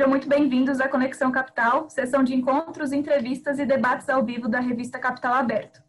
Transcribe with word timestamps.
Sejam 0.00 0.08
muito 0.08 0.30
bem-vindos 0.30 0.80
à 0.80 0.88
Conexão 0.88 1.30
Capital, 1.30 1.90
sessão 1.90 2.24
de 2.24 2.34
encontros, 2.34 2.90
entrevistas 2.90 3.58
e 3.58 3.66
debates 3.66 4.08
ao 4.08 4.24
vivo 4.24 4.48
da 4.48 4.58
revista 4.58 4.98
Capital 4.98 5.34
Aberto. 5.34 5.82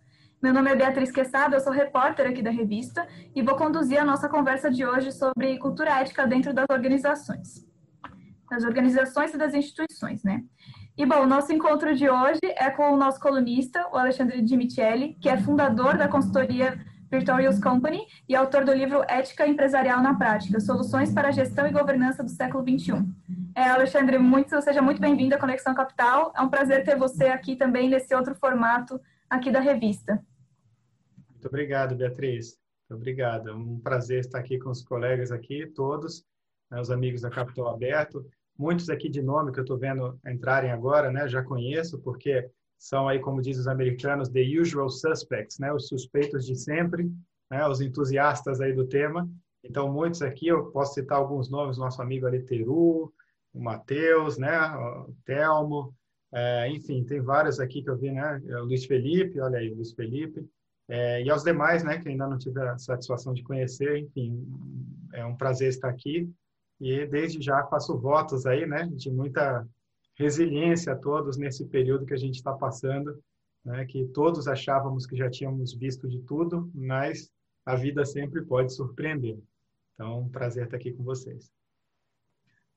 Meu 0.44 0.54
nome 0.54 0.70
é 0.70 0.76
Beatriz 0.76 1.10
Quesada, 1.10 1.56
eu 1.56 1.62
sou 1.62 1.72
repórter 1.72 2.28
aqui 2.28 2.42
da 2.42 2.52
revista 2.52 3.08
e 3.34 3.42
vou 3.42 3.56
conduzir 3.56 3.98
a 3.98 4.04
nossa 4.04 4.28
conversa 4.28 4.70
de 4.70 4.86
hoje 4.86 5.14
sobre 5.14 5.58
cultura 5.60 5.92
ética 6.02 6.28
dentro 6.28 6.54
das 6.54 6.66
organizações. 6.70 7.66
Das 8.50 8.66
organizações 8.66 9.34
e 9.34 9.38
das 9.38 9.54
instituições, 9.54 10.26
né? 10.26 10.44
E, 10.98 11.06
bom, 11.06 11.26
nosso 11.26 11.54
encontro 11.54 11.96
de 11.96 12.10
hoje 12.10 12.42
é 12.44 12.70
com 12.70 12.92
o 12.92 12.98
nosso 12.98 13.18
colunista, 13.18 13.88
o 13.94 13.98
Alexandre 13.98 14.42
Dimicelli, 14.42 15.16
que 15.22 15.30
é 15.30 15.38
fundador 15.38 15.98
da 15.98 16.10
consultoria 16.10 16.78
Virtorious 17.12 17.60
Company 17.60 18.08
e 18.28 18.34
autor 18.34 18.64
do 18.64 18.74
livro 18.74 19.04
Ética 19.06 19.46
Empresarial 19.46 20.02
na 20.02 20.16
Prática, 20.16 20.62
Soluções 20.62 21.14
para 21.14 21.28
a 21.28 21.32
Gestão 21.32 21.68
e 21.68 21.72
Governança 21.72 22.24
do 22.24 22.30
Século 22.30 22.64
XXI. 22.64 23.06
É, 23.54 23.70
Alexandre, 23.70 24.18
muito, 24.18 24.60
seja 24.62 24.82
muito 24.82 25.02
bem-vindo 25.02 25.36
à 25.36 25.38
Conexão 25.38 25.76
Capital. 25.76 26.32
É 26.34 26.42
um 26.42 26.50
prazer 26.50 26.86
ter 26.86 26.98
você 26.98 27.26
aqui 27.26 27.58
também 27.58 27.90
nesse 27.90 28.16
outro 28.16 28.34
formato 28.34 28.98
aqui 29.30 29.52
da 29.52 29.60
revista. 29.60 30.24
Muito 31.30 31.48
obrigado, 31.48 31.96
Beatriz. 31.96 32.58
Muito 32.90 33.02
obrigado. 33.02 33.50
É 33.50 33.54
um 33.54 33.78
prazer 33.78 34.22
estar 34.22 34.40
aqui 34.40 34.58
com 34.58 34.70
os 34.70 34.82
colegas 34.82 35.34
aqui, 35.34 35.68
todos, 35.68 36.24
né, 36.72 36.80
os 36.80 36.90
amigos 36.90 37.22
da 37.22 37.30
Capital 37.30 37.68
Aberto. 37.68 38.26
Muitos 38.58 38.90
aqui 38.90 39.10
de 39.10 39.22
nome 39.22 39.52
que 39.52 39.60
eu 39.60 39.64
estou 39.64 39.78
vendo 39.78 40.18
entrarem 40.26 40.72
agora, 40.72 41.12
né, 41.12 41.28
já 41.28 41.44
conheço, 41.44 42.00
porque 42.00 42.50
são 42.82 43.08
aí, 43.08 43.20
como 43.20 43.44
dizem 43.44 43.62
os 43.62 43.68
americanos, 43.68 44.28
the 44.28 44.42
usual 44.60 44.90
suspects, 44.90 45.60
né? 45.60 45.72
Os 45.72 45.88
suspeitos 45.88 46.48
de 46.48 46.56
sempre, 46.56 47.12
né? 47.48 47.68
Os 47.68 47.80
entusiastas 47.80 48.60
aí 48.60 48.74
do 48.74 48.88
tema. 48.88 49.30
Então, 49.64 49.94
muitos 49.94 50.24
aqui, 50.24 50.48
eu 50.48 50.72
posso 50.72 50.96
citar 50.96 51.20
alguns 51.20 51.48
nomes, 51.48 51.78
nosso 51.78 52.02
amigo 52.02 52.26
ali, 52.26 52.42
Teru, 52.42 53.14
o 53.54 53.62
Matheus, 53.62 54.40
né? 54.40 54.60
O 54.76 55.14
Telmo, 55.24 55.94
é, 56.34 56.70
enfim, 56.70 57.04
tem 57.04 57.22
vários 57.22 57.60
aqui 57.60 57.84
que 57.84 57.90
eu 57.92 58.00
vi, 58.00 58.12
né? 58.12 58.42
O 58.60 58.64
Luiz 58.64 58.84
Felipe, 58.86 59.40
olha 59.40 59.60
aí, 59.60 59.70
Luiz 59.70 59.94
Felipe. 59.94 60.44
É, 60.90 61.22
e 61.22 61.30
aos 61.30 61.44
demais, 61.44 61.84
né, 61.84 62.00
que 62.00 62.10
ainda 62.10 62.28
não 62.28 62.40
tive 62.40 62.60
a 62.62 62.80
satisfação 62.80 63.32
de 63.32 63.44
conhecer, 63.44 63.96
enfim, 64.00 64.44
é 65.14 65.24
um 65.24 65.38
prazer 65.38 65.70
estar 65.70 65.88
aqui. 65.88 66.28
E 66.80 67.06
desde 67.06 67.40
já 67.40 67.64
faço 67.68 67.96
votos 67.96 68.48
aí, 68.48 68.66
né, 68.66 68.90
de 68.96 69.12
muita 69.12 69.68
resiliência 70.22 70.94
a 70.94 70.96
todos 70.96 71.38
nesse 71.38 71.66
período 71.66 72.06
que 72.06 72.14
a 72.14 72.18
gente 72.18 72.36
está 72.36 72.54
passando, 72.54 73.20
né, 73.66 73.86
que 73.86 74.06
todos 74.06 74.48
achávamos 74.48 75.06
que 75.06 75.16
já 75.16 75.30
tínhamos 75.30 75.74
visto 75.74 76.08
de 76.08 76.20
tudo, 76.20 76.70
mas 76.74 77.30
a 77.66 77.76
vida 77.76 78.06
sempre 78.06 78.44
pode 78.44 78.74
surpreender. 78.74 79.38
Então, 79.94 80.30
prazer 80.30 80.66
estar 80.66 80.78
aqui 80.78 80.94
com 80.94 81.04
vocês. 81.04 81.52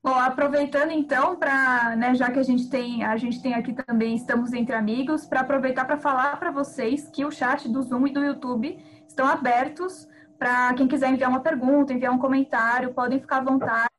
Bom, 0.03 0.13
aproveitando 0.13 0.91
então 0.91 1.35
para, 1.35 1.95
né, 1.95 2.13
já 2.13 2.29
que 2.31 2.37
a 2.37 2.43
gente 2.43 2.69
tem, 2.69 3.03
a 3.03 3.17
gente 3.17 3.41
tem 3.41 3.55
aqui 3.55 3.73
também 3.73 4.15
estamos 4.15 4.53
entre 4.53 4.75
amigos, 4.75 5.25
para 5.25 5.41
aproveitar 5.41 5.85
para 5.85 5.97
falar 5.97 6.37
para 6.37 6.51
vocês 6.51 7.09
que 7.09 7.25
o 7.25 7.31
chat 7.31 7.67
do 7.67 7.81
Zoom 7.81 8.07
e 8.07 8.13
do 8.13 8.23
YouTube 8.23 8.77
estão 9.07 9.25
abertos 9.27 10.07
para 10.37 10.73
quem 10.75 10.87
quiser 10.87 11.09
enviar 11.09 11.29
uma 11.29 11.39
pergunta, 11.41 11.93
enviar 11.93 12.13
um 12.13 12.19
comentário, 12.19 12.93
podem 12.93 13.19
ficar 13.19 13.37
à 13.37 13.43
vontade, 13.43 13.89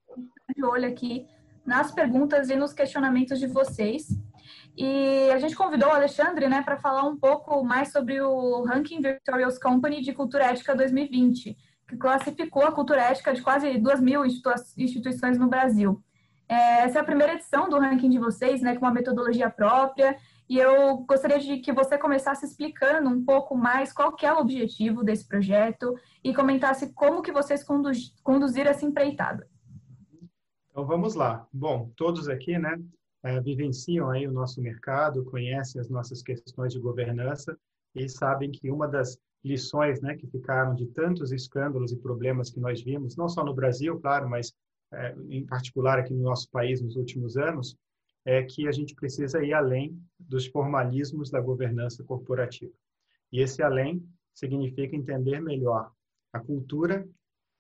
de 0.55 0.65
olho 0.65 0.87
aqui 0.89 1.27
nas 1.67 1.91
perguntas 1.91 2.49
e 2.49 2.57
nos 2.57 2.73
questionamentos 2.73 3.39
de 3.39 3.47
vocês. 3.47 4.09
E 4.77 5.31
a 5.33 5.39
gente 5.39 5.57
convidou 5.57 5.89
o 5.89 5.93
Alexandre 5.93 6.49
né, 6.49 6.63
para 6.63 6.77
falar 6.77 7.03
um 7.05 7.17
pouco 7.17 7.65
mais 7.65 7.91
sobre 7.91 8.21
o 8.21 8.63
Ranking 8.65 9.01
Victorious 9.01 9.59
Company 9.59 10.03
de 10.03 10.13
Cultura 10.13 10.45
Ética 10.45 10.77
2020, 10.77 11.57
que 11.89 11.97
classificou 11.97 12.65
a 12.65 12.73
cultura 12.73 13.03
ética 13.03 13.33
de 13.33 13.43
quase 13.43 13.79
2 13.79 14.01
mil 14.01 14.25
instituições 14.25 15.39
no 15.39 15.49
Brasil. 15.49 16.03
É, 16.49 16.83
essa 16.85 16.99
é 16.99 17.01
a 17.01 17.05
primeira 17.05 17.35
edição 17.35 17.69
do 17.69 17.79
ranking 17.79 18.11
de 18.11 18.19
vocês, 18.19 18.61
né, 18.63 18.77
com 18.77 18.85
uma 18.85 18.93
metodologia 18.93 19.51
própria, 19.51 20.17
e 20.49 20.59
eu 20.59 20.99
gostaria 20.99 21.41
de 21.41 21.59
que 21.59 21.73
você 21.73 21.99
começasse 21.99 22.47
explicando 22.47 23.11
um 23.11 23.25
pouco 23.25 23.57
mais 23.57 23.93
qual 23.93 24.13
que 24.13 24.25
é 24.25 24.33
o 24.33 24.39
objetivo 24.39 25.03
desse 25.03 25.27
projeto 25.27 25.95
e 26.23 26.33
comentasse 26.33 26.93
como 26.95 27.21
que 27.21 27.33
vocês 27.33 27.65
conduz, 27.65 28.15
conduziram 28.23 28.71
essa 28.71 28.85
empreitada. 28.85 29.49
Então 30.77 30.87
vamos 30.87 31.15
lá. 31.15 31.49
Bom, 31.51 31.91
todos 31.97 32.29
aqui, 32.29 32.59
né, 32.59 32.79
é, 33.23 33.41
vivenciam 33.41 34.11
aí 34.11 34.29
o 34.29 34.31
nosso 34.31 34.61
mercado, 34.61 35.25
conhecem 35.25 35.81
as 35.81 35.89
nossas 35.89 36.21
questões 36.21 36.75
de 36.75 36.79
governança 36.79 37.59
e 37.95 38.07
sabem 38.11 38.51
que 38.51 38.71
uma 38.71 38.87
das 38.87 39.19
lições, 39.43 40.03
né, 40.03 40.15
que 40.19 40.27
ficaram 40.27 40.75
de 40.75 40.85
tantos 40.89 41.33
escândalos 41.33 41.93
e 41.93 41.97
problemas 41.97 42.51
que 42.51 42.61
nós 42.61 42.83
vimos, 42.83 43.17
não 43.17 43.27
só 43.27 43.43
no 43.43 43.55
Brasil, 43.55 43.99
claro, 43.99 44.29
mas 44.29 44.53
é, 44.93 45.17
em 45.31 45.47
particular 45.47 45.99
aqui 45.99 46.13
no 46.13 46.23
nosso 46.23 46.51
país 46.51 46.83
nos 46.83 46.95
últimos 46.95 47.39
anos, 47.39 47.75
é 48.23 48.43
que 48.43 48.69
a 48.69 48.73
gente 48.73 48.95
precisa 48.95 49.43
ir 49.43 49.55
além 49.55 49.99
dos 50.21 50.45
formalismos 50.47 51.31
da 51.31 51.41
governança 51.41 52.05
corporativa. 52.05 52.75
E 53.33 53.41
esse 53.41 53.63
além 53.63 54.07
significa 54.35 54.95
entender 54.95 55.41
melhor 55.41 55.91
a 56.35 56.39
cultura, 56.39 57.09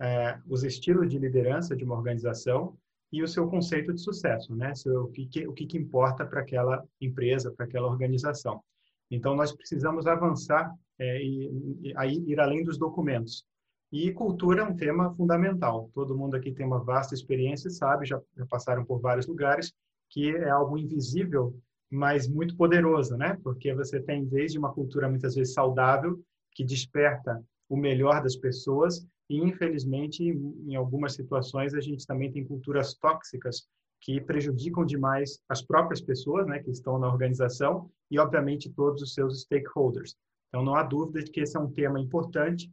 é, 0.02 0.38
os 0.46 0.64
estilos 0.64 1.08
de 1.08 1.18
liderança 1.18 1.74
de 1.74 1.82
uma 1.82 1.94
organização 1.94 2.76
e 3.12 3.22
o 3.22 3.28
seu 3.28 3.48
conceito 3.48 3.92
de 3.92 4.00
sucesso, 4.00 4.54
né? 4.54 4.72
O 4.86 5.08
que, 5.08 5.46
o 5.46 5.52
que 5.52 5.78
importa 5.78 6.26
para 6.26 6.40
aquela 6.40 6.84
empresa, 7.00 7.52
para 7.52 7.64
aquela 7.64 7.88
organização. 7.88 8.62
Então, 9.10 9.36
nós 9.36 9.52
precisamos 9.52 10.06
avançar 10.06 10.72
é, 10.98 11.22
e, 11.22 11.80
e 11.82 11.92
aí 11.96 12.22
ir 12.26 12.40
além 12.40 12.64
dos 12.64 12.76
documentos. 12.76 13.44
E 13.92 14.12
cultura 14.12 14.62
é 14.62 14.64
um 14.64 14.74
tema 14.74 15.14
fundamental. 15.14 15.90
Todo 15.94 16.16
mundo 16.16 16.34
aqui 16.34 16.52
tem 16.52 16.66
uma 16.66 16.82
vasta 16.82 17.14
experiência, 17.14 17.70
sabe, 17.70 18.06
já, 18.06 18.20
já 18.36 18.44
passaram 18.46 18.84
por 18.84 19.00
vários 19.00 19.26
lugares, 19.26 19.72
que 20.10 20.34
é 20.34 20.50
algo 20.50 20.76
invisível, 20.76 21.56
mas 21.90 22.28
muito 22.28 22.56
poderoso, 22.56 23.16
né? 23.16 23.38
Porque 23.42 23.72
você 23.72 24.00
tem 24.00 24.24
desde 24.24 24.58
uma 24.58 24.72
cultura 24.72 25.08
muitas 25.08 25.34
vezes 25.34 25.54
saudável, 25.54 26.20
que 26.52 26.64
desperta 26.64 27.42
o 27.68 27.76
melhor 27.76 28.22
das 28.22 28.36
pessoas, 28.36 29.06
e, 29.28 29.38
infelizmente, 29.38 30.22
em 30.22 30.74
algumas 30.76 31.14
situações, 31.14 31.74
a 31.74 31.80
gente 31.80 32.06
também 32.06 32.30
tem 32.30 32.44
culturas 32.44 32.94
tóxicas 32.94 33.66
que 34.00 34.20
prejudicam 34.20 34.84
demais 34.84 35.40
as 35.48 35.62
próprias 35.62 36.00
pessoas 36.00 36.46
né, 36.46 36.60
que 36.60 36.70
estão 36.70 36.98
na 36.98 37.08
organização 37.08 37.90
e, 38.10 38.18
obviamente, 38.18 38.70
todos 38.70 39.02
os 39.02 39.14
seus 39.14 39.42
stakeholders. 39.42 40.14
Então, 40.48 40.64
não 40.64 40.74
há 40.74 40.82
dúvida 40.82 41.22
de 41.24 41.30
que 41.30 41.40
esse 41.40 41.56
é 41.56 41.60
um 41.60 41.70
tema 41.70 41.98
importante. 41.98 42.70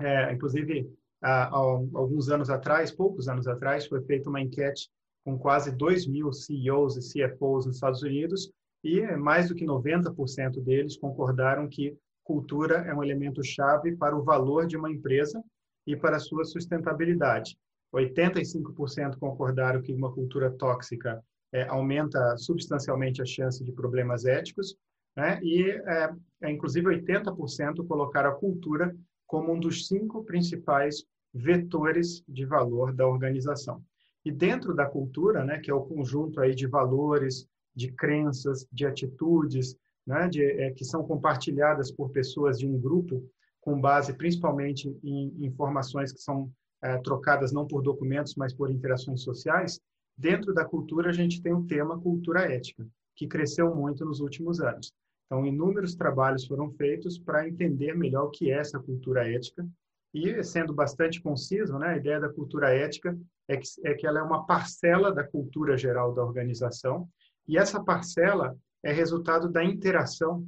É, 0.00 0.32
inclusive, 0.32 0.90
há, 1.22 1.44
há 1.44 1.56
alguns 1.56 2.30
anos 2.30 2.48
atrás, 2.48 2.90
poucos 2.90 3.28
anos 3.28 3.46
atrás, 3.46 3.86
foi 3.86 4.02
feita 4.02 4.30
uma 4.30 4.40
enquete 4.40 4.88
com 5.24 5.38
quase 5.38 5.70
2 5.70 6.06
mil 6.06 6.32
CEOs 6.32 6.96
e 6.96 7.28
CFOs 7.28 7.66
nos 7.66 7.76
Estados 7.76 8.02
Unidos 8.02 8.50
e 8.82 9.00
mais 9.16 9.48
do 9.48 9.54
que 9.54 9.64
90% 9.64 10.62
deles 10.62 10.96
concordaram 10.96 11.66
que 11.66 11.96
cultura 12.22 12.76
é 12.86 12.94
um 12.94 13.02
elemento 13.02 13.42
chave 13.42 13.96
para 13.96 14.16
o 14.16 14.22
valor 14.22 14.66
de 14.66 14.76
uma 14.76 14.90
empresa 14.90 15.42
e 15.86 15.96
para 15.96 16.18
sua 16.18 16.44
sustentabilidade. 16.44 17.56
85% 17.94 19.18
concordaram 19.18 19.80
que 19.80 19.92
uma 19.92 20.12
cultura 20.12 20.50
tóxica 20.50 21.22
é, 21.52 21.62
aumenta 21.68 22.36
substancialmente 22.36 23.22
a 23.22 23.24
chance 23.24 23.62
de 23.62 23.72
problemas 23.72 24.24
éticos, 24.24 24.76
né? 25.16 25.38
e, 25.42 25.70
é, 25.70 26.12
é, 26.42 26.50
inclusive, 26.50 26.88
80% 26.88 27.86
colocaram 27.86 28.30
a 28.30 28.34
cultura 28.34 28.94
como 29.26 29.52
um 29.52 29.60
dos 29.60 29.86
cinco 29.86 30.24
principais 30.24 31.04
vetores 31.32 32.22
de 32.28 32.44
valor 32.44 32.92
da 32.92 33.06
organização. 33.06 33.82
E 34.24 34.32
dentro 34.32 34.74
da 34.74 34.86
cultura, 34.86 35.44
né, 35.44 35.58
que 35.58 35.70
é 35.70 35.74
o 35.74 35.82
conjunto 35.82 36.40
aí 36.40 36.54
de 36.54 36.66
valores, 36.66 37.46
de 37.74 37.90
crenças, 37.92 38.66
de 38.72 38.86
atitudes, 38.86 39.76
né, 40.06 40.28
de, 40.28 40.42
é, 40.42 40.70
que 40.70 40.84
são 40.84 41.04
compartilhadas 41.04 41.90
por 41.90 42.10
pessoas 42.10 42.58
de 42.58 42.66
um 42.66 42.78
grupo, 42.80 43.28
com 43.64 43.80
base 43.80 44.12
principalmente 44.12 44.94
em 45.02 45.46
informações 45.46 46.12
que 46.12 46.20
são 46.20 46.52
é, 46.82 46.98
trocadas 46.98 47.50
não 47.50 47.66
por 47.66 47.80
documentos, 47.80 48.34
mas 48.34 48.52
por 48.52 48.70
interações 48.70 49.22
sociais, 49.22 49.80
dentro 50.18 50.52
da 50.52 50.66
cultura 50.66 51.08
a 51.08 51.12
gente 51.14 51.40
tem 51.40 51.54
o 51.54 51.64
tema 51.64 51.98
cultura 51.98 52.42
ética, 52.42 52.86
que 53.16 53.26
cresceu 53.26 53.74
muito 53.74 54.04
nos 54.04 54.20
últimos 54.20 54.60
anos. 54.60 54.92
Então, 55.24 55.46
inúmeros 55.46 55.94
trabalhos 55.94 56.46
foram 56.46 56.70
feitos 56.72 57.18
para 57.18 57.48
entender 57.48 57.96
melhor 57.96 58.24
o 58.26 58.30
que 58.30 58.50
é 58.50 58.58
essa 58.58 58.78
cultura 58.78 59.26
ética 59.26 59.66
e, 60.12 60.44
sendo 60.44 60.74
bastante 60.74 61.22
conciso, 61.22 61.78
né, 61.78 61.88
a 61.88 61.96
ideia 61.96 62.20
da 62.20 62.28
cultura 62.28 62.68
ética 62.68 63.18
é 63.48 63.56
que, 63.56 63.66
é 63.82 63.94
que 63.94 64.06
ela 64.06 64.18
é 64.18 64.22
uma 64.22 64.44
parcela 64.44 65.10
da 65.10 65.24
cultura 65.24 65.74
geral 65.78 66.12
da 66.12 66.22
organização 66.22 67.08
e 67.48 67.56
essa 67.56 67.82
parcela 67.82 68.54
é 68.82 68.92
resultado 68.92 69.48
da 69.48 69.64
interação 69.64 70.46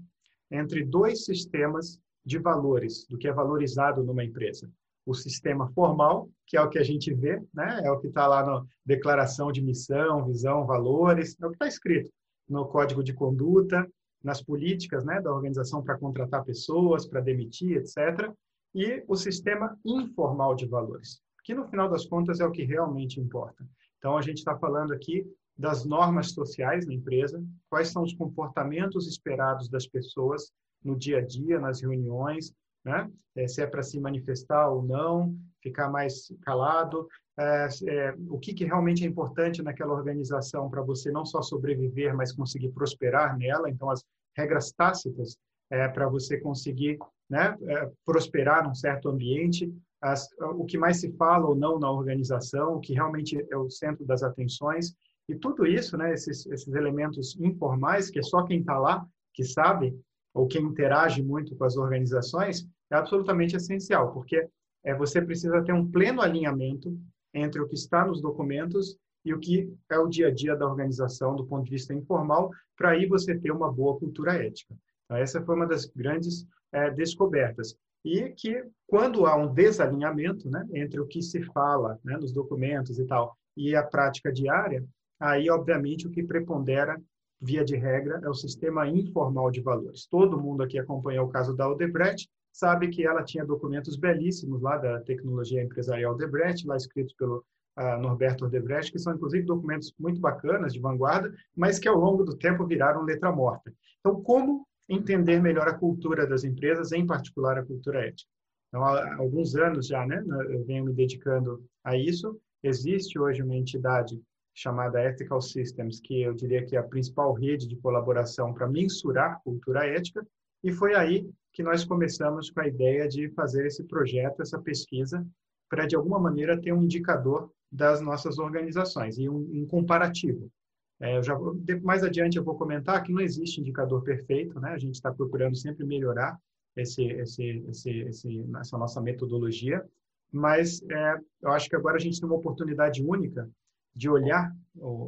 entre 0.50 0.84
dois 0.84 1.24
sistemas 1.24 1.98
de 2.26 2.38
valores, 2.38 3.06
do 3.08 3.17
que 3.17 3.28
é 3.28 3.32
valorizado 3.32 4.02
numa 4.02 4.25
empresa. 4.25 4.69
O 5.06 5.14
sistema 5.14 5.70
formal, 5.73 6.28
que 6.44 6.56
é 6.56 6.61
o 6.61 6.69
que 6.69 6.78
a 6.78 6.82
gente 6.82 7.14
vê, 7.14 7.40
né? 7.55 7.81
é 7.84 7.90
o 7.90 8.00
que 8.00 8.08
está 8.08 8.26
lá 8.26 8.44
na 8.44 8.64
declaração 8.84 9.52
de 9.52 9.62
missão, 9.62 10.26
visão, 10.26 10.67
valores, 10.67 11.37
é 11.40 11.46
o 11.46 11.50
que 11.50 11.55
está 11.55 11.69
escrito 11.69 12.11
no 12.49 12.67
código 12.67 13.02
de 13.02 13.12
conduta, 13.12 13.88
nas 14.23 14.43
políticas 14.43 15.05
né, 15.05 15.20
da 15.20 15.32
organização 15.32 15.82
para 15.82 15.99
contratar 15.99 16.44
pessoas, 16.44 17.06
para 17.06 17.20
demitir, 17.20 17.76
etc. 17.76 18.32
E 18.75 19.05
o 19.06 19.17
sistema 19.17 19.78
informal 19.84 20.55
de 20.55 20.67
valores, 20.67 21.20
que 21.44 21.55
no 21.55 21.67
final 21.69 21.88
das 21.88 22.06
contas 22.06 22.40
é 22.40 22.46
o 22.46 22.50
que 22.50 22.64
realmente 22.64 23.20
importa. 23.20 23.64
Então, 23.99 24.17
a 24.17 24.23
gente 24.23 24.38
está 24.38 24.56
falando 24.56 24.93
aqui 24.93 25.25
das 25.56 25.84
normas 25.84 26.32
sociais 26.32 26.87
na 26.87 26.93
empresa, 26.93 27.43
quais 27.70 27.88
são 27.88 28.02
os 28.02 28.12
comportamentos 28.12 29.06
esperados 29.08 29.69
das 29.69 29.87
pessoas 29.87 30.52
no 30.87 30.97
dia 30.97 31.19
a 31.19 31.21
dia, 31.21 31.59
nas 31.61 31.81
reuniões, 31.81 32.53
né? 32.85 33.11
É, 33.35 33.47
se 33.49 33.61
é 33.61 33.67
para 33.67 33.83
se 33.83 34.00
manifestar 34.00 34.71
ou 34.71 34.83
não, 34.83 35.37
ficar 35.62 35.91
mais 35.91 36.33
calado, 36.43 37.06
é, 37.38 37.69
é, 37.88 38.15
o 38.31 38.38
que, 38.38 38.55
que 38.55 38.65
realmente 38.65 39.05
é 39.05 39.06
importante 39.06 39.62
naquela 39.62 39.93
organização 39.93 40.71
para 40.71 40.81
você 40.81 41.11
não 41.11 41.27
só 41.27 41.43
sobreviver, 41.43 42.17
mas 42.17 42.33
conseguir 42.33 42.71
prosperar 42.71 43.37
nela. 43.37 43.69
Então, 43.69 43.91
as 43.91 44.03
regras 44.35 44.73
tácitas 44.73 45.37
é, 45.71 45.87
para 45.88 46.09
você 46.09 46.38
conseguir 46.38 46.99
né, 47.29 47.56
é, 47.62 47.91
prosperar 48.05 48.67
num 48.67 48.75
certo 48.75 49.09
ambiente, 49.09 49.71
as, 50.00 50.29
o 50.38 50.65
que 50.65 50.79
mais 50.79 51.00
se 51.00 51.11
fala 51.17 51.47
ou 51.47 51.55
não 51.55 51.79
na 51.79 51.91
organização, 51.91 52.77
o 52.77 52.81
que 52.81 52.94
realmente 52.94 53.44
é 53.50 53.56
o 53.56 53.69
centro 53.69 54.06
das 54.06 54.23
atenções. 54.23 54.94
E 55.29 55.35
tudo 55.35 55.67
isso, 55.67 55.97
né, 55.99 56.15
esses, 56.15 56.47
esses 56.47 56.73
elementos 56.73 57.37
informais, 57.41 58.09
que 58.09 58.21
é 58.21 58.23
só 58.23 58.44
quem 58.44 58.61
está 58.61 58.79
lá 58.79 59.05
que 59.35 59.44
sabe, 59.44 59.99
ou 60.37 60.47
quem 60.47 60.62
interage 60.62 61.23
muito 61.23 61.56
com 61.56 61.65
as 61.65 61.79
organizações, 61.79 62.69
é 62.91 62.94
absolutamente 62.94 63.56
essencial, 63.56 64.12
porque 64.12 64.47
é, 64.85 64.94
você 64.94 65.23
precisa 65.23 65.62
ter 65.62 65.73
um 65.73 65.91
pleno 65.91 66.21
alinhamento 66.21 66.94
entre 67.33 67.61
o 67.61 67.67
que 67.67 67.75
está 67.75 68.05
nos 68.05 68.21
documentos 68.21 68.99
e 69.25 69.33
o 69.33 69.41
que 69.41 69.73
é 69.91 69.99
o 69.99 70.06
dia 70.06 70.29
a 70.29 70.31
dia 70.31 70.55
da 70.55 70.69
organização 70.69 71.35
do 71.35 71.47
ponto 71.47 71.65
de 71.65 71.71
vista 71.71 71.94
informal, 71.94 72.50
para 72.77 72.91
aí 72.91 73.06
você 73.06 73.37
ter 73.37 73.50
uma 73.50 73.73
boa 73.73 73.99
cultura 73.99 74.35
ética. 74.35 74.77
Então, 75.05 75.17
essa 75.17 75.43
foi 75.43 75.55
uma 75.55 75.67
das 75.67 75.87
grandes 75.87 76.47
é, 76.71 76.91
descobertas. 76.91 77.75
E 78.05 78.29
que, 78.37 78.62
quando 78.87 79.25
há 79.25 79.35
um 79.35 79.53
desalinhamento 79.53 80.50
né, 80.50 80.65
entre 80.75 81.00
o 81.00 81.06
que 81.06 81.23
se 81.23 81.43
fala 81.44 81.99
né, 82.05 82.17
nos 82.19 82.31
documentos 82.31 82.99
e 82.99 83.06
tal, 83.06 83.35
e 83.56 83.75
a 83.75 83.83
prática 83.83 84.31
diária, 84.31 84.85
aí, 85.19 85.49
obviamente, 85.49 86.06
o 86.06 86.11
que 86.11 86.23
prepondera, 86.23 87.00
via 87.41 87.65
de 87.65 87.77
regra, 87.77 88.21
é 88.23 88.29
o 88.29 88.35
sistema 88.35 88.88
informal 88.88 89.50
de 89.50 89.61
valores. 89.61 90.06
Todo 90.06 90.41
mundo 90.41 90.62
aqui 90.62 90.79
acompanhou 90.79 91.27
o 91.27 91.31
caso 91.31 91.55
da 91.55 91.69
Odebrecht, 91.69 92.29
sabe 92.53 92.88
que 92.88 93.06
ela 93.06 93.23
tinha 93.23 93.44
documentos 93.44 93.97
belíssimos 93.97 94.62
lá 94.62 94.79
da 94.79 95.00
tecnologia 95.00 95.62
empresarial 95.62 96.15
Odebrecht, 96.15 96.67
lá 96.67 96.77
escritos 96.77 97.15
pelo 97.15 97.44
uh, 97.79 98.00
Norberto 98.00 98.47
Odebrecht, 98.47 98.91
que 98.91 98.99
são 98.99 99.15
inclusive 99.15 99.44
documentos 99.44 99.93
muito 99.99 100.21
bacanas, 100.21 100.73
de 100.73 100.81
vanguarda, 100.81 101.33
mas 101.55 101.79
que 101.79 101.88
ao 101.88 101.99
longo 101.99 102.25
do 102.25 102.37
tempo 102.37 102.67
viraram 102.67 103.03
letra 103.03 103.31
morta. 103.31 103.73
Então, 104.00 104.23
como 104.23 104.67
entender 104.88 105.41
melhor 105.43 105.69
a 105.69 105.75
cultura 105.75 106.27
das 106.27 106.44
empresas, 106.44 106.93
em 106.93 107.06
particular 107.06 107.59
a 107.59 107.65
cultura 107.65 108.06
ética? 108.06 108.31
Então, 108.69 108.85
há 108.85 109.17
alguns 109.17 109.55
anos 109.55 109.87
já, 109.87 110.06
né, 110.06 110.23
eu 110.49 110.65
venho 110.65 110.85
me 110.85 110.93
dedicando 110.93 111.62
a 111.85 111.97
isso. 111.97 112.38
Existe 112.62 113.19
hoje 113.19 113.43
uma 113.43 113.55
entidade 113.55 114.21
chamada 114.56 115.05
Ethical 115.05 115.41
Systems, 115.43 116.00
que 116.00 116.23
eu 116.23 116.32
diria 116.32 116.64
que 116.64 116.75
é 116.75 116.79
a 116.79 116.82
principal 116.82 117.35
rede 117.35 117.69
de 117.69 117.76
colaboração 117.76 118.55
para 118.55 118.67
mensurar 118.67 119.41
cultura 119.44 119.87
ética, 119.87 120.26
e 120.64 120.73
foi 120.73 120.94
aí 120.94 121.29
que 121.53 121.62
nós 121.62 121.85
começamos 121.85 122.50
com 122.50 122.61
a 122.61 122.67
ideia 122.67 123.06
de 123.06 123.29
fazer 123.31 123.67
esse 123.67 123.85
projeto, 123.85 124.41
essa 124.41 124.58
pesquisa, 124.58 125.25
para 125.69 125.85
de 125.85 125.94
alguma 125.94 126.19
maneira 126.19 126.58
ter 126.58 126.73
um 126.73 126.82
indicador 126.82 127.53
das 127.70 128.00
nossas 128.00 128.38
organizações 128.38 129.19
e 129.19 129.29
um, 129.29 129.37
um 129.37 129.67
comparativo. 129.67 130.50
É, 130.99 131.23
já 131.23 131.35
vou, 131.35 131.55
mais 131.82 132.02
adiante 132.02 132.38
eu 132.38 132.44
vou 132.44 132.56
comentar 132.56 133.02
que 133.02 133.12
não 133.12 133.20
existe 133.20 133.61
indicador 133.61 134.02
perfeito, 134.02 134.59
né? 134.59 134.70
A 134.70 134.79
gente 134.79 134.94
está 134.94 135.12
procurando 135.12 135.55
sempre 135.55 135.85
melhorar 135.85 136.38
esse, 136.75 137.05
esse, 137.05 137.62
esse, 137.69 137.91
esse, 137.91 138.44
essa 138.59 138.79
nossa 138.79 139.02
metodologia, 139.02 139.85
mas 140.32 140.81
é, 140.91 141.19
eu 141.43 141.50
acho 141.50 141.69
que 141.69 141.76
agora 141.76 141.97
a 141.97 142.00
gente 142.00 142.19
tem 142.19 142.26
uma 142.26 142.38
oportunidade 142.38 143.05
única 143.05 143.50
de 143.96 144.10
olhar 144.10 144.54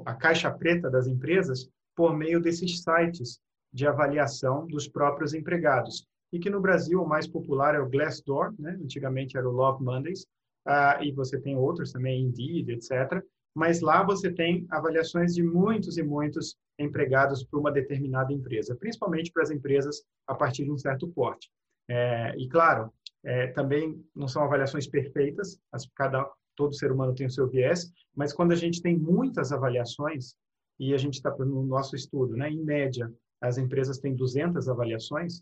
a 0.07 0.15
caixa 0.15 0.51
preta 0.51 0.91
das 0.91 1.07
empresas 1.07 1.69
por 1.95 2.17
meio 2.17 2.41
desses 2.41 2.83
sites 2.83 3.39
de 3.73 3.87
avaliação 3.87 4.67
dos 4.67 4.89
próprios 4.89 5.35
empregados. 5.35 6.07
E 6.33 6.39
que 6.39 6.49
no 6.49 6.61
Brasil 6.61 7.03
o 7.03 7.09
mais 7.09 7.27
popular 7.27 7.75
é 7.75 7.81
o 7.81 7.89
Glassdoor, 7.89 8.55
né? 8.59 8.79
antigamente 8.83 9.37
era 9.37 9.49
o 9.49 9.53
Love 9.53 9.85
Mondays, 9.85 10.23
uh, 10.67 11.03
e 11.03 11.13
você 11.13 11.39
tem 11.39 11.57
outros 11.57 11.93
também, 11.93 12.23
Indeed, 12.23 12.71
etc. 12.71 13.23
Mas 13.55 13.81
lá 13.81 14.03
você 14.03 14.33
tem 14.33 14.67
avaliações 14.71 15.35
de 15.35 15.43
muitos 15.43 15.99
e 15.99 16.03
muitos 16.03 16.57
empregados 16.79 17.45
para 17.45 17.59
uma 17.59 17.73
determinada 17.73 18.33
empresa, 18.33 18.77
principalmente 18.77 19.33
para 19.33 19.43
as 19.43 19.51
empresas 19.51 20.03
a 20.27 20.35
partir 20.35 20.65
de 20.65 20.71
um 20.71 20.79
certo 20.79 21.09
porte. 21.09 21.51
É, 21.91 22.35
e 22.39 22.49
claro, 22.49 22.93
é, 23.25 23.49
também 23.49 24.03
não 24.15 24.29
são 24.29 24.43
avaliações 24.43 24.87
perfeitas, 24.87 25.59
as, 25.73 25.87
cada 25.95 26.31
todo 26.59 26.75
ser 26.75 26.91
humano 26.91 27.15
tem 27.15 27.29
o 27.29 27.31
seu 27.31 27.47
viés, 27.49 27.89
mas 28.17 28.33
quando 28.33 28.51
a 28.51 28.57
gente 28.57 28.83
tem 28.83 28.99
muitas 28.99 29.53
avaliações 29.53 30.35
e 30.79 30.93
a 30.93 30.99
gente 30.99 31.15
está 31.15 31.31
no 31.39 31.63
nosso 31.65 31.95
estudo, 31.95 32.37
né, 32.37 32.51
em 32.51 32.65
média 32.65 33.09
as 33.41 33.57
empresas 33.57 33.99
têm 33.99 34.17
200 34.17 34.69
avaliações, 34.69 35.41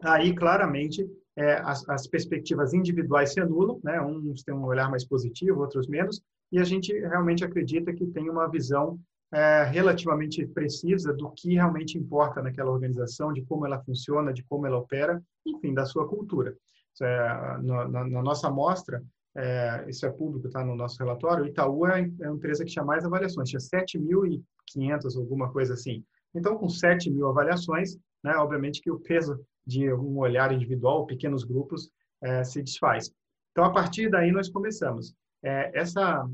aí 0.00 0.32
claramente 0.32 1.04
é, 1.36 1.54
as, 1.64 1.88
as, 1.88 2.06
perspectivas 2.06 2.72
individuais 2.72 3.32
se 3.32 3.40
anulam, 3.40 3.80
né? 3.82 4.00
uns 4.00 4.44
têm 4.44 4.54
um 4.54 4.64
olhar 4.64 4.88
mais 4.88 5.04
positivo, 5.04 5.60
outros 5.60 5.88
menos, 5.88 6.22
e 6.52 6.58
a 6.60 6.64
gente 6.64 6.92
realmente 6.92 7.44
acredita 7.44 7.92
que 7.92 8.06
tem 8.06 8.30
uma 8.30 8.48
visão 8.48 8.98
é, 9.32 9.64
relativamente 9.64 10.46
precisa 10.46 11.12
do 11.12 11.30
que 11.32 11.54
realmente 11.54 11.98
importa 11.98 12.40
naquela 12.40 12.70
organização, 12.70 13.32
de 13.32 13.42
como 13.42 13.66
ela 13.66 13.82
funciona, 13.82 14.32
de 14.32 14.42
como 14.44 14.66
ela 14.66 14.78
opera, 14.78 15.20
enfim, 15.44 15.74
da 15.74 15.84
sua 15.84 16.08
cultura. 16.08 16.56
É, 17.00 17.28
na, 17.62 17.88
na, 17.88 18.22
nossa 18.22 18.48
amostra, 18.48 19.04
é, 19.36 19.84
isso 19.88 20.06
é 20.06 20.10
público, 20.10 20.46
está 20.46 20.64
no 20.64 20.74
nosso 20.74 20.98
relatório, 20.98 21.44
o 21.44 21.46
Itaú 21.46 21.86
é, 21.86 22.00
é 22.20 22.28
uma 22.28 22.36
empresa 22.36 22.64
que 22.64 22.70
tinha 22.70 22.84
mais 22.84 23.04
avaliações, 23.04 23.48
tinha 23.48 23.60
7.500, 23.60 25.16
alguma 25.16 25.52
coisa 25.52 25.74
assim. 25.74 26.04
Então, 26.34 26.56
com 26.56 26.68
7 26.68 27.10
mil 27.10 27.28
avaliações, 27.28 27.96
né, 28.22 28.34
obviamente 28.36 28.80
que 28.80 28.90
o 28.90 28.98
peso 28.98 29.40
de 29.66 29.92
um 29.92 30.18
olhar 30.18 30.52
individual, 30.52 31.06
pequenos 31.06 31.44
grupos, 31.44 31.90
é, 32.22 32.42
se 32.42 32.62
desfaz. 32.62 33.12
Então, 33.52 33.64
a 33.64 33.72
partir 33.72 34.10
daí, 34.10 34.30
nós 34.32 34.48
começamos. 34.48 35.14
É, 35.42 35.70
essa, 35.78 36.28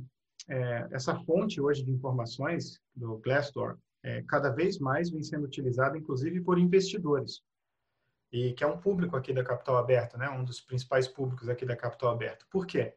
é, 0.49 0.89
essa 0.93 1.15
fonte 1.25 1.61
hoje 1.61 1.85
de 1.85 1.91
informações 1.91 2.79
do 2.95 3.19
Glassdoor, 3.19 3.77
é, 4.03 4.23
cada 4.29 4.51
vez 4.51 4.79
mais 4.79 5.11
vem 5.11 5.23
sendo 5.23 5.45
utilizada, 5.45 5.97
inclusive, 5.97 6.41
por 6.43 6.59
investidores, 6.59 7.41
e 8.35 8.53
que 8.53 8.65
é 8.65 8.67
um 8.67 8.77
público 8.77 9.17
aqui 9.17 9.33
da 9.33 9.45
Capital 9.45 9.77
Aberta, 9.77 10.19
né, 10.19 10.29
um 10.29 10.43
dos 10.43 10.61
principais 10.61 11.07
públicos 11.07 11.49
aqui 11.49 11.65
da 11.65 11.77
Capital 11.77 12.11
Aberta. 12.11 12.45
Por 12.51 12.67
quê? 12.67 12.93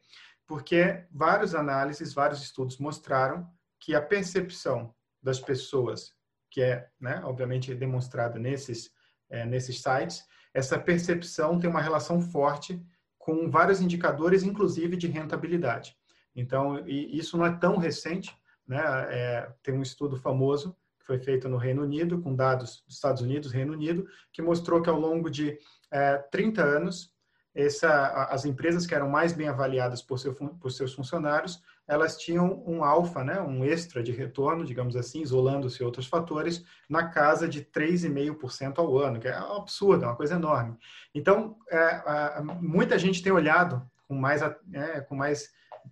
Porque 0.48 1.06
vários 1.12 1.54
análises, 1.54 2.12
vários 2.12 2.42
estudos 2.42 2.80
mostraram 2.80 3.48
que 3.80 3.94
a 3.94 4.02
percepção 4.02 4.96
das 5.22 5.40
pessoas 5.40 6.18
que 6.50 6.60
é, 6.60 6.90
né, 7.00 7.22
obviamente, 7.24 7.76
demonstrada 7.76 8.40
nesses, 8.40 8.92
é, 9.30 9.46
nesses 9.46 9.80
sites, 9.80 10.26
essa 10.52 10.80
percepção 10.80 11.60
tem 11.60 11.70
uma 11.70 11.82
relação 11.82 12.20
forte 12.20 12.84
com 13.20 13.48
vários 13.48 13.80
indicadores, 13.80 14.42
inclusive 14.42 14.98
de 14.98 15.06
rentabilidade. 15.06 15.96
Então, 16.36 16.84
isso 16.88 17.38
não 17.38 17.46
é 17.46 17.56
tão 17.56 17.78
recente, 17.78 18.36
né? 18.66 18.80
É, 19.10 19.54
tem 19.62 19.76
um 19.76 19.84
estudo 19.84 20.18
famoso 20.18 20.76
foi 21.08 21.18
feito 21.18 21.50
no 21.50 21.58
Reino 21.58 21.82
Unido, 21.82 22.22
com 22.22 22.36
dados 22.36 22.84
dos 22.86 22.96
Estados 22.96 23.22
Unidos, 23.22 23.52
Reino 23.52 23.74
Unido, 23.74 24.06
que 24.32 24.42
mostrou 24.42 24.82
que 24.82 24.90
ao 24.90 25.00
longo 25.00 25.30
de 25.30 25.58
é, 25.90 26.18
30 26.18 26.62
anos, 26.62 27.12
essa, 27.56 28.26
as 28.26 28.46
empresas 28.46 28.86
que 28.86 28.94
eram 28.94 29.10
mais 29.10 29.34
bem 29.34 29.48
avaliadas 29.48 30.02
por, 30.02 30.20
seu, 30.20 30.36
por 30.36 30.72
seus 30.72 30.94
funcionários 30.94 31.64
elas 31.88 32.18
tinham 32.18 32.62
um 32.68 32.84
alfa, 32.84 33.24
né, 33.24 33.40
um 33.40 33.64
extra 33.64 34.04
de 34.04 34.12
retorno, 34.12 34.66
digamos 34.66 34.96
assim, 34.96 35.22
isolando-se 35.22 35.84
outros 35.84 36.06
fatores, 36.06 36.66
na 36.90 37.08
casa 37.08 37.48
de 37.48 37.64
3,5% 37.64 38.78
ao 38.78 38.98
ano, 38.98 39.20
que 39.20 39.28
é 39.28 39.40
um 39.40 39.58
absurdo, 39.58 40.04
é 40.04 40.08
uma 40.08 40.16
coisa 40.16 40.36
enorme. 40.36 40.78
Então, 41.16 41.58
é, 41.72 42.42
muita 42.60 43.00
gente 43.00 43.24
tem 43.24 43.32
olhado 43.32 43.90
com 44.06 44.16
mais, 44.16 44.42
é, 44.42 45.02
com 45.02 45.16
mais 45.16 45.50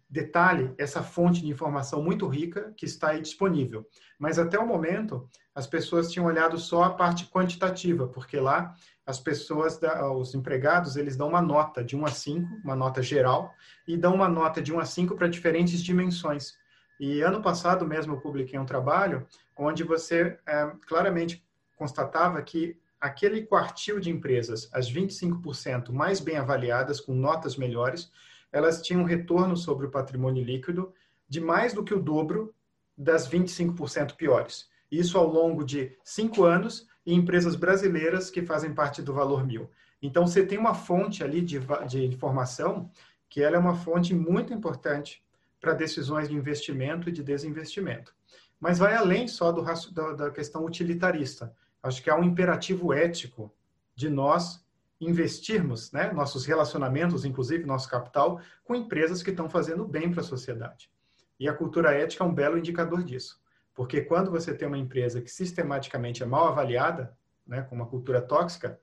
detalhe 0.10 0.74
essa 0.78 1.04
fonte 1.04 1.42
de 1.42 1.48
informação 1.48 2.02
muito 2.02 2.28
rica 2.28 2.74
que 2.76 2.86
está 2.86 3.10
aí 3.10 3.22
disponível. 3.22 3.88
Mas 4.20 4.40
até 4.40 4.58
o 4.58 4.68
momento, 4.68 5.30
as 5.54 5.68
pessoas 5.68 6.12
tinham 6.12 6.26
olhado 6.26 6.58
só 6.58 6.84
a 6.84 6.90
parte 6.90 7.26
quantitativa, 7.28 8.08
porque 8.08 8.40
lá 8.40 8.74
as 9.06 9.20
pessoas, 9.20 9.80
os 10.18 10.34
empregados, 10.34 10.96
eles 10.96 11.16
dão 11.16 11.30
uma 11.30 11.42
nota 11.42 11.84
de 11.84 11.96
1 11.96 12.06
a 12.06 12.12
5, 12.12 12.48
uma 12.64 12.76
nota 12.76 13.02
geral, 13.02 13.54
e 13.88 13.96
dão 13.96 14.16
uma 14.16 14.28
nota 14.28 14.62
de 14.62 14.74
1 14.74 14.80
a 14.80 14.86
5 14.86 15.16
para 15.16 15.28
diferentes 15.28 15.84
dimensões. 15.84 16.56
E 17.00 17.22
ano 17.22 17.42
passado 17.42 17.86
mesmo 17.86 18.14
eu 18.14 18.22
publiquei 18.22 18.58
um 18.58 18.66
trabalho 18.66 19.28
onde 19.58 19.84
você 19.84 20.38
é, 20.48 20.72
claramente 20.88 21.46
constatava 21.76 22.42
que 22.42 22.78
aquele 23.00 23.46
quartil 23.46 24.00
de 24.00 24.10
empresas, 24.10 24.70
as 24.74 24.92
25% 24.92 25.92
mais 25.92 26.20
bem 26.20 26.38
avaliadas, 26.38 27.00
com 27.00 27.14
notas 27.14 27.56
melhores, 27.58 28.12
elas 28.56 28.82
tinham 28.82 29.02
um 29.02 29.06
retorno 29.06 29.58
sobre 29.58 29.86
o 29.86 29.92
patrimônio 29.92 30.42
líquido 30.42 30.94
de 31.28 31.42
mais 31.42 31.74
do 31.74 31.84
que 31.84 31.94
o 31.94 32.02
dobro 32.02 32.56
das 32.98 33.28
25% 33.28 34.16
piores. 34.16 34.70
Isso 34.90 35.18
ao 35.18 35.28
longo 35.28 35.66
de 35.66 35.98
cinco 36.06 36.46
anos 36.46 36.88
e 37.06 37.14
empresas 37.14 37.58
brasileiras 37.58 38.30
que 38.30 38.42
fazem 38.42 38.74
parte 38.74 39.02
do 39.02 39.14
Valor 39.14 39.46
Mil. 39.46 39.70
Então, 40.02 40.26
você 40.26 40.46
tem 40.46 40.58
uma 40.58 40.74
fonte 40.74 41.22
ali 41.22 41.42
de, 41.42 41.60
de 41.86 42.06
informação 42.06 42.90
que 43.28 43.44
ela 43.44 43.58
é 43.58 43.60
uma 43.60 43.76
fonte 43.76 44.16
muito 44.16 44.54
importante 44.54 45.22
para 45.60 45.74
decisões 45.74 46.30
de 46.30 46.36
investimento 46.36 47.10
e 47.10 47.12
de 47.12 47.24
desinvestimento. 47.24 48.16
Mas 48.58 48.80
vai 48.80 48.96
além 48.96 49.28
só 49.28 49.52
do, 49.52 49.64
da, 49.92 50.14
da 50.14 50.32
questão 50.32 50.64
utilitarista. 50.64 51.54
Acho 51.84 52.02
que 52.02 52.10
há 52.10 52.16
um 52.16 52.24
imperativo 52.24 52.94
ético 52.94 53.54
de 53.94 54.10
nós 54.10 54.65
investirmos 55.06 55.92
né, 55.92 56.12
nossos 56.12 56.46
relacionamentos, 56.46 57.26
inclusive 57.26 57.66
nosso 57.66 57.90
capital, 57.90 58.40
com 58.64 58.76
empresas 58.76 59.22
que 59.22 59.30
estão 59.30 59.50
fazendo 59.50 59.86
bem 59.86 60.12
para 60.12 60.22
a 60.22 60.24
sociedade. 60.24 60.90
E 61.40 61.48
a 61.48 61.54
cultura 61.54 61.94
ética 61.94 62.24
é 62.24 62.28
um 62.28 62.34
belo 62.34 62.58
indicador 62.58 63.04
disso. 63.04 63.40
Porque 63.74 64.02
quando 64.02 64.32
você 64.32 64.54
tem 64.54 64.68
uma 64.68 64.78
empresa 64.78 65.22
que 65.22 65.30
sistematicamente 65.30 66.24
é 66.24 66.26
mal 66.26 66.48
avaliada, 66.48 67.16
né, 67.46 67.62
com 67.62 67.76
uma 67.76 67.86
cultura 67.86 68.22
tóxica, 68.22 68.80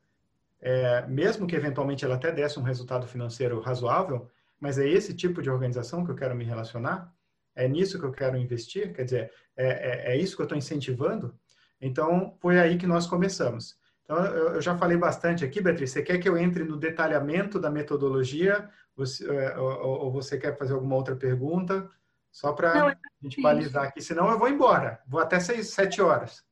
é, 0.60 1.06
mesmo 1.06 1.46
que 1.46 1.56
eventualmente 1.56 2.04
ela 2.04 2.14
até 2.14 2.30
desse 2.30 2.58
um 2.58 2.62
resultado 2.62 3.06
financeiro 3.06 3.58
razoável, 3.60 4.28
mas 4.60 4.78
é 4.78 4.88
esse 4.88 5.12
tipo 5.14 5.42
de 5.42 5.50
organização 5.50 6.04
que 6.04 6.10
eu 6.10 6.14
quero 6.14 6.36
me 6.36 6.44
relacionar, 6.44 7.12
é 7.54 7.66
nisso 7.66 7.98
que 7.98 8.04
eu 8.04 8.12
quero 8.12 8.36
investir, 8.36 8.92
quer 8.92 9.04
dizer, 9.04 9.32
é, 9.56 10.12
é, 10.12 10.12
é 10.12 10.16
isso 10.16 10.36
que 10.36 10.42
eu 10.42 10.44
estou 10.44 10.56
incentivando. 10.56 11.34
Então, 11.80 12.36
foi 12.40 12.60
aí 12.60 12.78
que 12.78 12.86
nós 12.86 13.06
começamos. 13.06 13.76
Então, 14.12 14.26
eu, 14.26 14.60
já 14.60 14.76
falei 14.76 14.98
bastante 14.98 15.42
aqui, 15.42 15.62
Beatriz. 15.62 15.90
Você 15.90 16.02
quer 16.02 16.18
que 16.18 16.28
eu 16.28 16.36
entre 16.36 16.64
no 16.64 16.76
detalhamento 16.76 17.58
da 17.58 17.70
metodologia? 17.70 18.68
Você, 18.94 19.26
é, 19.26 19.58
ou, 19.58 20.04
ou, 20.04 20.12
você 20.12 20.36
quer 20.36 20.56
fazer 20.58 20.74
alguma 20.74 20.96
outra 20.96 21.16
pergunta? 21.16 21.88
Só 22.30 22.52
para 22.52 22.88
a 22.88 22.96
gente 23.22 23.40
balizar 23.40 23.84
aqui, 23.84 24.02
senão 24.02 24.30
eu 24.30 24.38
vou 24.38 24.48
embora. 24.48 25.00
Vou 25.06 25.20
até 25.20 25.40
seis, 25.40 25.70
sete 25.70 26.02
horas. 26.02 26.44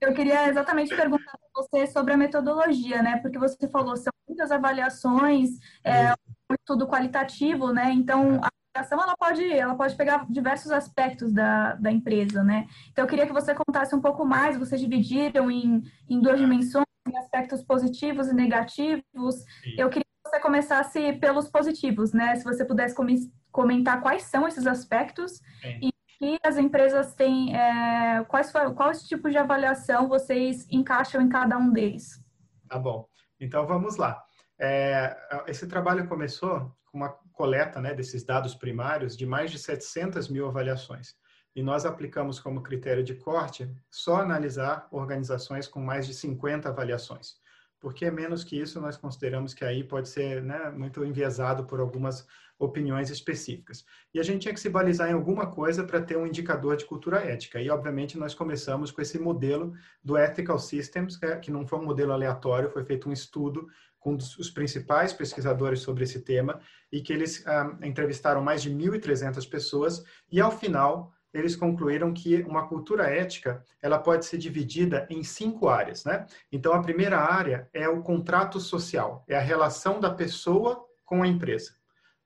Eu 0.00 0.14
queria 0.14 0.48
exatamente 0.48 0.94
perguntar 0.94 1.32
para 1.32 1.62
você 1.62 1.86
sobre 1.88 2.12
a 2.12 2.16
metodologia, 2.16 3.02
né? 3.02 3.18
Porque 3.18 3.38
você 3.38 3.68
falou, 3.68 3.96
são 3.96 4.12
muitas 4.28 4.52
avaliações, 4.52 5.50
é, 5.84 6.12
um 6.50 6.54
estudo 6.54 6.86
qualitativo, 6.86 7.72
né? 7.72 7.92
Então, 7.92 8.40
a 8.42 8.48
avaliação 8.74 9.02
ela 9.02 9.16
pode, 9.16 9.52
ela 9.52 9.74
pode 9.74 9.94
pegar 9.94 10.26
diversos 10.28 10.70
aspectos 10.70 11.32
da, 11.32 11.74
da 11.74 11.92
empresa, 11.92 12.42
né? 12.42 12.66
Então, 12.90 13.04
eu 13.04 13.08
queria 13.08 13.26
que 13.26 13.32
você 13.32 13.54
contasse 13.54 13.94
um 13.94 14.00
pouco 14.00 14.24
mais. 14.24 14.56
Vocês 14.56 14.80
dividiram 14.80 15.50
em, 15.50 15.82
em 16.08 16.20
duas 16.20 16.40
dimensões, 16.40 16.86
em 17.06 17.16
aspectos 17.18 17.62
positivos 17.62 18.28
e 18.28 18.34
negativos. 18.34 19.34
Sim. 19.62 19.74
Eu 19.76 19.88
queria 19.90 20.04
que 20.04 20.30
você 20.30 20.40
começasse 20.40 21.12
pelos 21.14 21.48
positivos, 21.48 22.12
né? 22.12 22.34
Se 22.36 22.44
você 22.44 22.64
pudesse 22.64 22.94
comentar 23.50 24.00
quais 24.00 24.22
são 24.22 24.48
esses 24.48 24.66
aspectos 24.66 25.32
Sim. 25.60 25.78
e 25.82 25.92
que 26.18 26.38
as 26.42 26.56
empresas 26.56 27.14
têm, 27.14 27.54
é, 27.54 28.24
quais, 28.24 28.50
quais 28.74 29.02
tipos 29.02 29.32
de 29.32 29.38
avaliação 29.38 30.08
vocês 30.08 30.66
encaixam 30.70 31.20
em 31.20 31.28
cada 31.28 31.58
um 31.58 31.70
deles? 31.70 32.22
Tá 32.68 32.78
bom. 32.78 33.06
Então, 33.38 33.66
vamos 33.66 33.96
lá. 33.96 34.22
É, 34.58 35.16
esse 35.48 35.66
trabalho 35.66 36.06
começou 36.06 36.72
com 36.86 36.98
uma 36.98 37.18
coleta 37.42 37.80
né, 37.80 37.92
desses 37.92 38.22
dados 38.22 38.54
primários 38.54 39.16
de 39.16 39.26
mais 39.26 39.50
de 39.50 39.58
700 39.58 40.28
mil 40.28 40.46
avaliações. 40.46 41.16
E 41.56 41.60
nós 41.60 41.84
aplicamos 41.84 42.38
como 42.38 42.62
critério 42.62 43.02
de 43.02 43.16
corte 43.16 43.68
só 43.90 44.18
analisar 44.18 44.86
organizações 44.92 45.66
com 45.66 45.80
mais 45.80 46.06
de 46.06 46.14
50 46.14 46.68
avaliações. 46.68 47.34
Porque 47.80 48.08
menos 48.12 48.44
que 48.44 48.56
isso, 48.56 48.80
nós 48.80 48.96
consideramos 48.96 49.54
que 49.54 49.64
aí 49.64 49.82
pode 49.82 50.08
ser 50.08 50.40
né, 50.40 50.70
muito 50.70 51.04
enviesado 51.04 51.64
por 51.64 51.80
algumas 51.80 52.24
opiniões 52.56 53.10
específicas. 53.10 53.84
E 54.14 54.20
a 54.20 54.22
gente 54.22 54.42
tinha 54.42 54.54
que 54.54 54.60
se 54.60 54.68
balizar 54.68 55.10
em 55.10 55.14
alguma 55.14 55.48
coisa 55.50 55.82
para 55.82 56.00
ter 56.00 56.16
um 56.16 56.28
indicador 56.28 56.76
de 56.76 56.84
cultura 56.84 57.18
ética. 57.18 57.60
E, 57.60 57.68
obviamente, 57.68 58.16
nós 58.16 58.36
começamos 58.36 58.92
com 58.92 59.02
esse 59.02 59.18
modelo 59.18 59.72
do 60.00 60.16
Ethical 60.16 60.60
Systems, 60.60 61.16
que 61.16 61.26
é, 61.26 61.40
não 61.48 61.66
foi 61.66 61.80
um 61.80 61.84
modelo 61.84 62.12
aleatório, 62.12 62.70
foi 62.70 62.84
feito 62.84 63.08
um 63.08 63.12
estudo 63.12 63.66
com 64.02 64.14
os 64.14 64.50
principais 64.50 65.12
pesquisadores 65.12 65.80
sobre 65.80 66.04
esse 66.04 66.20
tema 66.20 66.60
e 66.90 67.00
que 67.00 67.12
eles 67.12 67.46
ah, 67.46 67.76
entrevistaram 67.82 68.42
mais 68.42 68.62
de 68.62 68.70
1.300 68.70 69.48
pessoas 69.48 70.04
e, 70.30 70.40
ao 70.40 70.50
final, 70.50 71.12
eles 71.32 71.56
concluíram 71.56 72.12
que 72.12 72.42
uma 72.42 72.66
cultura 72.66 73.04
ética 73.04 73.64
ela 73.80 73.98
pode 73.98 74.26
ser 74.26 74.38
dividida 74.38 75.06
em 75.08 75.22
cinco 75.22 75.68
áreas, 75.68 76.04
né? 76.04 76.26
Então, 76.50 76.74
a 76.74 76.82
primeira 76.82 77.18
área 77.18 77.68
é 77.72 77.88
o 77.88 78.02
contrato 78.02 78.60
social, 78.60 79.24
é 79.26 79.36
a 79.36 79.40
relação 79.40 80.00
da 80.00 80.10
pessoa 80.10 80.84
com 81.04 81.22
a 81.22 81.28
empresa 81.28 81.72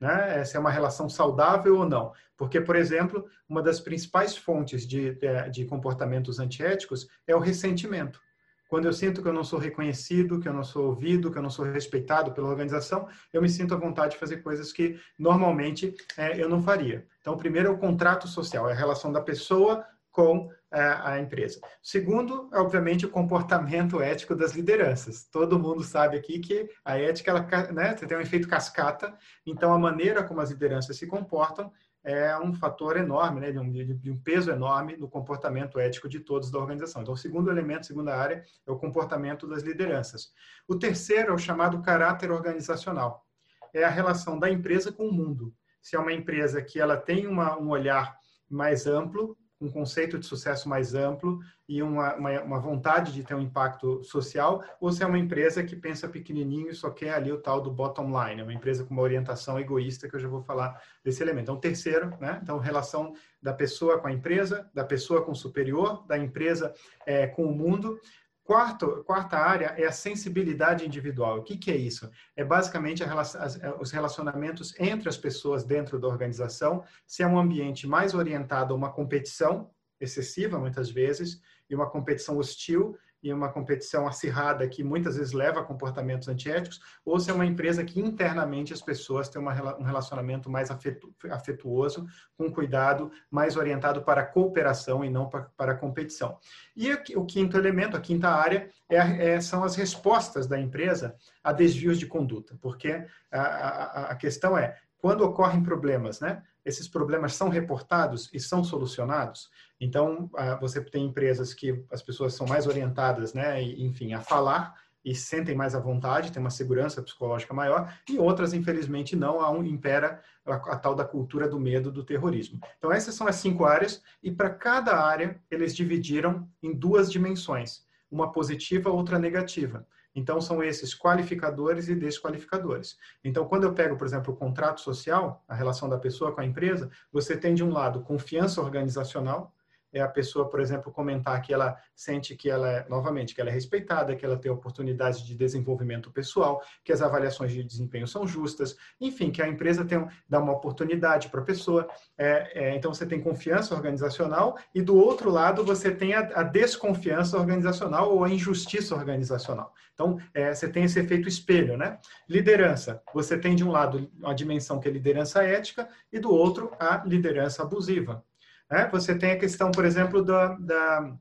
né? 0.00 0.44
se 0.44 0.56
é 0.56 0.60
uma 0.60 0.70
relação 0.70 1.08
saudável 1.08 1.78
ou 1.78 1.88
não. 1.88 2.12
Porque, 2.36 2.60
por 2.60 2.76
exemplo, 2.76 3.26
uma 3.48 3.62
das 3.62 3.80
principais 3.80 4.36
fontes 4.36 4.86
de, 4.86 5.14
de, 5.14 5.50
de 5.50 5.64
comportamentos 5.64 6.38
antiéticos 6.38 7.08
é 7.26 7.34
o 7.34 7.40
ressentimento. 7.40 8.20
Quando 8.68 8.86
eu 8.86 8.92
sinto 8.92 9.22
que 9.22 9.28
eu 9.28 9.32
não 9.32 9.44
sou 9.44 9.58
reconhecido, 9.58 10.40
que 10.40 10.48
eu 10.48 10.52
não 10.52 10.64
sou 10.64 10.86
ouvido, 10.86 11.30
que 11.30 11.38
eu 11.38 11.42
não 11.42 11.50
sou 11.50 11.64
respeitado 11.64 12.32
pela 12.32 12.48
organização, 12.48 13.08
eu 13.32 13.40
me 13.40 13.48
sinto 13.48 13.74
à 13.74 13.76
vontade 13.76 14.14
de 14.14 14.18
fazer 14.18 14.38
coisas 14.38 14.72
que 14.72 14.98
normalmente 15.18 15.94
é, 16.16 16.40
eu 16.40 16.48
não 16.48 16.62
faria. 16.62 17.06
Então, 17.20 17.36
primeiro 17.36 17.68
é 17.68 17.70
o 17.70 17.78
contrato 17.78 18.26
social, 18.26 18.68
é 18.68 18.72
a 18.72 18.76
relação 18.76 19.12
da 19.12 19.20
pessoa 19.20 19.84
com 20.10 20.50
é, 20.72 20.80
a 20.80 21.20
empresa. 21.20 21.60
Segundo, 21.82 22.48
obviamente, 22.54 23.04
o 23.04 23.10
comportamento 23.10 24.00
ético 24.00 24.34
das 24.34 24.52
lideranças. 24.54 25.24
Todo 25.30 25.58
mundo 25.58 25.84
sabe 25.84 26.16
aqui 26.16 26.38
que 26.38 26.70
a 26.82 26.98
ética 26.98 27.30
ela, 27.30 27.72
né, 27.72 27.92
tem 27.92 28.16
um 28.16 28.20
efeito 28.20 28.48
cascata, 28.48 29.14
então 29.44 29.74
a 29.74 29.78
maneira 29.78 30.24
como 30.24 30.40
as 30.40 30.50
lideranças 30.50 30.96
se 30.96 31.06
comportam 31.06 31.70
é 32.06 32.38
um 32.38 32.54
fator 32.54 32.96
enorme, 32.96 33.40
né, 33.40 33.50
de, 33.50 33.58
um, 33.58 33.72
de 33.72 34.10
um 34.12 34.16
peso 34.16 34.52
enorme 34.52 34.96
no 34.96 35.08
comportamento 35.08 35.76
ético 35.80 36.08
de 36.08 36.20
todos 36.20 36.52
da 36.52 36.58
organização. 36.58 37.02
Então, 37.02 37.14
o 37.14 37.16
segundo 37.16 37.50
elemento, 37.50 37.84
segunda 37.84 38.14
área, 38.14 38.44
é 38.64 38.70
o 38.70 38.76
comportamento 38.76 39.44
das 39.44 39.64
lideranças. 39.64 40.32
O 40.68 40.76
terceiro 40.76 41.32
é 41.32 41.34
o 41.34 41.38
chamado 41.38 41.82
caráter 41.82 42.30
organizacional. 42.30 43.26
É 43.74 43.82
a 43.82 43.90
relação 43.90 44.38
da 44.38 44.48
empresa 44.48 44.92
com 44.92 45.08
o 45.08 45.12
mundo. 45.12 45.52
Se 45.82 45.96
é 45.96 45.98
uma 45.98 46.12
empresa 46.12 46.62
que 46.62 46.78
ela 46.78 46.96
tem 46.96 47.26
uma, 47.26 47.58
um 47.58 47.70
olhar 47.70 48.16
mais 48.48 48.86
amplo, 48.86 49.36
um 49.60 49.70
conceito 49.70 50.18
de 50.18 50.26
sucesso 50.26 50.68
mais 50.68 50.94
amplo 50.94 51.40
e 51.68 51.82
uma, 51.82 52.14
uma, 52.14 52.42
uma, 52.42 52.60
vontade 52.60 53.12
de 53.12 53.22
ter 53.22 53.34
um 53.34 53.40
impacto 53.40 54.04
social, 54.04 54.62
ou 54.80 54.92
se 54.92 55.02
é 55.02 55.06
uma 55.06 55.18
empresa 55.18 55.64
que 55.64 55.74
pensa 55.74 56.08
pequenininho 56.08 56.70
e 56.70 56.74
só 56.74 56.90
quer 56.90 57.14
ali 57.14 57.32
o 57.32 57.40
tal 57.40 57.60
do 57.60 57.70
bottom 57.70 58.08
line, 58.08 58.40
é 58.40 58.44
uma 58.44 58.52
empresa 58.52 58.84
com 58.84 58.92
uma 58.92 59.02
orientação 59.02 59.58
egoísta, 59.58 60.08
que 60.08 60.16
eu 60.16 60.20
já 60.20 60.28
vou 60.28 60.42
falar 60.42 60.80
desse 61.02 61.22
elemento. 61.22 61.44
Então, 61.44 61.60
terceiro, 61.60 62.12
né? 62.20 62.38
Então, 62.42 62.58
relação 62.58 63.14
da 63.42 63.52
pessoa 63.52 63.98
com 63.98 64.08
a 64.08 64.12
empresa, 64.12 64.68
da 64.74 64.84
pessoa 64.84 65.24
com 65.24 65.32
o 65.32 65.36
superior, 65.36 66.06
da 66.06 66.18
empresa 66.18 66.74
é, 67.06 67.26
com 67.26 67.44
o 67.44 67.54
mundo, 67.54 67.98
Quarto, 68.46 69.02
quarta 69.04 69.36
área 69.38 69.74
é 69.76 69.86
a 69.86 69.90
sensibilidade 69.92 70.86
individual. 70.86 71.38
O 71.38 71.42
que, 71.42 71.56
que 71.56 71.68
é 71.68 71.76
isso? 71.76 72.08
É 72.36 72.44
basicamente 72.44 73.02
as, 73.02 73.60
é, 73.60 73.74
os 73.80 73.90
relacionamentos 73.90 74.72
entre 74.78 75.08
as 75.08 75.16
pessoas 75.16 75.64
dentro 75.64 75.98
da 75.98 76.06
organização, 76.06 76.84
se 77.04 77.24
é 77.24 77.26
um 77.26 77.40
ambiente 77.40 77.88
mais 77.88 78.14
orientado 78.14 78.72
a 78.72 78.76
uma 78.76 78.92
competição 78.92 79.68
excessiva, 80.00 80.60
muitas 80.60 80.88
vezes, 80.88 81.40
e 81.68 81.74
uma 81.74 81.90
competição 81.90 82.38
hostil, 82.38 82.96
e 83.26 83.32
uma 83.32 83.48
competição 83.48 84.06
acirrada 84.06 84.68
que 84.68 84.84
muitas 84.84 85.16
vezes 85.16 85.32
leva 85.32 85.60
a 85.60 85.64
comportamentos 85.64 86.28
antiéticos, 86.28 86.80
ou 87.04 87.18
se 87.18 87.28
é 87.28 87.34
uma 87.34 87.44
empresa 87.44 87.84
que 87.84 88.00
internamente 88.00 88.72
as 88.72 88.80
pessoas 88.80 89.28
têm 89.28 89.42
uma, 89.42 89.52
um 89.78 89.82
relacionamento 89.82 90.48
mais 90.48 90.70
afetu, 90.70 91.12
afetuoso, 91.30 92.06
com 92.38 92.50
cuidado, 92.52 93.10
mais 93.28 93.56
orientado 93.56 94.02
para 94.02 94.20
a 94.20 94.26
cooperação 94.26 95.04
e 95.04 95.10
não 95.10 95.28
para, 95.28 95.50
para 95.56 95.72
a 95.72 95.76
competição. 95.76 96.38
E 96.76 96.92
o 97.16 97.26
quinto 97.26 97.56
elemento, 97.56 97.96
a 97.96 98.00
quinta 98.00 98.28
área, 98.28 98.70
é, 98.88 99.32
é, 99.32 99.40
são 99.40 99.64
as 99.64 99.74
respostas 99.74 100.46
da 100.46 100.60
empresa 100.60 101.16
a 101.42 101.52
desvios 101.52 101.98
de 101.98 102.06
conduta, 102.06 102.56
porque 102.60 103.04
a, 103.32 103.40
a, 103.40 104.02
a 104.12 104.14
questão 104.14 104.56
é, 104.56 104.76
quando 104.98 105.22
ocorrem 105.22 105.62
problemas, 105.62 106.20
né? 106.20 106.42
Esses 106.66 106.88
problemas 106.88 107.34
são 107.34 107.48
reportados 107.48 108.28
e 108.34 108.40
são 108.40 108.64
solucionados. 108.64 109.48
Então, 109.80 110.28
ah, 110.36 110.56
você 110.56 110.82
tem 110.82 111.06
empresas 111.06 111.54
que 111.54 111.82
as 111.92 112.02
pessoas 112.02 112.34
são 112.34 112.46
mais 112.46 112.66
orientadas, 112.66 113.32
né, 113.32 113.62
enfim, 113.62 114.12
a 114.12 114.20
falar 114.20 114.74
e 115.04 115.14
sentem 115.14 115.54
mais 115.54 115.76
à 115.76 115.78
vontade, 115.78 116.32
tem 116.32 116.40
uma 116.40 116.50
segurança 116.50 117.00
psicológica 117.00 117.54
maior, 117.54 117.96
e 118.10 118.18
outras, 118.18 118.52
infelizmente, 118.52 119.14
não, 119.14 119.40
há 119.40 119.48
um, 119.48 119.64
impera 119.64 120.20
a, 120.44 120.54
a, 120.54 120.76
tal 120.76 120.96
da 120.96 121.04
cultura 121.04 121.48
do 121.48 121.60
medo 121.60 121.92
do 121.92 122.02
terrorismo. 122.02 122.58
Então, 122.76 122.90
essas 122.90 123.14
são 123.14 123.28
as 123.28 123.36
cinco 123.36 123.64
áreas, 123.64 124.02
e 124.20 124.32
para 124.32 124.50
cada 124.50 124.98
área, 124.98 125.40
eles 125.48 125.76
dividiram 125.76 126.48
em 126.60 126.74
duas 126.74 127.12
dimensões, 127.12 127.84
uma 128.10 128.32
positiva, 128.32 128.90
outra 128.90 129.16
negativa. 129.16 129.86
Então, 130.16 130.40
são 130.40 130.62
esses 130.62 130.94
qualificadores 130.94 131.88
e 131.88 131.94
desqualificadores. 131.94 132.96
Então, 133.22 133.46
quando 133.46 133.64
eu 133.64 133.74
pego, 133.74 133.98
por 133.98 134.06
exemplo, 134.06 134.32
o 134.32 134.36
contrato 134.36 134.80
social, 134.80 135.44
a 135.46 135.54
relação 135.54 135.90
da 135.90 135.98
pessoa 135.98 136.32
com 136.32 136.40
a 136.40 136.44
empresa, 136.46 136.90
você 137.12 137.36
tem, 137.36 137.54
de 137.54 137.62
um 137.62 137.70
lado, 137.70 138.00
confiança 138.00 138.62
organizacional, 138.62 139.52
é 139.96 140.02
a 140.02 140.08
pessoa, 140.08 140.48
por 140.48 140.60
exemplo, 140.60 140.92
comentar 140.92 141.40
que 141.40 141.52
ela 141.52 141.76
sente 141.94 142.36
que 142.36 142.50
ela, 142.50 142.70
é, 142.70 142.88
novamente, 142.88 143.34
que 143.34 143.40
ela 143.40 143.50
é 143.50 143.52
respeitada, 143.52 144.14
que 144.14 144.24
ela 144.24 144.36
tem 144.36 144.50
oportunidade 144.50 145.24
de 145.24 145.34
desenvolvimento 145.34 146.10
pessoal, 146.10 146.62
que 146.84 146.92
as 146.92 147.02
avaliações 147.02 147.52
de 147.52 147.64
desempenho 147.64 148.06
são 148.06 148.26
justas, 148.26 148.76
enfim, 149.00 149.30
que 149.30 149.42
a 149.42 149.48
empresa 149.48 149.84
tem, 149.84 150.06
dá 150.28 150.38
uma 150.38 150.52
oportunidade 150.52 151.28
para 151.28 151.40
a 151.40 151.44
pessoa. 151.44 151.88
É, 152.16 152.68
é, 152.68 152.76
então, 152.76 152.92
você 152.92 153.06
tem 153.06 153.20
confiança 153.20 153.74
organizacional 153.74 154.56
e, 154.74 154.82
do 154.82 154.96
outro 154.96 155.30
lado, 155.30 155.64
você 155.64 155.90
tem 155.90 156.14
a, 156.14 156.20
a 156.34 156.42
desconfiança 156.42 157.38
organizacional 157.38 158.12
ou 158.12 158.24
a 158.24 158.30
injustiça 158.30 158.94
organizacional. 158.94 159.72
Então, 159.94 160.18
é, 160.34 160.52
você 160.54 160.68
tem 160.68 160.84
esse 160.84 161.00
efeito 161.00 161.26
espelho, 161.26 161.76
né? 161.76 161.98
Liderança. 162.28 163.02
Você 163.14 163.38
tem, 163.38 163.56
de 163.56 163.64
um 163.64 163.70
lado, 163.70 164.10
uma 164.18 164.34
dimensão 164.34 164.78
que 164.78 164.88
é 164.88 164.90
liderança 164.90 165.42
ética 165.42 165.88
e, 166.12 166.18
do 166.18 166.30
outro, 166.30 166.70
a 166.78 167.02
liderança 167.06 167.62
abusiva. 167.62 168.22
Né? 168.70 168.88
Você 168.90 169.16
tem 169.16 169.32
a 169.32 169.38
questão, 169.38 169.70
por 169.70 169.84
exemplo, 169.84 170.24
da, 170.24 170.54
da, 170.54 171.16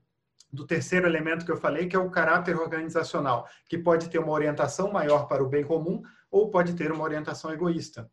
do 0.51 0.65
terceiro 0.65 1.07
elemento 1.07 1.45
que 1.45 1.51
eu 1.51 1.57
falei, 1.57 1.87
que 1.87 1.95
é 1.95 1.99
o 1.99 2.09
caráter 2.09 2.57
organizacional, 2.57 3.47
que 3.67 3.77
pode 3.77 4.09
ter 4.09 4.19
uma 4.19 4.31
orientação 4.31 4.91
maior 4.91 5.27
para 5.27 5.43
o 5.43 5.49
bem 5.49 5.63
comum 5.63 6.01
ou 6.31 6.49
pode 6.49 6.73
ter 6.73 6.91
uma 6.91 7.03
orientação 7.03 7.51
egoísta. 7.51 8.09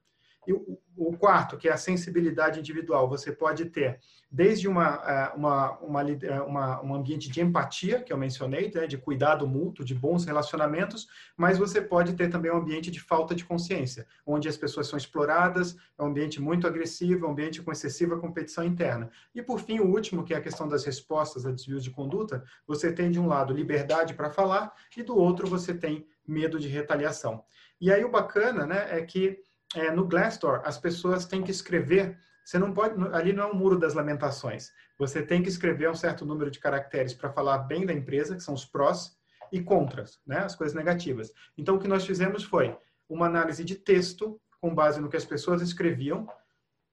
E 0.46 0.52
o 0.96 1.16
quarto, 1.16 1.56
que 1.56 1.68
é 1.68 1.72
a 1.72 1.76
sensibilidade 1.76 2.58
individual, 2.58 3.08
você 3.08 3.32
pode 3.32 3.66
ter 3.66 3.98
desde 4.30 4.66
uma, 4.66 5.02
é, 5.06 5.32
uma, 5.36 5.78
uma, 5.78 6.10
é, 6.10 6.40
uma, 6.40 6.82
um 6.82 6.94
ambiente 6.94 7.30
de 7.30 7.40
empatia, 7.40 8.02
que 8.02 8.12
eu 8.12 8.16
mencionei, 8.16 8.70
né, 8.74 8.86
de 8.86 8.96
cuidado 8.96 9.46
mútuo, 9.46 9.84
de 9.84 9.94
bons 9.94 10.24
relacionamentos, 10.24 11.06
mas 11.36 11.58
você 11.58 11.80
pode 11.80 12.14
ter 12.14 12.28
também 12.28 12.50
um 12.50 12.56
ambiente 12.56 12.90
de 12.90 13.00
falta 13.00 13.34
de 13.34 13.44
consciência, 13.44 14.06
onde 14.26 14.48
as 14.48 14.56
pessoas 14.56 14.86
são 14.86 14.96
exploradas, 14.96 15.76
é 15.98 16.02
um 16.02 16.06
ambiente 16.06 16.40
muito 16.40 16.66
agressivo, 16.66 17.26
um 17.26 17.30
ambiente 17.30 17.62
com 17.62 17.72
excessiva 17.72 18.18
competição 18.18 18.64
interna. 18.64 19.10
E, 19.34 19.42
por 19.42 19.60
fim, 19.60 19.80
o 19.80 19.86
último, 19.86 20.24
que 20.24 20.34
é 20.34 20.38
a 20.38 20.42
questão 20.42 20.66
das 20.66 20.84
respostas 20.84 21.44
a 21.44 21.50
desvios 21.50 21.84
de 21.84 21.90
conduta, 21.90 22.42
você 22.66 22.90
tem, 22.90 23.10
de 23.10 23.20
um 23.20 23.26
lado, 23.26 23.52
liberdade 23.52 24.14
para 24.14 24.30
falar, 24.30 24.72
e 24.96 25.02
do 25.02 25.16
outro, 25.16 25.46
você 25.46 25.74
tem 25.74 26.06
medo 26.26 26.58
de 26.58 26.68
retaliação. 26.68 27.44
E 27.80 27.92
aí, 27.92 28.02
o 28.04 28.10
bacana 28.10 28.66
né, 28.66 28.86
é 28.90 29.02
que 29.02 29.42
é, 29.74 29.90
no 29.90 30.06
Glassdoor, 30.06 30.60
as 30.64 30.78
pessoas 30.78 31.26
têm 31.26 31.42
que 31.42 31.50
escrever. 31.50 32.18
Você 32.44 32.58
não 32.58 32.72
pode. 32.72 32.94
Ali 33.14 33.32
não 33.32 33.44
é 33.44 33.46
um 33.52 33.54
muro 33.54 33.78
das 33.78 33.94
lamentações. 33.94 34.70
Você 34.98 35.22
tem 35.22 35.42
que 35.42 35.48
escrever 35.48 35.88
um 35.90 35.94
certo 35.94 36.26
número 36.26 36.50
de 36.50 36.58
caracteres 36.58 37.14
para 37.14 37.32
falar 37.32 37.58
bem 37.58 37.86
da 37.86 37.92
empresa, 37.92 38.34
que 38.34 38.42
são 38.42 38.54
os 38.54 38.64
prós, 38.64 39.16
e 39.52 39.60
contras, 39.60 40.18
né, 40.26 40.38
as 40.38 40.56
coisas 40.56 40.74
negativas. 40.74 41.30
Então, 41.58 41.76
o 41.76 41.78
que 41.78 41.86
nós 41.86 42.06
fizemos 42.06 42.42
foi 42.42 42.76
uma 43.08 43.26
análise 43.26 43.62
de 43.62 43.74
texto, 43.74 44.40
com 44.60 44.74
base 44.74 45.00
no 45.00 45.10
que 45.10 45.16
as 45.16 45.24
pessoas 45.24 45.60
escreviam. 45.60 46.26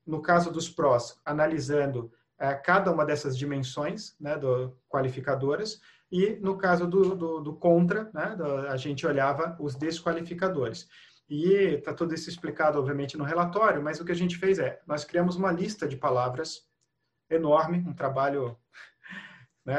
No 0.05 0.21
caso 0.21 0.51
dos 0.51 0.69
prós, 0.69 1.19
analisando 1.23 2.11
é, 2.37 2.53
cada 2.53 2.91
uma 2.91 3.05
dessas 3.05 3.37
dimensões 3.37 4.15
né, 4.19 4.37
do, 4.37 4.75
qualificadoras. 4.89 5.79
E 6.11 6.37
no 6.41 6.57
caso 6.57 6.87
do, 6.87 7.15
do, 7.15 7.39
do 7.41 7.55
contra, 7.55 8.09
né, 8.13 8.35
do, 8.35 8.43
a 8.67 8.75
gente 8.75 9.05
olhava 9.05 9.55
os 9.59 9.75
desqualificadores. 9.75 10.87
E 11.29 11.75
está 11.75 11.93
tudo 11.93 12.13
isso 12.15 12.29
explicado, 12.29 12.79
obviamente, 12.79 13.17
no 13.17 13.23
relatório, 13.23 13.83
mas 13.83 13.99
o 13.99 14.05
que 14.05 14.11
a 14.11 14.15
gente 14.15 14.37
fez 14.37 14.57
é, 14.57 14.81
nós 14.87 15.05
criamos 15.05 15.35
uma 15.35 15.51
lista 15.51 15.87
de 15.87 15.95
palavras 15.95 16.67
enorme, 17.29 17.85
um 17.87 17.93
trabalho, 17.93 18.57
né, 19.63 19.77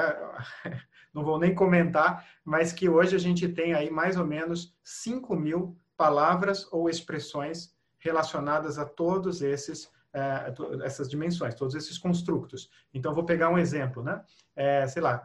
não 1.12 1.24
vou 1.24 1.38
nem 1.38 1.54
comentar, 1.54 2.24
mas 2.44 2.72
que 2.72 2.88
hoje 2.88 3.16
a 3.16 3.18
gente 3.18 3.48
tem 3.48 3.74
aí 3.74 3.90
mais 3.90 4.16
ou 4.16 4.24
menos 4.24 4.76
5 4.84 5.34
mil 5.34 5.76
palavras 5.96 6.68
ou 6.72 6.88
expressões 6.88 7.74
relacionadas 7.98 8.78
a 8.78 8.84
todos 8.84 9.42
esses 9.42 9.90
é, 10.12 10.52
essas 10.84 11.08
dimensões, 11.08 11.54
todos 11.54 11.74
esses 11.74 11.96
construtos. 11.96 12.68
Então, 12.92 13.14
vou 13.14 13.24
pegar 13.24 13.48
um 13.48 13.58
exemplo, 13.58 14.02
né? 14.02 14.20
É, 14.56 14.86
sei 14.88 15.00
lá, 15.00 15.24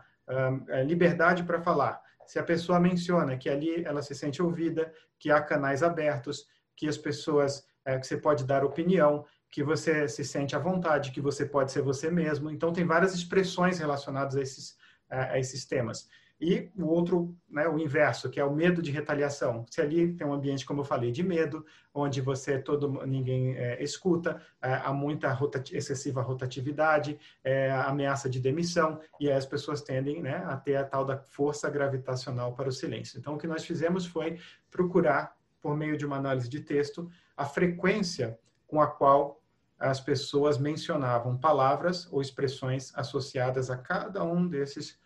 é, 0.68 0.84
liberdade 0.84 1.44
para 1.44 1.62
falar. 1.62 2.02
Se 2.28 2.40
a 2.40 2.44
pessoa 2.44 2.80
menciona 2.80 3.38
que 3.38 3.50
ali 3.50 3.84
ela 3.86 4.02
se 4.02 4.16
sente 4.16 4.42
ouvida, 4.42 4.92
que 5.20 5.32
há 5.32 5.42
canais 5.42 5.84
abertos, 5.84 6.46
que 6.76 6.88
as 6.88 6.98
pessoas, 6.98 7.66
é, 7.86 7.98
que 7.98 8.06
você 8.06 8.18
pode 8.18 8.46
dar 8.46 8.64
opinião, 8.64 9.26
que 9.52 9.64
você 9.64 10.08
se 10.08 10.24
sente 10.26 10.56
à 10.56 10.60
vontade, 10.60 11.12
que 11.12 11.22
você 11.22 11.46
pode 11.46 11.72
ser 11.72 11.82
você 11.82 12.12
mesmo. 12.12 12.50
Então, 12.50 12.74
tem 12.74 12.86
várias 12.86 13.14
expressões 13.14 13.80
relacionadas 13.80 14.36
a 14.36 14.42
esses, 14.42 14.76
a 15.10 15.40
esses 15.40 15.66
temas. 15.66 16.10
E 16.48 16.70
o 16.78 16.86
outro, 16.86 17.36
né, 17.50 17.68
o 17.68 17.80
inverso, 17.80 18.30
que 18.30 18.40
é 18.40 18.46
o 18.46 18.54
medo 18.54 18.80
de 18.80 18.92
retaliação. 18.92 19.66
Se 19.68 19.82
ali 19.82 20.14
tem 20.14 20.28
um 20.28 20.32
ambiente, 20.32 20.64
como 20.64 20.82
eu 20.82 20.86
falei, 20.86 21.12
de 21.12 21.24
medo, 21.24 21.66
onde 21.92 22.22
você 22.22 22.60
todo 22.60 23.04
ninguém 23.04 23.56
é, 23.58 23.82
escuta, 23.82 24.40
é, 24.62 24.76
há 24.76 24.94
muita 24.94 25.34
rotati 25.34 25.76
excessiva 25.76 26.22
rotatividade, 26.22 27.20
é, 27.44 27.72
ameaça 27.72 28.30
de 28.30 28.40
demissão, 28.40 29.00
e 29.20 29.32
as 29.32 29.44
pessoas 29.44 29.82
tendem 29.82 30.22
né, 30.22 30.36
a 30.46 30.56
ter 30.56 30.76
a 30.76 30.84
tal 30.84 31.04
da 31.04 31.18
força 31.18 31.68
gravitacional 31.68 32.54
para 32.54 32.70
o 32.70 32.72
silêncio. 32.72 33.18
Então, 33.18 33.34
o 33.34 33.38
que 33.40 33.48
nós 33.48 33.66
fizemos 33.66 34.06
foi 34.06 34.38
procurar, 34.70 35.36
por 35.60 35.76
meio 35.76 35.98
de 35.98 36.06
uma 36.06 36.18
análise 36.18 36.48
de 36.48 36.60
texto, 36.60 37.10
a 37.36 37.46
frequência 37.46 38.38
com 38.68 38.80
a 38.80 38.86
qual 38.86 39.42
as 39.80 40.00
pessoas 40.00 40.60
mencionavam 40.60 41.36
palavras 41.36 42.08
ou 42.14 42.22
expressões 42.22 42.96
associadas 42.96 43.72
a 43.72 43.78
cada 43.78 44.24
um 44.24 44.48
desses 44.48 45.04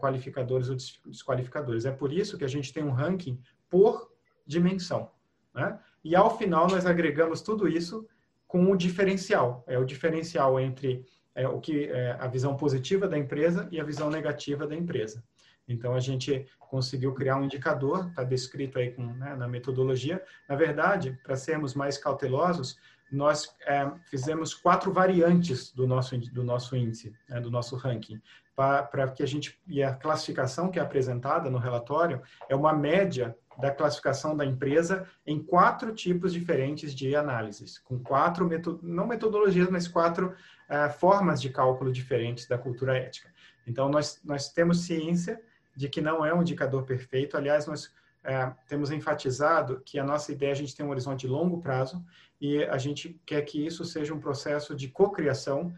qualificadores 0.00 0.68
ou 0.68 0.76
desqualificadores. 1.10 1.84
É 1.84 1.90
por 1.90 2.12
isso 2.12 2.38
que 2.38 2.44
a 2.44 2.48
gente 2.48 2.72
tem 2.72 2.84
um 2.84 2.92
ranking 2.92 3.40
por 3.68 4.12
dimensão. 4.46 5.10
Né? 5.54 5.78
E 6.04 6.14
ao 6.14 6.36
final 6.36 6.68
nós 6.68 6.86
agregamos 6.86 7.40
tudo 7.40 7.66
isso 7.66 8.06
com 8.46 8.60
um 8.60 8.76
diferencial. 8.76 9.64
É 9.66 9.78
o 9.78 9.84
diferencial 9.84 10.60
entre 10.60 11.04
é, 11.34 11.48
o 11.48 11.60
que 11.60 11.86
é, 11.86 12.12
a 12.20 12.28
visão 12.28 12.56
positiva 12.56 13.08
da 13.08 13.18
empresa 13.18 13.68
e 13.70 13.80
a 13.80 13.84
visão 13.84 14.10
negativa 14.10 14.66
da 14.66 14.76
empresa. 14.76 15.24
Então 15.66 15.94
a 15.94 16.00
gente 16.00 16.46
conseguiu 16.58 17.12
criar 17.14 17.36
um 17.36 17.44
indicador, 17.44 18.08
está 18.08 18.22
descrito 18.22 18.78
aí 18.78 18.90
com, 18.92 19.06
né, 19.14 19.34
na 19.34 19.48
metodologia. 19.48 20.22
Na 20.48 20.54
verdade, 20.54 21.18
para 21.22 21.36
sermos 21.36 21.74
mais 21.74 21.96
cautelosos, 21.96 22.78
nós 23.14 23.54
é, 23.66 23.90
fizemos 24.10 24.52
quatro 24.54 24.92
variantes 24.92 25.72
do 25.72 25.86
nosso 25.86 26.16
do 26.18 26.42
nosso 26.42 26.76
índice, 26.76 27.14
né, 27.28 27.40
do 27.40 27.50
nosso 27.50 27.76
ranking 27.76 28.20
para 28.56 29.08
que 29.08 29.22
a 29.22 29.26
gente 29.26 29.58
e 29.66 29.82
a 29.82 29.92
classificação 29.92 30.70
que 30.70 30.78
é 30.78 30.82
apresentada 30.82 31.50
no 31.50 31.58
relatório 31.58 32.22
é 32.48 32.54
uma 32.54 32.72
média 32.72 33.36
da 33.58 33.70
classificação 33.70 34.36
da 34.36 34.44
empresa 34.44 35.06
em 35.26 35.42
quatro 35.42 35.94
tipos 35.94 36.32
diferentes 36.32 36.94
de 36.94 37.14
análises, 37.14 37.78
com 37.78 37.98
quatro 37.98 38.48
não 38.82 39.06
metodologias, 39.06 39.68
mas 39.70 39.86
quatro 39.86 40.28
uh, 40.28 40.92
formas 40.98 41.40
de 41.40 41.50
cálculo 41.50 41.92
diferentes 41.92 42.46
da 42.46 42.58
cultura 42.58 42.96
ética. 42.96 43.28
Então 43.66 43.88
nós 43.88 44.20
nós 44.24 44.48
temos 44.48 44.84
ciência 44.84 45.40
de 45.76 45.88
que 45.88 46.00
não 46.00 46.24
é 46.24 46.32
um 46.32 46.42
indicador 46.42 46.84
perfeito. 46.84 47.36
Aliás, 47.36 47.66
nós 47.66 47.86
uh, 47.86 48.54
temos 48.68 48.92
enfatizado 48.92 49.82
que 49.84 49.98
a 49.98 50.04
nossa 50.04 50.30
ideia 50.30 50.52
a 50.52 50.56
gente 50.56 50.76
tem 50.76 50.86
um 50.86 50.90
horizonte 50.90 51.22
de 51.22 51.28
longo 51.28 51.60
prazo 51.60 52.04
e 52.40 52.62
a 52.64 52.78
gente 52.78 53.20
quer 53.24 53.42
que 53.42 53.64
isso 53.64 53.84
seja 53.84 54.12
um 54.12 54.20
processo 54.20 54.74
de 54.74 54.88
cocriação 54.88 55.72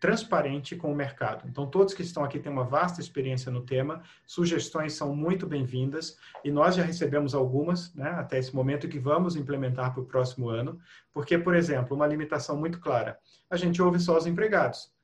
transparente 0.00 0.76
com 0.76 0.92
o 0.92 0.94
mercado. 0.94 1.48
Então, 1.48 1.66
todos 1.66 1.94
que 1.94 2.02
estão 2.02 2.22
aqui 2.22 2.38
têm 2.38 2.52
uma 2.52 2.64
vasta 2.64 3.00
experiência 3.00 3.50
no 3.50 3.62
tema, 3.62 4.02
sugestões 4.26 4.92
são 4.92 5.16
muito 5.16 5.46
bem-vindas 5.46 6.18
e 6.44 6.50
nós 6.50 6.74
já 6.74 6.82
recebemos 6.82 7.34
algumas, 7.34 7.94
né, 7.94 8.10
até 8.10 8.38
esse 8.38 8.54
momento, 8.54 8.88
que 8.88 8.98
vamos 8.98 9.36
implementar 9.36 9.92
para 9.92 10.02
o 10.02 10.06
próximo 10.06 10.48
ano, 10.48 10.78
porque, 11.12 11.38
por 11.38 11.54
exemplo, 11.54 11.96
uma 11.96 12.06
limitação 12.06 12.56
muito 12.56 12.78
clara: 12.78 13.18
a 13.48 13.56
gente 13.56 13.80
ouve 13.80 13.98
só 13.98 14.16
os 14.16 14.26
empregados. 14.26 14.94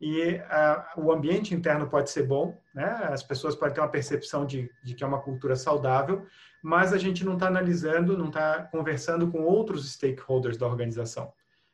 E 0.00 0.40
o 0.96 1.12
ambiente 1.12 1.54
interno 1.54 1.88
pode 1.88 2.10
ser 2.10 2.24
bom, 2.24 2.60
né? 2.74 2.86
as 3.04 3.22
pessoas 3.22 3.54
podem 3.54 3.74
ter 3.74 3.80
uma 3.80 3.88
percepção 3.88 4.44
de, 4.44 4.68
de 4.82 4.96
que 4.96 5.04
é 5.04 5.06
uma 5.06 5.20
cultura 5.20 5.54
saudável, 5.54 6.26
mas 6.62 6.92
a 6.92 6.98
gente 6.98 7.24
não 7.24 7.34
está 7.34 7.48
analisando, 7.48 8.16
não 8.16 8.28
está 8.28 8.62
conversando 8.70 9.30
com 9.30 9.42
outros 9.42 9.92
stakeholders 9.92 10.56
da 10.56 10.66
organização. 10.66 11.32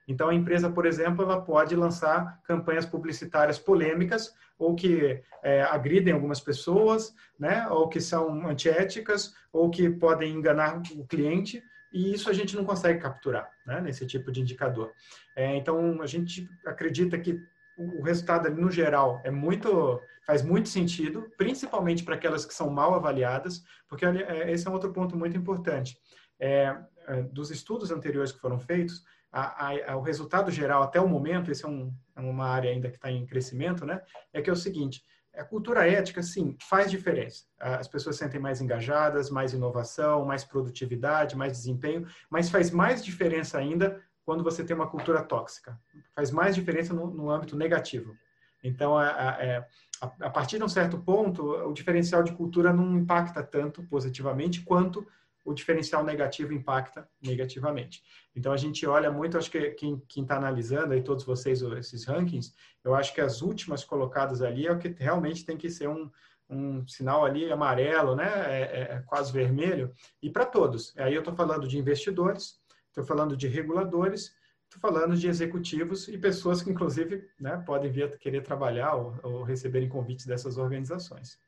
Então, 0.08 0.30
a 0.30 0.34
empresa, 0.34 0.70
por 0.70 0.86
exemplo, 0.86 1.22
ela 1.22 1.42
pode 1.42 1.76
lançar 1.76 2.40
campanhas 2.44 2.86
publicitárias 2.86 3.58
polêmicas 3.58 4.34
ou 4.58 4.74
que 4.74 5.22
é, 5.42 5.62
agridem 5.62 6.14
algumas 6.14 6.40
pessoas, 6.40 7.14
né? 7.38 7.68
ou 7.68 7.88
que 7.88 8.00
são 8.00 8.48
antiéticas, 8.48 9.34
ou 9.52 9.68
que 9.68 9.90
podem 9.90 10.32
enganar 10.32 10.80
o 10.96 11.06
cliente, 11.06 11.62
e 11.92 12.12
isso 12.12 12.30
a 12.30 12.32
gente 12.32 12.56
não 12.56 12.64
consegue 12.64 13.00
capturar 13.00 13.50
né? 13.66 13.82
nesse 13.82 14.06
tipo 14.06 14.32
de 14.32 14.40
indicador. 14.40 14.92
É, 15.36 15.54
então, 15.56 16.00
a 16.00 16.06
gente 16.06 16.48
acredita 16.64 17.18
que 17.18 17.38
o 17.76 18.02
resultado, 18.02 18.50
no 18.50 18.70
geral, 18.70 19.20
é 19.24 19.30
muito 19.30 20.00
faz 20.28 20.42
muito 20.42 20.68
sentido, 20.68 21.26
principalmente 21.38 22.04
para 22.04 22.14
aquelas 22.14 22.44
que 22.44 22.52
são 22.52 22.68
mal 22.68 22.94
avaliadas, 22.94 23.64
porque 23.88 24.04
é, 24.04 24.52
esse 24.52 24.66
é 24.68 24.70
um 24.70 24.74
outro 24.74 24.92
ponto 24.92 25.16
muito 25.16 25.34
importante. 25.34 25.98
É, 26.38 26.76
é, 27.06 27.22
dos 27.22 27.50
estudos 27.50 27.90
anteriores 27.90 28.30
que 28.30 28.38
foram 28.38 28.58
feitos, 28.58 29.02
a, 29.32 29.90
a, 29.90 29.96
o 29.96 30.02
resultado 30.02 30.50
geral 30.50 30.82
até 30.82 31.00
o 31.00 31.08
momento, 31.08 31.50
esse 31.50 31.64
é, 31.64 31.68
um, 31.68 31.90
é 32.14 32.20
uma 32.20 32.46
área 32.46 32.70
ainda 32.70 32.90
que 32.90 32.96
está 32.96 33.10
em 33.10 33.24
crescimento, 33.24 33.86
né? 33.86 34.02
É 34.30 34.42
que 34.42 34.50
é 34.50 34.52
o 34.52 34.56
seguinte: 34.56 35.02
a 35.34 35.44
cultura 35.44 35.88
ética, 35.88 36.22
sim, 36.22 36.54
faz 36.68 36.90
diferença. 36.90 37.44
As 37.58 37.88
pessoas 37.88 38.16
sentem 38.16 38.38
mais 38.38 38.60
engajadas, 38.60 39.30
mais 39.30 39.54
inovação, 39.54 40.26
mais 40.26 40.44
produtividade, 40.44 41.38
mais 41.38 41.52
desempenho, 41.52 42.06
mas 42.28 42.50
faz 42.50 42.70
mais 42.70 43.02
diferença 43.02 43.56
ainda 43.56 43.98
quando 44.26 44.44
você 44.44 44.62
tem 44.62 44.76
uma 44.76 44.90
cultura 44.90 45.22
tóxica. 45.22 45.80
Faz 46.14 46.30
mais 46.30 46.54
diferença 46.54 46.92
no, 46.92 47.06
no 47.06 47.30
âmbito 47.30 47.56
negativo. 47.56 48.14
Então, 48.62 48.96
a, 48.96 49.08
a, 49.08 49.66
a, 50.00 50.30
partir 50.30 50.58
de 50.58 50.64
um 50.64 50.68
certo 50.68 50.98
ponto, 50.98 51.42
o 51.42 51.72
diferencial 51.72 52.22
de 52.22 52.32
cultura 52.32 52.72
não 52.72 52.96
impacta 52.96 53.42
tanto 53.42 53.82
positivamente 53.84 54.62
quanto 54.62 55.06
o 55.44 55.54
diferencial 55.54 56.04
negativo 56.04 56.52
impacta 56.52 57.08
negativamente. 57.22 58.02
Então, 58.36 58.52
a 58.52 58.56
gente 58.56 58.86
olha 58.86 59.10
muito, 59.10 59.38
acho 59.38 59.50
que 59.50 59.70
quem 59.70 60.02
está 60.16 60.36
analisando 60.36 60.92
aí, 60.92 61.02
todos 61.02 61.24
vocês, 61.24 61.62
esses 61.62 62.04
rankings, 62.04 62.54
eu 62.84 62.94
acho 62.94 63.14
que 63.14 63.20
as 63.20 63.40
últimas 63.40 63.82
colocadas 63.82 64.42
ali 64.42 64.66
é 64.66 64.72
o 64.72 64.78
que 64.78 64.94
realmente 64.98 65.44
tem 65.44 65.56
que 65.56 65.70
ser 65.70 65.88
um, 65.88 66.10
um 66.50 66.86
sinal 66.86 67.24
ali 67.24 67.50
amarelo, 67.50 68.14
né? 68.14 68.26
É, 68.26 68.60
é, 68.60 68.96
é 68.96 69.02
quase 69.06 69.32
vermelho, 69.32 69.92
e 70.22 70.30
para 70.30 70.44
todos. 70.44 70.96
Aí 70.98 71.14
eu 71.14 71.20
estou 71.20 71.34
falando 71.34 71.66
de 71.66 71.78
investidores, 71.78 72.60
estou 72.88 73.04
falando 73.04 73.36
de 73.36 73.48
reguladores, 73.48 74.34
estou 74.68 74.80
falando 74.80 75.16
de 75.16 75.28
executivos 75.28 76.08
e 76.08 76.18
pessoas 76.18 76.62
que, 76.62 76.70
inclusive, 76.70 77.26
né, 77.40 77.62
podem 77.66 77.90
vir 77.90 78.18
querer 78.18 78.42
trabalhar 78.42 78.94
ou, 78.94 79.14
ou 79.22 79.42
receberem 79.42 79.88
convites 79.88 80.26
dessas 80.26 80.58
organizações. 80.58 81.38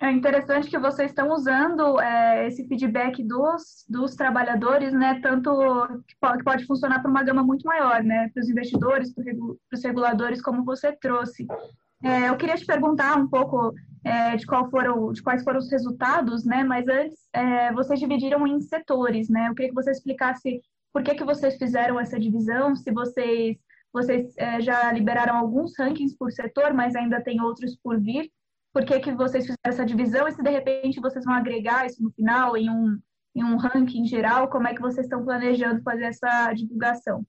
É 0.00 0.10
interessante 0.10 0.68
que 0.68 0.78
vocês 0.78 1.10
estão 1.10 1.30
usando 1.30 2.00
é, 2.00 2.48
esse 2.48 2.66
feedback 2.66 3.22
dos, 3.22 3.84
dos 3.88 4.14
trabalhadores, 4.14 4.92
né? 4.92 5.20
Tanto 5.22 5.50
que 6.06 6.16
pode, 6.20 6.38
que 6.38 6.44
pode 6.44 6.66
funcionar 6.66 7.00
para 7.00 7.10
uma 7.10 7.22
gama 7.22 7.42
muito 7.42 7.64
maior, 7.64 8.02
né? 8.02 8.28
Para 8.34 8.40
os 8.40 8.48
investidores, 8.50 9.14
para 9.14 9.24
os 9.72 9.84
reguladores, 9.84 10.42
como 10.42 10.64
você 10.64 10.92
trouxe. 10.92 11.46
É, 12.02 12.28
eu 12.28 12.36
queria 12.36 12.56
te 12.56 12.66
perguntar 12.66 13.16
um 13.16 13.28
pouco 13.28 13.72
é, 14.04 14.36
de, 14.36 14.44
qual 14.44 14.68
foram, 14.68 15.12
de 15.12 15.22
quais 15.22 15.42
foram 15.42 15.58
os 15.58 15.70
resultados, 15.70 16.44
né? 16.44 16.62
Mas 16.64 16.86
antes, 16.86 17.28
é, 17.32 17.72
vocês 17.72 17.98
dividiram 17.98 18.46
em 18.46 18.60
setores, 18.60 19.28
né? 19.30 19.48
Eu 19.48 19.54
queria 19.54 19.70
que 19.70 19.74
você 19.74 19.90
explicasse 19.90 20.60
por 20.94 21.02
que, 21.02 21.16
que 21.16 21.24
vocês 21.24 21.56
fizeram 21.56 21.98
essa 21.98 22.20
divisão, 22.20 22.76
se 22.76 22.92
vocês, 22.92 23.58
vocês 23.92 24.32
é, 24.36 24.60
já 24.60 24.92
liberaram 24.92 25.36
alguns 25.36 25.76
rankings 25.76 26.16
por 26.16 26.30
setor, 26.30 26.72
mas 26.72 26.94
ainda 26.94 27.20
tem 27.20 27.40
outros 27.40 27.76
por 27.82 28.00
vir. 28.00 28.30
Por 28.72 28.84
que, 28.84 29.00
que 29.00 29.12
vocês 29.12 29.44
fizeram 29.44 29.58
essa 29.64 29.84
divisão 29.84 30.28
e 30.28 30.32
se 30.32 30.40
de 30.40 30.50
repente 30.50 31.00
vocês 31.00 31.24
vão 31.24 31.34
agregar 31.34 31.84
isso 31.84 32.00
no 32.00 32.12
final 32.12 32.56
em 32.56 32.70
um, 32.70 32.96
em 33.34 33.42
um 33.42 33.56
ranking 33.56 34.04
geral, 34.04 34.48
como 34.48 34.68
é 34.68 34.74
que 34.74 34.80
vocês 34.80 35.06
estão 35.06 35.24
planejando 35.24 35.82
fazer 35.82 36.04
essa 36.04 36.52
divulgação? 36.52 37.26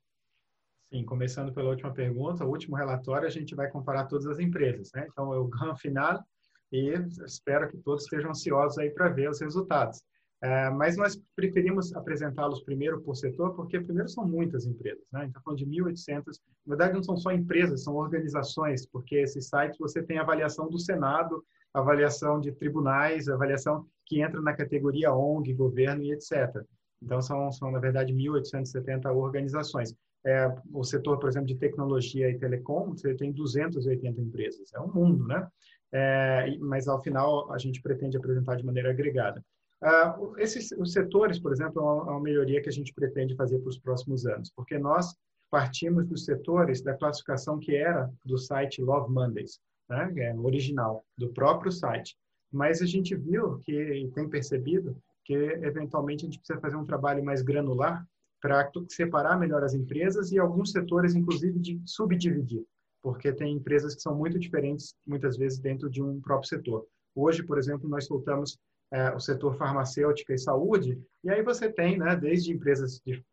Sim, 0.94 1.04
começando 1.04 1.52
pela 1.52 1.72
última 1.72 1.92
pergunta, 1.92 2.46
o 2.46 2.50
último 2.50 2.76
relatório 2.76 3.28
a 3.28 3.32
gente 3.32 3.56
vai 3.56 3.68
comparar 3.68 4.06
todas 4.06 4.28
as 4.28 4.38
empresas, 4.38 4.92
né? 4.94 5.08
Então, 5.12 5.34
é 5.34 5.40
o 5.40 5.48
GAN 5.48 5.76
final 5.76 6.24
e 6.72 6.94
espero 7.26 7.68
que 7.68 7.78
todos 7.78 8.04
estejam 8.04 8.30
ansiosos 8.30 8.78
aí 8.78 8.92
para 8.92 9.10
ver 9.10 9.28
os 9.28 9.42
resultados. 9.42 10.04
É, 10.42 10.70
mas 10.70 10.98
nós 10.98 11.20
preferimos 11.36 11.96
apresentá-los 11.96 12.62
primeiro 12.64 13.02
por 13.02 13.16
setor, 13.16 13.56
porque 13.56 13.80
primeiro 13.80 14.10
são 14.10 14.28
muitas 14.28 14.66
empresas, 14.66 15.04
né? 15.12 15.26
Está 15.28 15.40
falando 15.42 15.60
de 15.60 15.66
1.800. 15.66 16.24
Na 16.66 16.76
verdade, 16.76 16.94
não 16.94 17.04
são 17.04 17.18
só 17.18 17.32
empresas, 17.32 17.84
são 17.84 17.96
organizações, 17.96 18.86
porque 18.86 19.16
esses 19.16 19.48
sites 19.48 19.78
você 19.80 20.04
tem 20.04 20.20
avaliação 20.20 20.70
do 20.70 20.78
Senado, 20.78 21.44
avaliação 21.74 22.40
de 22.40 22.52
tribunais, 22.52 23.28
avaliação 23.28 23.86
que 24.06 24.22
entra 24.22 24.42
na 24.42 24.54
categoria 24.54 25.14
ONG, 25.14 25.54
governo 25.54 26.04
e 26.04 26.12
etc. 26.12 26.64
Então, 27.02 27.22
são, 27.22 27.52
são 27.52 27.72
na 27.72 27.80
verdade, 27.80 28.14
1.870 28.14 29.14
organizações. 29.14 29.96
É, 30.26 30.54
o 30.74 30.84
setor, 30.84 31.20
por 31.20 31.30
exemplo, 31.30 31.48
de 31.48 31.56
tecnologia 31.56 32.30
e 32.30 32.38
telecom, 32.38 32.90
você 32.90 33.14
tem 33.14 33.32
280 33.32 34.22
empresas. 34.22 34.74
É 34.74 34.80
um 34.80 34.92
mundo, 34.92 35.28
né? 35.28 35.48
É, 35.92 36.58
mas, 36.60 36.88
ao 36.88 37.02
final, 37.02 37.52
a 37.52 37.58
gente 37.58 37.82
pretende 37.82 38.18
apresentar 38.18 38.56
de 38.56 38.66
maneira 38.66 38.90
agregada. 38.90 39.44
Uh, 39.86 40.36
esses 40.40 40.72
os 40.72 40.94
setores, 40.94 41.38
por 41.38 41.52
exemplo, 41.52 41.80
é 41.80 41.86
uma, 41.86 42.08
é 42.08 42.12
uma 42.14 42.22
melhoria 42.22 42.60
que 42.60 42.70
a 42.70 42.72
gente 42.72 42.92
pretende 42.92 43.36
fazer 43.36 43.60
para 43.60 43.70
os 43.70 43.78
próximos 43.78 44.26
anos, 44.26 44.52
porque 44.56 44.80
nós 44.80 45.16
partimos 45.52 46.08
dos 46.08 46.26
setores 46.26 46.82
da 46.82 46.96
classificação 46.96 47.60
que 47.60 47.76
era 47.76 48.12
do 48.26 48.36
site 48.36 48.82
Love 48.82 49.14
Mondays, 49.14 49.60
né, 49.88 50.12
é 50.18 50.36
original, 50.36 51.06
do 51.16 51.30
próprio 51.30 51.72
site. 51.72 52.18
Mas 52.52 52.82
a 52.82 52.86
gente 52.88 53.16
viu 53.16 53.60
que, 53.60 54.10
tem 54.16 54.28
percebido, 54.28 54.98
que 55.24 55.34
eventualmente 55.34 56.24
a 56.24 56.26
gente 56.26 56.40
precisa 56.40 56.60
fazer 56.60 56.78
um 56.78 56.86
trabalho 56.86 57.24
mais 57.24 57.44
granular 57.44 58.04
para 58.42 58.72
separar 58.90 59.40
melhor 59.40 59.64
as 59.64 59.76
empresas 59.76 60.32
e 60.32 60.40
alguns 60.40 60.72
setores, 60.72 61.14
inclusive, 61.14 61.60
de 61.60 61.80
subdividir, 61.86 62.64
porque 63.04 63.32
tem 63.32 63.54
empresas 63.56 63.94
que 63.94 64.02
são 64.02 64.16
muito 64.16 64.40
diferentes, 64.40 64.96
muitas 65.06 65.38
vezes, 65.38 65.60
dentro 65.60 65.90
de 65.90 66.02
um 66.02 66.20
próprio 66.22 66.50
setor. 66.50 66.88
Hoje, 67.16 67.44
por 67.44 67.58
exemplo, 67.58 67.88
nós 67.88 68.06
soltamos 68.06 68.58
é, 68.92 69.12
o 69.12 69.20
setor 69.20 69.56
farmacêutica 69.58 70.34
e 70.34 70.38
saúde, 70.38 71.00
e 71.24 71.30
aí 71.30 71.42
você 71.42 71.72
tem, 71.72 71.98
né, 71.98 72.16
desde 72.16 72.52
empresas 72.52 73.02
de 73.06 73.24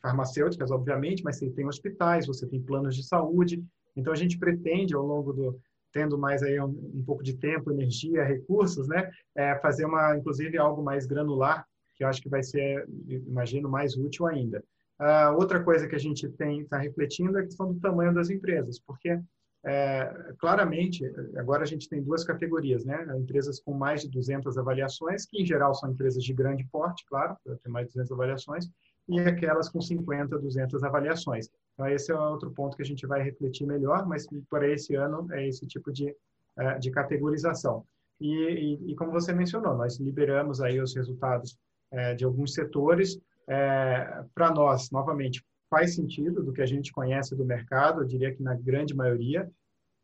farmacêuticas, 0.00 0.70
obviamente, 0.70 1.22
mas 1.22 1.38
você 1.38 1.50
tem 1.50 1.66
hospitais, 1.66 2.26
você 2.26 2.46
tem 2.46 2.60
planos 2.60 2.94
de 2.94 3.06
saúde, 3.06 3.64
então 3.94 4.12
a 4.12 4.16
gente 4.16 4.38
pretende, 4.38 4.94
ao 4.94 5.04
longo 5.04 5.32
do, 5.32 5.60
tendo 5.92 6.18
mais 6.18 6.42
aí 6.42 6.60
um, 6.60 6.90
um 6.94 7.02
pouco 7.04 7.22
de 7.22 7.36
tempo, 7.36 7.70
energia, 7.70 8.24
recursos, 8.24 8.88
né, 8.88 9.10
é, 9.34 9.56
fazer 9.56 9.84
uma, 9.84 10.16
inclusive, 10.16 10.58
algo 10.58 10.82
mais 10.82 11.06
granular, 11.06 11.66
que 11.94 12.04
eu 12.04 12.08
acho 12.08 12.20
que 12.20 12.28
vai 12.28 12.42
ser, 12.42 12.86
imagino, 13.08 13.68
mais 13.68 13.96
útil 13.96 14.26
ainda. 14.26 14.62
Uh, 15.00 15.34
outra 15.38 15.62
coisa 15.62 15.86
que 15.86 15.94
a 15.94 15.98
gente 15.98 16.28
tem 16.28 16.60
está 16.60 16.78
refletindo 16.78 17.36
é 17.36 17.42
a 17.42 17.44
questão 17.44 17.72
do 17.72 17.80
tamanho 17.80 18.14
das 18.14 18.30
empresas, 18.30 18.78
porque 18.78 19.20
é, 19.66 20.32
claramente, 20.38 21.04
agora 21.36 21.64
a 21.64 21.66
gente 21.66 21.88
tem 21.88 22.00
duas 22.00 22.22
categorias, 22.22 22.84
né? 22.84 23.04
Empresas 23.18 23.58
com 23.58 23.74
mais 23.74 24.02
de 24.02 24.08
200 24.08 24.56
avaliações, 24.56 25.26
que 25.26 25.42
em 25.42 25.44
geral 25.44 25.74
são 25.74 25.90
empresas 25.90 26.22
de 26.22 26.32
grande 26.32 26.64
porte, 26.70 27.04
claro, 27.08 27.36
tem 27.44 27.72
mais 27.72 27.88
de 27.88 27.94
200 27.94 28.12
avaliações, 28.12 28.68
e 29.08 29.18
aquelas 29.18 29.68
com 29.68 29.80
50, 29.80 30.38
200 30.38 30.84
avaliações. 30.84 31.48
Então, 31.74 31.88
esse 31.88 32.12
é 32.12 32.14
outro 32.14 32.52
ponto 32.52 32.76
que 32.76 32.82
a 32.82 32.86
gente 32.86 33.06
vai 33.08 33.20
refletir 33.22 33.66
melhor, 33.66 34.06
mas 34.06 34.24
para 34.48 34.68
esse 34.68 34.94
ano 34.94 35.26
é 35.32 35.48
esse 35.48 35.66
tipo 35.66 35.92
de, 35.92 36.14
é, 36.56 36.78
de 36.78 36.92
categorização. 36.92 37.84
E, 38.20 38.32
e, 38.32 38.92
e, 38.92 38.94
como 38.94 39.10
você 39.10 39.32
mencionou, 39.32 39.76
nós 39.76 39.98
liberamos 39.98 40.60
aí 40.60 40.80
os 40.80 40.94
resultados 40.94 41.58
é, 41.90 42.14
de 42.14 42.24
alguns 42.24 42.54
setores. 42.54 43.18
É, 43.48 44.24
para 44.34 44.52
nós, 44.52 44.90
novamente, 44.90 45.44
faz 45.68 45.94
sentido 45.94 46.42
do 46.42 46.52
que 46.52 46.62
a 46.62 46.66
gente 46.66 46.92
conhece 46.92 47.34
do 47.34 47.44
mercado, 47.44 48.00
eu 48.00 48.06
diria 48.06 48.34
que 48.34 48.42
na 48.42 48.54
grande 48.54 48.94
maioria. 48.94 49.50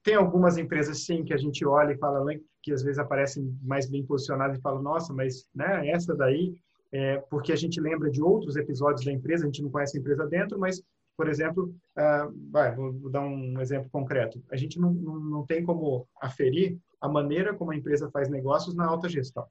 Tem 0.03 0.14
algumas 0.14 0.59
empresas, 0.59 1.05
sim, 1.05 1.25
que 1.25 1.33
a 1.33 1.37
gente 1.37 1.64
olha 1.64 1.92
e 1.92 1.98
fala 1.98 2.25
que 2.61 2.72
às 2.72 2.83
vezes 2.83 2.98
aparecem 2.98 3.57
mais 3.62 3.88
bem 3.88 4.05
posicionadas 4.05 4.59
e 4.59 4.61
fala, 4.61 4.83
nossa, 4.83 5.12
mas 5.12 5.48
né, 5.55 5.88
essa 5.88 6.14
daí, 6.14 6.55
é, 6.90 7.18
porque 7.31 7.53
a 7.53 7.57
gente 7.57 7.81
lembra 7.81 8.11
de 8.11 8.22
outros 8.22 8.57
episódios 8.57 9.05
da 9.05 9.12
empresa, 9.12 9.44
a 9.44 9.46
gente 9.46 9.62
não 9.62 9.70
conhece 9.70 9.96
a 9.96 10.01
empresa 10.01 10.27
dentro, 10.27 10.59
mas, 10.59 10.83
por 11.16 11.29
exemplo, 11.29 11.75
uh, 11.96 12.51
vai, 12.51 12.75
vou, 12.75 12.92
vou, 12.92 13.11
dar 13.11 13.20
um 13.20 13.61
exemplo 13.61 13.88
concreto. 13.90 14.42
A 14.51 14.57
gente 14.57 14.79
não, 14.79 14.92
não, 14.92 15.20
não 15.20 15.46
tem 15.46 15.64
como 15.64 16.07
aferir 16.20 16.79
a 17.01 17.09
maneira 17.09 17.55
como 17.55 17.70
a 17.70 17.77
empresa 17.77 18.11
faz 18.11 18.29
negócios 18.29 18.75
na 18.75 18.87
alta 18.87 19.09
gestão. 19.09 19.46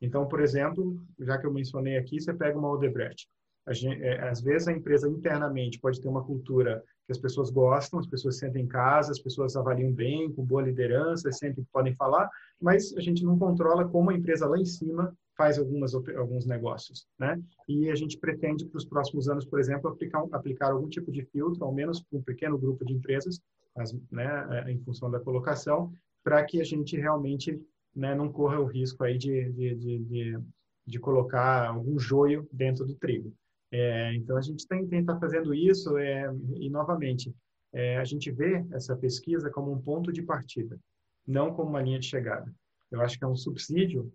Então, 0.00 0.26
por 0.26 0.40
exemplo, 0.40 1.04
já 1.18 1.38
que 1.38 1.46
eu 1.46 1.52
mencionei 1.52 1.96
aqui, 1.96 2.20
você 2.20 2.32
pega 2.32 2.58
uma 2.58 2.70
Odebrecht. 2.70 3.28
Gente, 3.72 4.02
é, 4.02 4.28
às 4.28 4.40
vezes 4.40 4.68
a 4.68 4.72
empresa 4.72 5.08
internamente 5.08 5.78
pode 5.78 6.00
ter 6.00 6.08
uma 6.08 6.24
cultura 6.24 6.82
que 7.06 7.12
as 7.12 7.18
pessoas 7.18 7.50
gostam, 7.50 7.98
as 7.98 8.06
pessoas 8.06 8.34
se 8.34 8.40
sentem 8.40 8.64
em 8.64 8.68
casa, 8.68 9.12
as 9.12 9.18
pessoas 9.18 9.56
avaliam 9.56 9.90
bem, 9.90 10.30
com 10.32 10.44
boa 10.44 10.62
liderança, 10.62 11.30
que 11.30 11.62
podem 11.72 11.94
falar, 11.94 12.28
mas 12.60 12.94
a 12.96 13.00
gente 13.00 13.24
não 13.24 13.38
controla 13.38 13.88
como 13.88 14.10
a 14.10 14.14
empresa 14.14 14.46
lá 14.46 14.58
em 14.58 14.64
cima 14.66 15.16
faz 15.36 15.58
algumas, 15.58 15.94
alguns 15.94 16.44
negócios, 16.44 17.06
né? 17.18 17.40
E 17.68 17.88
a 17.88 17.94
gente 17.94 18.18
pretende 18.18 18.66
para 18.66 18.76
os 18.76 18.84
próximos 18.84 19.28
anos, 19.28 19.46
por 19.46 19.60
exemplo, 19.60 19.88
aplicar, 19.88 20.24
aplicar 20.32 20.72
algum 20.72 20.88
tipo 20.88 21.12
de 21.12 21.22
filtro, 21.22 21.64
ao 21.64 21.72
menos 21.72 22.02
para 22.02 22.18
um 22.18 22.22
pequeno 22.22 22.58
grupo 22.58 22.84
de 22.84 22.92
empresas, 22.92 23.40
as, 23.76 23.92
né, 24.10 24.46
é, 24.66 24.72
em 24.72 24.78
função 24.80 25.08
da 25.08 25.20
colocação, 25.20 25.92
para 26.24 26.44
que 26.44 26.60
a 26.60 26.64
gente 26.64 26.96
realmente 26.96 27.58
né, 27.94 28.14
não 28.14 28.30
corra 28.30 28.60
o 28.60 28.66
risco 28.66 29.04
aí 29.04 29.16
de, 29.16 29.50
de, 29.52 29.74
de, 29.76 29.98
de, 30.00 30.38
de 30.86 30.98
colocar 30.98 31.68
algum 31.68 31.98
joio 31.98 32.46
dentro 32.52 32.84
do 32.84 32.94
trigo. 32.96 33.32
É, 33.70 34.14
então, 34.14 34.36
a 34.36 34.40
gente 34.40 34.66
tem 34.66 34.86
que 34.86 34.96
estar 34.96 35.18
fazendo 35.18 35.54
isso 35.54 35.96
é, 35.98 36.30
e, 36.56 36.70
novamente, 36.70 37.34
é, 37.72 37.98
a 37.98 38.04
gente 38.04 38.30
vê 38.30 38.64
essa 38.72 38.96
pesquisa 38.96 39.50
como 39.50 39.72
um 39.72 39.80
ponto 39.80 40.12
de 40.12 40.22
partida, 40.22 40.78
não 41.26 41.52
como 41.52 41.70
uma 41.70 41.82
linha 41.82 41.98
de 41.98 42.06
chegada. 42.06 42.52
Eu 42.90 43.02
acho 43.02 43.18
que 43.18 43.24
é 43.24 43.28
um 43.28 43.36
subsídio, 43.36 44.10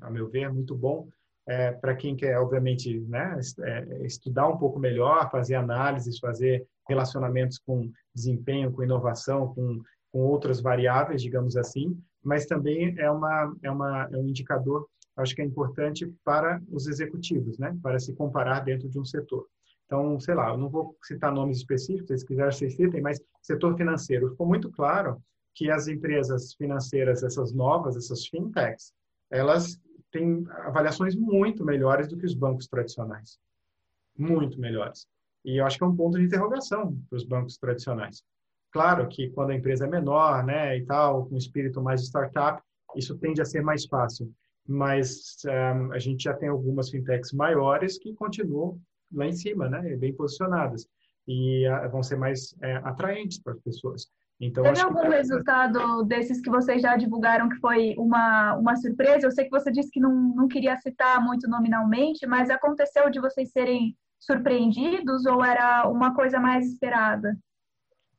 a 0.00 0.10
meu 0.10 0.28
ver, 0.28 0.52
muito 0.52 0.74
bom 0.74 1.08
é, 1.48 1.72
para 1.72 1.96
quem 1.96 2.14
quer, 2.14 2.38
obviamente, 2.38 3.00
né, 3.00 3.40
é, 3.60 4.06
estudar 4.06 4.46
um 4.48 4.58
pouco 4.58 4.78
melhor, 4.78 5.30
fazer 5.30 5.54
análises, 5.54 6.18
fazer 6.18 6.66
relacionamentos 6.86 7.58
com 7.58 7.90
desempenho, 8.14 8.70
com 8.70 8.82
inovação, 8.82 9.54
com, 9.54 9.82
com 10.12 10.18
outras 10.20 10.60
variáveis, 10.60 11.22
digamos 11.22 11.56
assim, 11.56 11.98
mas 12.22 12.44
também 12.44 12.94
é, 12.98 13.10
uma, 13.10 13.56
é, 13.62 13.70
uma, 13.70 14.08
é 14.12 14.16
um 14.16 14.28
indicador 14.28 14.86
acho 15.22 15.34
que 15.34 15.42
é 15.42 15.44
importante 15.44 16.06
para 16.24 16.60
os 16.70 16.86
executivos, 16.86 17.58
né? 17.58 17.76
Para 17.82 17.98
se 17.98 18.14
comparar 18.14 18.60
dentro 18.60 18.88
de 18.88 18.98
um 18.98 19.04
setor. 19.04 19.46
Então, 19.86 20.20
sei 20.20 20.34
lá, 20.34 20.50
eu 20.50 20.58
não 20.58 20.68
vou 20.68 20.96
citar 21.02 21.32
nomes 21.32 21.58
específicos, 21.58 22.20
se 22.20 22.26
quiser 22.26 22.52
vocês 22.52 22.76
citem, 22.76 23.00
mas 23.00 23.20
setor 23.42 23.76
financeiro. 23.76 24.30
Ficou 24.30 24.46
muito 24.46 24.70
claro 24.70 25.22
que 25.54 25.70
as 25.70 25.88
empresas 25.88 26.54
financeiras, 26.54 27.22
essas 27.22 27.52
novas, 27.52 27.96
essas 27.96 28.26
fintechs, 28.26 28.92
elas 29.30 29.80
têm 30.12 30.46
avaliações 30.66 31.16
muito 31.16 31.64
melhores 31.64 32.06
do 32.06 32.16
que 32.16 32.26
os 32.26 32.34
bancos 32.34 32.66
tradicionais. 32.66 33.38
Muito 34.16 34.60
melhores. 34.60 35.06
E 35.44 35.56
eu 35.56 35.66
acho 35.66 35.78
que 35.78 35.84
é 35.84 35.86
um 35.86 35.96
ponto 35.96 36.18
de 36.18 36.24
interrogação 36.24 36.96
para 37.08 37.16
os 37.16 37.24
bancos 37.24 37.56
tradicionais. 37.56 38.22
Claro 38.70 39.08
que 39.08 39.30
quando 39.30 39.50
a 39.50 39.54
empresa 39.54 39.86
é 39.86 39.88
menor, 39.88 40.44
né, 40.44 40.76
e 40.76 40.84
tal, 40.84 41.26
com 41.26 41.34
um 41.34 41.38
espírito 41.38 41.80
mais 41.82 42.02
de 42.02 42.08
startup, 42.08 42.62
isso 42.94 43.16
tende 43.16 43.40
a 43.40 43.44
ser 43.44 43.62
mais 43.62 43.86
fácil. 43.86 44.30
Mas 44.68 45.36
um, 45.46 45.92
a 45.92 45.98
gente 45.98 46.24
já 46.24 46.34
tem 46.34 46.48
algumas 46.48 46.90
fintechs 46.90 47.32
maiores 47.32 47.98
que 47.98 48.12
continuam 48.14 48.78
lá 49.12 49.26
em 49.26 49.32
cima, 49.32 49.68
né, 49.68 49.96
bem 49.96 50.14
posicionadas 50.14 50.86
e 51.26 51.66
uh, 51.68 51.90
vão 51.90 52.02
ser 52.02 52.16
mais 52.16 52.52
uh, 52.52 52.84
atraentes 52.84 53.40
para 53.40 53.54
as 53.54 53.60
pessoas. 53.60 54.06
Então, 54.40 54.62
Teve 54.62 54.80
algum 54.80 55.02
que... 55.02 55.08
resultado 55.08 56.04
desses 56.04 56.40
que 56.40 56.50
vocês 56.50 56.80
já 56.80 56.96
divulgaram 56.96 57.48
que 57.48 57.56
foi 57.56 57.94
uma, 57.98 58.54
uma 58.54 58.76
surpresa? 58.76 59.26
Eu 59.26 59.32
sei 59.32 59.44
que 59.44 59.50
você 59.50 59.70
disse 59.70 59.90
que 59.90 60.00
não, 60.00 60.14
não 60.14 60.46
queria 60.46 60.76
citar 60.76 61.20
muito 61.20 61.48
nominalmente, 61.48 62.26
mas 62.26 62.48
aconteceu 62.48 63.10
de 63.10 63.20
vocês 63.20 63.50
serem 63.50 63.96
surpreendidos 64.18 65.26
ou 65.26 65.44
era 65.44 65.88
uma 65.88 66.14
coisa 66.14 66.38
mais 66.38 66.66
esperada? 66.66 67.36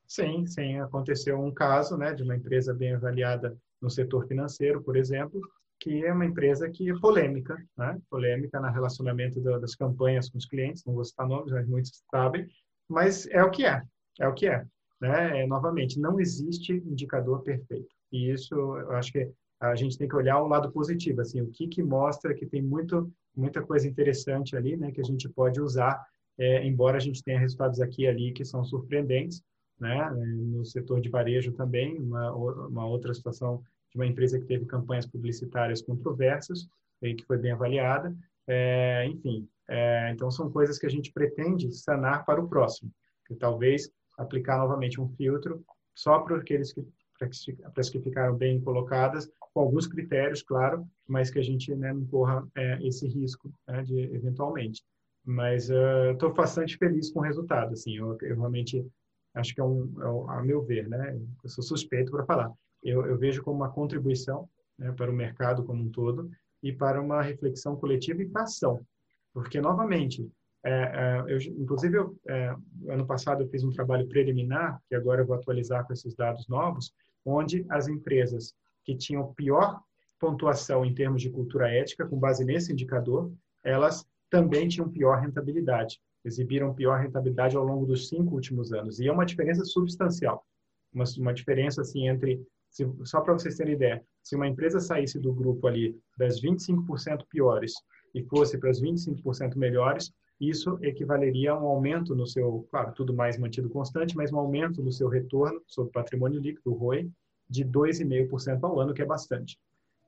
Sim, 0.05 0.45
sim. 0.45 0.79
Aconteceu 0.79 1.39
um 1.39 1.53
caso 1.53 1.95
né, 1.97 2.13
de 2.13 2.23
uma 2.23 2.35
empresa 2.35 2.73
bem 2.73 2.95
avaliada 2.95 3.57
no 3.81 3.89
setor 3.89 4.27
financeiro, 4.27 4.81
por 4.81 4.97
exemplo, 4.97 5.39
que 5.79 6.05
é 6.05 6.11
uma 6.11 6.25
empresa 6.25 6.69
que 6.69 6.89
é 6.89 6.99
polêmica, 6.99 7.57
né? 7.77 7.99
polêmica 8.09 8.59
no 8.59 8.69
relacionamento 8.69 9.39
das 9.41 9.75
campanhas 9.75 10.29
com 10.29 10.37
os 10.37 10.45
clientes, 10.45 10.83
não 10.85 10.93
vou 10.93 11.05
citar 11.05 11.27
nomes, 11.27 11.51
mas 11.51 11.67
muitos 11.67 12.03
sabem, 12.11 12.47
mas 12.87 13.25
é 13.27 13.43
o 13.43 13.49
que 13.49 13.65
é, 13.65 13.81
é 14.19 14.27
o 14.27 14.33
que 14.33 14.47
é. 14.47 14.65
Né? 14.99 15.43
É, 15.43 15.47
novamente, 15.47 15.99
não 15.99 16.19
existe 16.19 16.73
indicador 16.73 17.41
perfeito. 17.41 17.95
E 18.11 18.31
isso, 18.31 18.53
eu 18.53 18.91
acho 18.91 19.11
que 19.11 19.31
a 19.59 19.75
gente 19.75 19.97
tem 19.97 20.07
que 20.07 20.15
olhar 20.15 20.41
o 20.41 20.47
lado 20.47 20.71
positivo, 20.71 21.21
assim, 21.21 21.41
o 21.41 21.49
que 21.49 21.67
que 21.67 21.83
mostra 21.83 22.33
que 22.33 22.45
tem 22.45 22.61
muito, 22.61 23.11
muita 23.35 23.61
coisa 23.61 23.87
interessante 23.87 24.55
ali, 24.55 24.75
né, 24.75 24.91
que 24.91 25.01
a 25.01 25.03
gente 25.03 25.27
pode 25.29 25.61
usar, 25.61 26.01
é, 26.37 26.65
embora 26.65 26.97
a 26.97 27.01
gente 27.01 27.23
tenha 27.23 27.39
resultados 27.39 27.79
aqui 27.81 28.03
e 28.03 28.07
ali 28.07 28.31
que 28.31 28.45
são 28.45 28.63
surpreendentes, 28.63 29.41
né, 29.79 30.09
no 30.11 30.65
setor 30.65 30.99
de 30.99 31.09
varejo 31.09 31.51
também, 31.53 31.97
uma, 31.97 32.33
uma 32.33 32.85
outra 32.85 33.13
situação 33.13 33.61
de 33.91 33.97
uma 33.97 34.05
empresa 34.05 34.39
que 34.39 34.45
teve 34.45 34.65
campanhas 34.65 35.05
publicitárias 35.05 35.81
controversas, 35.81 36.67
e 37.01 37.15
que 37.15 37.25
foi 37.25 37.37
bem 37.37 37.51
avaliada, 37.51 38.15
é, 38.47 39.05
enfim, 39.05 39.47
é, 39.69 40.11
então 40.11 40.29
são 40.29 40.49
coisas 40.49 40.77
que 40.77 40.85
a 40.85 40.89
gente 40.89 41.11
pretende 41.11 41.71
sanar 41.71 42.25
para 42.25 42.41
o 42.41 42.47
próximo, 42.47 42.91
que 43.27 43.35
talvez 43.35 43.89
aplicar 44.17 44.57
novamente 44.57 44.99
um 44.99 45.07
filtro 45.09 45.63
só 45.95 46.19
para 46.19 46.37
aqueles 46.37 46.73
que 46.73 46.85
para 47.17 47.81
as 47.81 47.89
que 47.89 47.99
ficaram 47.99 48.33
bem 48.33 48.61
colocadas, 48.61 49.29
com 49.53 49.59
alguns 49.59 49.87
critérios, 49.87 50.41
claro, 50.41 50.87
mas 51.05 51.29
que 51.29 51.37
a 51.37 51.43
gente 51.43 51.75
né, 51.75 51.91
não 51.91 52.05
corra 52.05 52.47
é, 52.55 52.79
esse 52.81 53.05
risco 53.09 53.51
né, 53.67 53.83
de 53.83 53.99
eventualmente. 54.15 54.81
Mas 55.25 55.69
estou 55.69 56.29
uh, 56.29 56.33
bastante 56.33 56.77
feliz 56.77 57.11
com 57.11 57.19
o 57.19 57.23
resultado. 57.23 57.73
Assim, 57.73 57.97
eu, 57.97 58.17
eu 58.21 58.37
realmente 58.37 58.85
acho 59.33 59.53
que 59.53 59.59
é 59.59 59.63
um, 59.65 59.93
é 60.01 60.09
um, 60.09 60.29
a 60.29 60.41
meu 60.41 60.63
ver, 60.63 60.87
né, 60.87 61.19
eu 61.43 61.49
sou 61.49 61.61
suspeito 61.61 62.09
para 62.09 62.25
falar. 62.25 62.49
Eu, 62.83 63.05
eu, 63.05 63.17
vejo 63.17 63.43
como 63.43 63.57
uma 63.57 63.71
contribuição 63.71 64.49
né, 64.77 64.91
para 64.91 65.11
o 65.11 65.13
mercado 65.13 65.63
como 65.63 65.83
um 65.83 65.89
todo 65.89 66.29
e 66.63 66.71
para 66.71 67.01
uma 67.01 67.21
reflexão 67.21 67.75
coletiva 67.75 68.21
e 68.21 68.29
para 68.29 68.43
ação. 68.43 68.85
Porque, 69.33 69.61
novamente, 69.61 70.29
é, 70.63 70.71
é, 70.71 71.25
eu, 71.27 71.37
inclusive, 71.57 71.97
eu, 71.97 72.17
é, 72.27 72.55
ano 72.89 73.05
passado 73.05 73.43
eu 73.43 73.49
fiz 73.49 73.63
um 73.63 73.71
trabalho 73.71 74.07
preliminar, 74.07 74.81
que 74.87 74.95
agora 74.95 75.21
eu 75.21 75.27
vou 75.27 75.35
atualizar 75.35 75.85
com 75.85 75.93
esses 75.93 76.15
dados 76.15 76.47
novos, 76.47 76.93
onde 77.25 77.65
as 77.69 77.87
empresas 77.87 78.53
que 78.83 78.95
tinham 78.95 79.33
pior 79.33 79.81
pontuação 80.19 80.85
em 80.85 80.93
termos 80.93 81.21
de 81.21 81.29
cultura 81.29 81.69
ética, 81.69 82.05
com 82.05 82.19
base 82.19 82.43
nesse 82.43 82.73
indicador, 82.73 83.31
elas 83.63 84.05
também 84.29 84.67
tinham 84.67 84.89
pior 84.89 85.19
rentabilidade, 85.19 85.99
exibiram 86.25 86.73
pior 86.73 86.99
rentabilidade 86.99 87.55
ao 87.55 87.63
longo 87.63 87.85
dos 87.85 88.09
cinco 88.09 88.35
últimos 88.35 88.73
anos. 88.73 88.99
E 88.99 89.07
é 89.07 89.11
uma 89.11 89.25
diferença 89.25 89.63
substancial, 89.63 90.45
uma, 90.93 91.05
uma 91.17 91.33
diferença 91.33 91.81
assim 91.81 92.07
entre, 92.07 92.41
se, 92.79 92.89
só 93.03 93.19
para 93.21 93.33
vocês 93.33 93.55
terem 93.55 93.73
ideia, 93.73 94.03
se 94.23 94.35
uma 94.35 94.47
empresa 94.47 94.79
saísse 94.79 95.19
do 95.19 95.33
grupo 95.33 95.67
ali 95.67 95.99
das 96.17 96.41
25% 96.41 97.25
piores 97.29 97.73
e 98.13 98.23
fosse 98.23 98.57
para 98.57 98.69
as 98.69 98.81
25% 98.81 99.57
melhores, 99.57 100.13
isso 100.39 100.79
equivaleria 100.81 101.51
a 101.51 101.59
um 101.59 101.67
aumento 101.67 102.15
no 102.15 102.25
seu, 102.25 102.65
claro, 102.71 102.93
tudo 102.93 103.13
mais 103.13 103.37
mantido 103.37 103.69
constante, 103.69 104.15
mas 104.15 104.31
um 104.31 104.39
aumento 104.39 104.81
no 104.81 104.91
seu 104.91 105.09
retorno 105.09 105.61
sobre 105.67 105.91
patrimônio 105.91 106.39
líquido, 106.39 106.73
ROI, 106.73 107.11
de 107.49 107.65
2,5% 107.65 108.63
ao 108.63 108.79
ano, 108.79 108.93
que 108.93 109.01
é 109.01 109.05
bastante. 109.05 109.59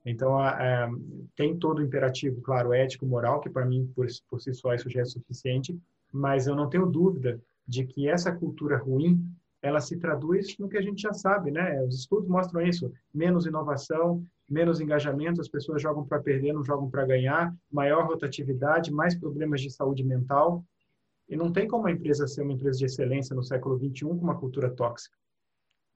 Então, 0.06 0.42
é, 0.44 0.90
tem 1.36 1.58
todo 1.58 1.80
o 1.80 1.84
imperativo, 1.84 2.42
claro, 2.42 2.74
ético, 2.74 3.06
moral, 3.06 3.42
que 3.42 3.50
para 3.50 3.66
mim, 3.66 3.92
por, 3.94 4.08
por 4.30 4.40
si 4.42 4.54
só, 4.54 4.74
isso 4.74 4.90
já 4.90 5.02
é 5.02 5.06
suficiente, 5.06 5.78
mas 6.12 6.48
eu 6.48 6.56
não 6.56 6.70
tenho 6.70 6.86
dúvida 6.86 7.40
de 7.68 7.86
que 7.86 8.08
essa 8.08 8.32
cultura 8.32 8.78
ruim, 8.78 9.24
ela 9.62 9.80
se 9.80 9.98
traduz 9.98 10.58
no 10.58 10.68
que 10.68 10.78
a 10.78 10.82
gente 10.82 11.02
já 11.02 11.14
sabe, 11.14 11.52
né? 11.52 11.82
Os 11.84 12.00
estudos 12.00 12.28
mostram 12.28 12.62
isso, 12.62 12.92
menos 13.14 13.46
inovação, 13.46 14.26
menos 14.50 14.82
engajamento, 14.82 15.40
as 15.40 15.48
pessoas 15.48 15.82
jogam 15.82 16.06
para 16.06 16.20
perder, 16.20 16.52
não 16.52 16.64
jogam 16.64 16.90
para 16.90 17.06
ganhar, 17.06 17.56
maior 17.72 18.06
rotatividade, 18.06 18.92
mais 18.92 19.16
problemas 19.16 19.62
de 19.62 19.70
saúde 19.70 20.04
mental. 20.04 20.66
E 21.30 21.38
não 21.38 21.52
tem 21.52 21.68
como 21.68 21.88
a 21.88 21.92
empresa 21.92 22.28
ser 22.28 22.42
uma 22.42 22.54
empresa 22.54 22.80
de 22.80 22.86
excelência 22.86 23.36
no 23.36 23.44
século 23.44 23.78
21 23.78 24.18
com 24.18 24.24
uma 24.24 24.38
cultura 24.38 24.70
tóxica. 24.70 25.16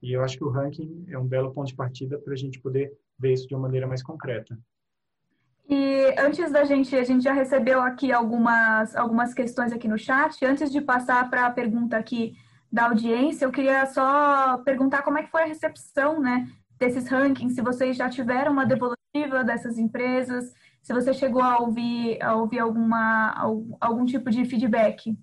E 0.00 0.12
eu 0.12 0.22
acho 0.22 0.38
que 0.38 0.44
o 0.44 0.50
ranking 0.50 1.04
é 1.08 1.18
um 1.18 1.26
belo 1.26 1.52
ponto 1.52 1.66
de 1.66 1.74
partida 1.74 2.18
para 2.18 2.32
a 2.32 2.36
gente 2.36 2.60
poder 2.60 2.92
ver 3.18 3.32
isso 3.32 3.46
de 3.46 3.54
uma 3.54 3.62
maneira 3.62 3.86
mais 3.86 4.02
concreta. 4.02 4.56
E 5.68 6.14
antes 6.18 6.52
da 6.52 6.64
gente, 6.64 6.94
a 6.94 7.02
gente 7.02 7.24
já 7.24 7.32
recebeu 7.32 7.80
aqui 7.80 8.12
algumas, 8.12 8.94
algumas 8.94 9.34
questões 9.34 9.72
aqui 9.72 9.88
no 9.88 9.98
chat. 9.98 10.44
Antes 10.44 10.70
de 10.70 10.80
passar 10.80 11.28
para 11.28 11.46
a 11.46 11.50
pergunta 11.50 11.96
aqui 11.96 12.36
da 12.76 12.88
audiência, 12.88 13.46
eu 13.46 13.50
queria 13.50 13.86
só 13.86 14.58
perguntar 14.58 15.00
como 15.00 15.16
é 15.16 15.22
que 15.22 15.30
foi 15.30 15.44
a 15.44 15.46
recepção, 15.46 16.20
né, 16.20 16.46
desses 16.78 17.08
rankings, 17.08 17.54
se 17.54 17.62
vocês 17.62 17.96
já 17.96 18.10
tiveram 18.10 18.52
uma 18.52 18.66
devolutiva 18.66 19.42
dessas 19.42 19.78
empresas, 19.78 20.52
se 20.82 20.92
você 20.92 21.14
chegou 21.14 21.40
a 21.40 21.58
ouvir, 21.58 22.22
a 22.22 22.36
ouvir 22.36 22.58
alguma, 22.58 23.32
algum 23.80 24.04
tipo 24.04 24.30
de 24.30 24.44
feedback. 24.44 25.16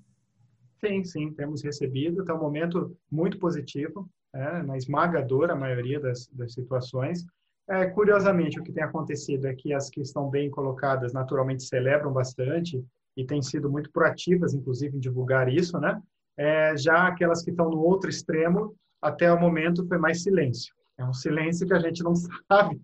Sim, 0.83 1.03
sim, 1.03 1.31
temos 1.31 1.61
recebido, 1.63 2.21
está 2.21 2.33
um 2.33 2.41
momento 2.41 2.97
muito 3.09 3.37
positivo, 3.37 4.09
é, 4.33 4.63
na 4.63 4.75
esmagadora 4.75 5.55
maioria 5.55 5.99
das, 5.99 6.27
das 6.29 6.53
situações. 6.53 7.23
É, 7.69 7.85
curiosamente, 7.85 8.59
o 8.59 8.63
que 8.63 8.73
tem 8.73 8.83
acontecido 8.83 9.45
é 9.45 9.53
que 9.53 9.75
as 9.75 9.91
que 9.91 10.01
estão 10.01 10.27
bem 10.27 10.49
colocadas 10.49 11.13
naturalmente 11.13 11.61
celebram 11.61 12.11
bastante 12.11 12.83
e 13.15 13.23
têm 13.23 13.43
sido 13.43 13.69
muito 13.69 13.91
proativas, 13.91 14.55
inclusive, 14.55 14.97
em 14.97 14.99
divulgar 14.99 15.47
isso, 15.47 15.79
né? 15.79 16.01
É, 16.37 16.75
já 16.77 17.07
aquelas 17.07 17.43
que 17.43 17.51
estão 17.51 17.69
no 17.69 17.79
outro 17.79 18.09
extremo, 18.09 18.75
até 19.01 19.31
o 19.31 19.39
momento 19.39 19.85
foi 19.87 19.97
mais 19.97 20.23
silêncio. 20.23 20.73
É 20.97 21.05
um 21.05 21.13
silêncio 21.13 21.67
que 21.67 21.73
a 21.73 21.79
gente 21.79 22.03
não 22.03 22.13
sabe 22.51 22.81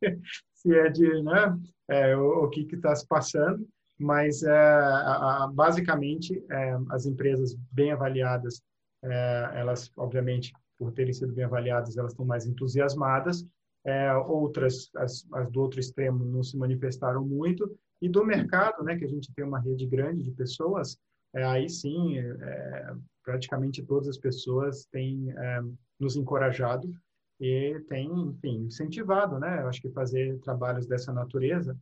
se 0.54 0.76
é 0.76 0.90
de, 0.90 1.24
né, 1.24 1.58
é, 1.88 2.16
o, 2.16 2.44
o, 2.44 2.50
que 2.50 2.68
está 2.76 2.94
se 2.96 3.08
passando, 3.08 3.66
mas 3.98 4.44
é, 4.44 4.52
a, 4.52 5.44
a, 5.44 5.48
basicamente 5.48 6.44
é, 6.50 6.78
as 6.90 7.06
empresas 7.06 7.56
bem 7.72 7.92
avaliadas, 7.92 8.62
é, 9.04 9.52
elas 9.56 9.92
obviamente 9.96 10.54
por 10.78 10.92
terem 10.92 11.14
sido 11.14 11.34
bem 11.34 11.46
avaliadas, 11.46 11.98
elas 11.98 12.12
estão 12.12 12.26
mais 12.26 12.46
entusiasmadas. 12.46 13.46
É, 13.86 14.14
outras, 14.14 14.90
as, 14.96 15.26
as, 15.34 15.52
do 15.52 15.62
outro 15.62 15.80
extremo, 15.80 16.24
não 16.24 16.44
se 16.44 16.58
manifestaram 16.58 17.26
muito. 17.26 17.78
E 18.02 18.08
do 18.08 18.26
mercado, 18.26 18.84
né, 18.84 18.98
que 18.98 19.06
a 19.06 19.08
gente 19.08 19.32
tem 19.34 19.46
uma 19.46 19.60
rede 19.60 19.86
grande 19.86 20.24
de 20.24 20.32
pessoas, 20.32 20.98
é, 21.34 21.44
aí 21.44 21.70
sim, 21.70 22.18
praticamente 23.24 23.84
todas 23.84 24.08
as 24.08 24.18
pessoas 24.18 24.86
têm 24.86 25.34
nos 26.00 26.16
encorajado 26.16 26.94
e 27.40 27.80
tem, 27.88 28.12
enfim, 28.12 28.66
incentivado, 28.66 29.40
né? 29.40 29.62
Eu 29.62 29.68
acho 29.68 29.82
que 29.82 29.90
fazer 29.90 30.40
trabalhos 30.40 30.86
dessa 30.86 31.14
natureza, 31.14 31.78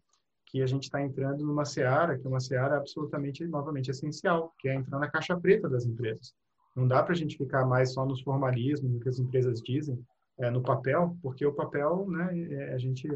que 0.45 0.61
a 0.61 0.67
gente 0.67 0.83
está 0.83 1.01
entrando 1.01 1.45
numa 1.45 1.65
seara, 1.65 2.17
que 2.17 2.25
é 2.25 2.29
uma 2.29 2.39
seara 2.39 2.77
absolutamente, 2.77 3.45
novamente, 3.45 3.91
essencial, 3.91 4.53
que 4.59 4.69
é 4.69 4.75
entrar 4.75 4.99
na 4.99 5.09
caixa 5.09 5.37
preta 5.37 5.67
das 5.67 5.85
empresas. 5.85 6.33
Não 6.75 6.87
dá 6.87 7.01
para 7.01 7.13
a 7.13 7.15
gente 7.15 7.37
ficar 7.37 7.65
mais 7.65 7.93
só 7.93 8.05
nos 8.05 8.21
formalismos, 8.21 8.91
no 8.91 8.99
que 8.99 9.09
as 9.09 9.19
empresas 9.19 9.61
dizem, 9.61 9.99
é, 10.39 10.51
no 10.51 10.61
papel, 10.61 11.17
porque 11.21 11.45
o 11.45 11.53
papel, 11.53 12.07
né, 12.07 12.39
é, 12.51 12.73
a 12.73 12.77
gente 12.77 13.09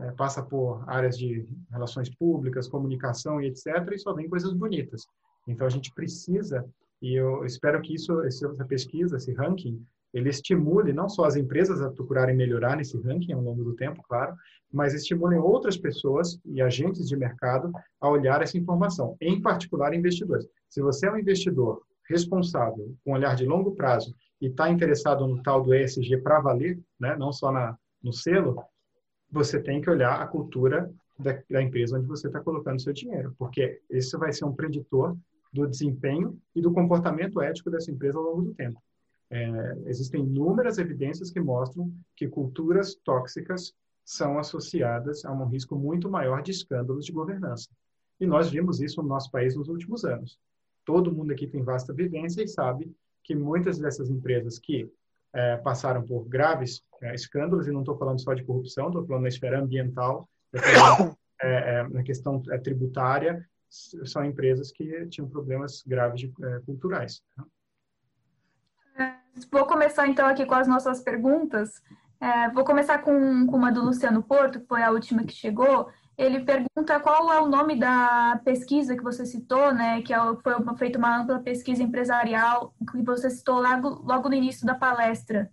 é, 0.00 0.10
passa 0.12 0.42
por 0.42 0.82
áreas 0.88 1.18
de 1.18 1.46
relações 1.70 2.08
públicas, 2.08 2.68
comunicação 2.68 3.40
e 3.40 3.48
etc., 3.48 3.66
e 3.92 3.98
só 3.98 4.14
vem 4.14 4.28
coisas 4.28 4.52
bonitas. 4.54 5.06
Então, 5.46 5.66
a 5.66 5.70
gente 5.70 5.92
precisa, 5.92 6.66
e 7.02 7.16
eu 7.16 7.44
espero 7.44 7.82
que 7.82 7.94
isso, 7.94 8.22
essa 8.22 8.64
pesquisa, 8.64 9.16
esse 9.16 9.32
ranking, 9.32 9.84
ele 10.14 10.28
estimule 10.28 10.92
não 10.92 11.08
só 11.08 11.24
as 11.24 11.34
empresas 11.34 11.82
a 11.82 11.90
procurarem 11.90 12.36
melhorar 12.36 12.76
nesse 12.76 12.96
ranking 13.00 13.32
ao 13.32 13.40
longo 13.40 13.64
do 13.64 13.74
tempo, 13.74 14.02
claro, 14.08 14.36
mas 14.72 14.94
estimulem 14.94 15.38
outras 15.38 15.76
pessoas 15.76 16.38
e 16.44 16.62
agentes 16.62 17.08
de 17.08 17.16
mercado 17.16 17.72
a 18.00 18.08
olhar 18.08 18.40
essa 18.40 18.56
informação, 18.56 19.16
em 19.20 19.40
particular 19.40 19.92
investidores. 19.94 20.46
Se 20.68 20.80
você 20.80 21.06
é 21.06 21.12
um 21.12 21.18
investidor 21.18 21.82
responsável, 22.08 22.94
com 23.04 23.12
olhar 23.12 23.34
de 23.34 23.46
longo 23.46 23.74
prazo 23.74 24.14
e 24.40 24.46
está 24.46 24.70
interessado 24.70 25.26
no 25.26 25.42
tal 25.42 25.62
do 25.62 25.74
ESG 25.74 26.18
para 26.18 26.40
valer, 26.40 26.78
né, 27.00 27.16
não 27.16 27.32
só 27.32 27.50
na, 27.50 27.76
no 28.02 28.12
selo, 28.12 28.62
você 29.30 29.60
tem 29.60 29.80
que 29.80 29.90
olhar 29.90 30.20
a 30.20 30.26
cultura 30.26 30.88
da, 31.18 31.38
da 31.50 31.62
empresa 31.62 31.98
onde 31.98 32.06
você 32.06 32.28
está 32.28 32.40
colocando 32.40 32.80
seu 32.80 32.92
dinheiro, 32.92 33.34
porque 33.38 33.80
esse 33.90 34.16
vai 34.16 34.32
ser 34.32 34.44
um 34.44 34.52
preditor 34.52 35.16
do 35.52 35.66
desempenho 35.66 36.38
e 36.54 36.62
do 36.62 36.72
comportamento 36.72 37.40
ético 37.40 37.70
dessa 37.70 37.90
empresa 37.90 38.18
ao 38.18 38.24
longo 38.24 38.42
do 38.42 38.54
tempo. 38.54 38.80
É, 39.30 39.76
existem 39.86 40.22
inúmeras 40.22 40.78
evidências 40.78 41.30
que 41.30 41.40
mostram 41.40 41.92
que 42.16 42.28
culturas 42.28 42.94
tóxicas 42.96 43.72
são 44.04 44.38
associadas 44.38 45.24
a 45.24 45.32
um 45.32 45.46
risco 45.46 45.76
muito 45.76 46.10
maior 46.10 46.42
de 46.42 46.50
escândalos 46.50 47.06
de 47.06 47.12
governança. 47.12 47.68
E 48.20 48.26
nós 48.26 48.50
vimos 48.50 48.80
isso 48.80 49.02
no 49.02 49.08
nosso 49.08 49.30
país 49.30 49.56
nos 49.56 49.68
últimos 49.68 50.04
anos. 50.04 50.38
Todo 50.84 51.12
mundo 51.12 51.32
aqui 51.32 51.46
tem 51.46 51.62
vasta 51.62 51.92
vivência 51.92 52.42
e 52.42 52.48
sabe 52.48 52.94
que 53.22 53.34
muitas 53.34 53.78
dessas 53.78 54.10
empresas 54.10 54.58
que 54.58 54.90
é, 55.34 55.56
passaram 55.58 56.02
por 56.02 56.28
graves 56.28 56.82
é, 57.00 57.14
escândalos, 57.14 57.66
e 57.66 57.72
não 57.72 57.80
estou 57.80 57.96
falando 57.96 58.20
só 58.20 58.34
de 58.34 58.44
corrupção, 58.44 58.88
estou 58.88 59.06
falando 59.06 59.22
na 59.22 59.28
esfera 59.28 59.60
ambiental, 59.60 60.28
é, 61.42 61.78
é, 61.80 61.88
na 61.88 62.02
questão 62.02 62.42
é, 62.50 62.58
tributária, 62.58 63.48
são 64.04 64.24
empresas 64.24 64.70
que 64.70 65.06
tinham 65.06 65.28
problemas 65.28 65.82
graves 65.86 66.20
de, 66.20 66.32
é, 66.42 66.60
culturais. 66.60 67.22
Tá? 67.34 67.44
Vou 69.50 69.66
começar 69.66 70.06
então 70.06 70.26
aqui 70.26 70.44
com 70.44 70.54
as 70.54 70.68
nossas 70.68 71.00
perguntas. 71.00 71.82
vou 72.52 72.64
começar 72.64 72.98
com, 72.98 73.46
com 73.46 73.56
uma 73.56 73.72
do 73.72 73.82
Luciano 73.82 74.22
Porto, 74.22 74.60
que 74.60 74.66
foi 74.66 74.82
a 74.82 74.90
última 74.90 75.24
que 75.24 75.32
chegou. 75.32 75.88
Ele 76.18 76.44
pergunta 76.44 77.00
qual 77.00 77.32
é 77.32 77.40
o 77.40 77.48
nome 77.48 77.74
da 77.78 78.38
pesquisa 78.44 78.94
que 78.94 79.02
você 79.02 79.24
citou, 79.24 79.72
né? 79.72 80.02
Que 80.02 80.12
foi 80.42 80.54
feita 80.76 80.98
uma 80.98 81.20
ampla 81.20 81.40
pesquisa 81.40 81.82
empresarial 81.82 82.74
que 82.90 83.02
você 83.02 83.30
citou 83.30 83.60
logo, 83.60 83.88
logo 84.04 84.28
no 84.28 84.34
início 84.34 84.66
da 84.66 84.74
palestra. 84.74 85.50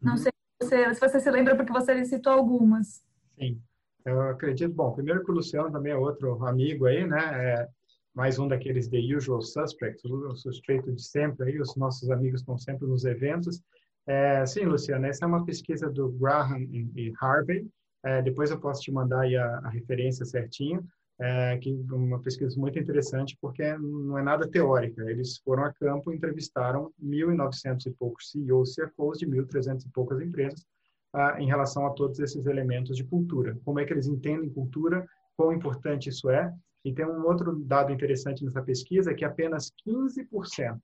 Não 0.00 0.12
uhum. 0.12 0.18
sei 0.18 0.32
se 0.60 0.68
você, 0.68 0.94
se 0.94 1.00
você 1.00 1.20
se 1.20 1.30
lembra, 1.30 1.56
porque 1.56 1.72
você 1.72 2.04
citou 2.04 2.34
algumas. 2.34 3.02
Sim, 3.38 3.60
eu 4.04 4.20
acredito. 4.22 4.74
Bom, 4.74 4.92
primeiro 4.92 5.24
que 5.24 5.30
o 5.30 5.34
Luciano 5.34 5.70
também 5.70 5.92
é 5.92 5.96
outro 5.96 6.44
amigo 6.44 6.86
aí, 6.86 7.06
né? 7.06 7.18
É 7.18 7.68
mais 8.14 8.38
um 8.38 8.46
daqueles 8.46 8.88
the 8.88 8.98
usual 8.98 9.42
suspects, 9.42 10.04
o 10.04 10.34
suspeito 10.36 10.92
de 10.92 11.02
sempre 11.02 11.50
aí. 11.50 11.60
Os 11.60 11.74
nossos 11.76 12.10
amigos 12.10 12.40
estão 12.40 12.56
sempre 12.56 12.86
nos 12.86 13.04
eventos. 13.04 13.62
É, 14.06 14.44
sim, 14.46 14.64
Luciano, 14.66 15.06
essa 15.06 15.24
é 15.24 15.28
uma 15.28 15.44
pesquisa 15.44 15.90
do 15.90 16.10
Graham 16.10 16.60
e 16.60 17.12
Harvey 17.20 17.66
é, 18.04 18.20
depois 18.20 18.50
eu 18.50 18.60
posso 18.60 18.82
te 18.82 18.92
mandar 18.92 19.24
a, 19.24 19.58
a 19.64 19.68
referência 19.70 20.26
certinho, 20.26 20.86
é, 21.18 21.56
que 21.56 21.72
uma 21.90 22.20
pesquisa 22.20 22.58
muito 22.60 22.78
interessante 22.78 23.36
porque 23.40 23.76
não 23.78 24.18
é 24.18 24.22
nada 24.22 24.46
teórica. 24.46 25.10
Eles 25.10 25.38
foram 25.38 25.64
a 25.64 25.72
campo 25.72 26.12
entrevistaram 26.12 26.92
1.900 27.02 27.86
e 27.86 27.90
poucos 27.92 28.30
CEOs 28.30 28.74
CFOs 28.74 29.18
de 29.18 29.26
1.300 29.26 29.86
e 29.86 29.88
poucas 29.88 30.20
empresas 30.20 30.66
ah, 31.14 31.36
em 31.38 31.46
relação 31.46 31.86
a 31.86 31.90
todos 31.90 32.18
esses 32.18 32.44
elementos 32.46 32.96
de 32.96 33.04
cultura. 33.04 33.56
Como 33.64 33.78
é 33.78 33.84
que 33.84 33.92
eles 33.92 34.06
entendem 34.06 34.50
cultura, 34.50 35.06
quão 35.36 35.52
importante 35.52 36.08
isso 36.08 36.28
é. 36.28 36.52
E 36.84 36.92
tem 36.92 37.06
um 37.06 37.24
outro 37.24 37.58
dado 37.60 37.92
interessante 37.92 38.44
nessa 38.44 38.60
pesquisa, 38.60 39.14
que 39.14 39.24
apenas 39.24 39.72
15% 39.86 40.78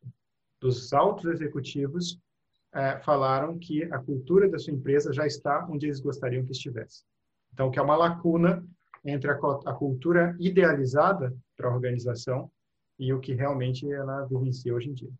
dos 0.61 0.93
altos 0.93 1.27
executivos 1.27 2.19
é, 2.73 2.99
falaram 3.01 3.59
que 3.59 3.83
a 3.85 3.99
cultura 3.99 4.49
da 4.49 4.59
sua 4.59 4.73
empresa 4.73 5.13
já 5.13 5.27
está 5.27 5.67
onde 5.69 5.87
eles 5.87 6.01
gostariam 6.01 6.45
que 6.45 6.53
estivesse. 6.53 7.05
Então, 7.53 7.71
que 7.71 7.79
é 7.79 7.83
uma 7.83 7.97
lacuna 7.97 8.65
entre 9.05 9.31
a, 9.31 9.35
a 9.35 9.75
cultura 9.75 10.37
idealizada 10.39 11.35
para 11.57 11.69
a 11.69 11.75
organização 11.75 12.51
e 12.99 13.13
o 13.13 13.19
que 13.19 13.35
realmente 13.35 13.91
ela 13.91 14.25
vivencia 14.27 14.75
hoje 14.75 14.91
em 14.91 14.95
dia. 14.95 15.11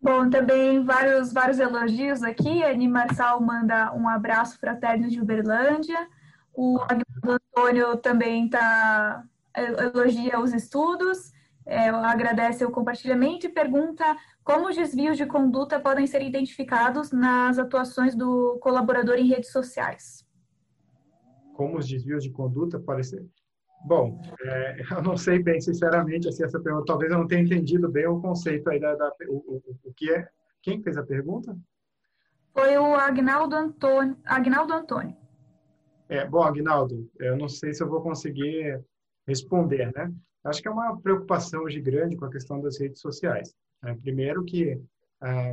Bom, 0.00 0.30
também 0.30 0.84
vários, 0.84 1.32
vários 1.32 1.58
elogios 1.58 2.22
aqui. 2.22 2.62
A 2.62 2.70
Ani 2.70 2.88
Marçal 2.88 3.40
manda 3.40 3.92
um 3.94 4.08
abraço 4.08 4.58
fraterno 4.58 5.08
de 5.08 5.20
Uberlândia. 5.20 6.08
O 6.54 6.78
Antônio 7.24 7.96
também 7.96 8.48
tá, 8.48 9.24
elogia 9.56 10.40
os 10.40 10.52
estudos, 10.52 11.32
é, 11.66 11.88
agradece 11.88 12.64
o 12.64 12.70
compartilhamento 12.70 13.46
e 13.46 13.50
pergunta 13.50 14.04
como 14.42 14.68
os 14.68 14.76
desvios 14.76 15.16
de 15.16 15.26
conduta 15.26 15.78
podem 15.78 16.06
ser 16.06 16.22
identificados 16.22 17.12
nas 17.12 17.58
atuações 17.58 18.14
do 18.14 18.58
colaborador 18.60 19.16
em 19.16 19.28
redes 19.28 19.52
sociais 19.52 20.26
como 21.58 21.76
os 21.76 21.88
desvios 21.88 22.22
de 22.22 22.30
conduta 22.30 22.78
podem 22.78 23.02
ser. 23.02 23.26
Bom, 23.84 24.20
é, 24.40 24.76
eu 24.92 25.02
não 25.02 25.16
sei 25.16 25.42
bem, 25.42 25.60
sinceramente, 25.60 26.28
assim, 26.28 26.44
essa 26.44 26.60
pergunta, 26.60 26.86
talvez 26.86 27.10
eu 27.10 27.18
não 27.18 27.26
tenha 27.26 27.42
entendido 27.42 27.88
bem 27.88 28.06
o 28.06 28.20
conceito 28.20 28.68
aí 28.68 28.80
da, 28.80 28.94
da 28.94 29.12
o, 29.28 29.36
o, 29.36 29.62
o, 29.84 29.92
que 29.94 30.10
é. 30.12 30.28
Quem 30.62 30.82
fez 30.82 30.96
a 30.96 31.02
pergunta? 31.02 31.56
Foi 32.52 32.76
o 32.76 32.94
Agnaldo 32.94 33.54
Antônio. 33.54 34.16
Agnaldo 34.24 34.72
Antônio. 34.72 35.16
É, 36.08 36.26
bom, 36.26 36.42
Agnaldo, 36.42 37.08
eu 37.18 37.36
não 37.36 37.48
sei 37.48 37.72
se 37.72 37.82
eu 37.82 37.88
vou 37.88 38.02
conseguir 38.02 38.82
responder, 39.26 39.92
né? 39.94 40.12
Acho 40.42 40.62
que 40.62 40.68
é 40.68 40.70
uma 40.70 40.98
preocupação 41.00 41.62
hoje 41.62 41.80
grande 41.80 42.16
com 42.16 42.24
a 42.24 42.30
questão 42.30 42.60
das 42.60 42.80
redes 42.80 43.00
sociais. 43.00 43.54
Né? 43.82 43.96
Primeiro 44.02 44.44
que 44.44 44.80
ah, 45.20 45.52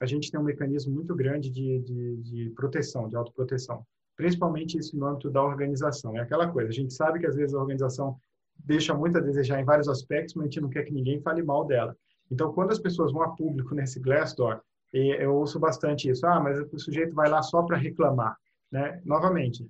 a 0.00 0.06
gente 0.06 0.30
tem 0.30 0.38
um 0.38 0.44
mecanismo 0.44 0.94
muito 0.94 1.14
grande 1.14 1.50
de, 1.50 1.80
de, 1.80 2.16
de 2.18 2.50
proteção, 2.50 3.08
de 3.08 3.16
autoproteção 3.16 3.84
principalmente 4.16 4.78
isso 4.78 4.96
no 4.96 5.06
âmbito 5.06 5.30
da 5.30 5.42
organização. 5.42 6.16
É 6.16 6.20
aquela 6.20 6.48
coisa, 6.48 6.70
a 6.70 6.72
gente 6.72 6.92
sabe 6.92 7.18
que 7.18 7.26
às 7.26 7.36
vezes 7.36 7.54
a 7.54 7.60
organização 7.60 8.18
deixa 8.58 8.94
muito 8.94 9.18
a 9.18 9.20
desejar 9.20 9.60
em 9.60 9.64
vários 9.64 9.88
aspectos, 9.88 10.34
mas 10.34 10.44
a 10.44 10.46
gente 10.48 10.60
não 10.60 10.70
quer 10.70 10.84
que 10.84 10.92
ninguém 10.92 11.20
fale 11.20 11.42
mal 11.42 11.64
dela. 11.64 11.96
Então, 12.30 12.52
quando 12.52 12.72
as 12.72 12.78
pessoas 12.78 13.12
vão 13.12 13.22
a 13.22 13.36
público 13.36 13.74
nesse 13.74 14.00
Glassdoor, 14.00 14.60
eu 14.92 15.34
ouço 15.34 15.60
bastante 15.60 16.08
isso, 16.08 16.26
ah, 16.26 16.40
mas 16.40 16.58
o 16.72 16.78
sujeito 16.78 17.14
vai 17.14 17.28
lá 17.28 17.42
só 17.42 17.62
para 17.62 17.76
reclamar. 17.76 18.36
Né? 18.72 19.00
Novamente, 19.04 19.68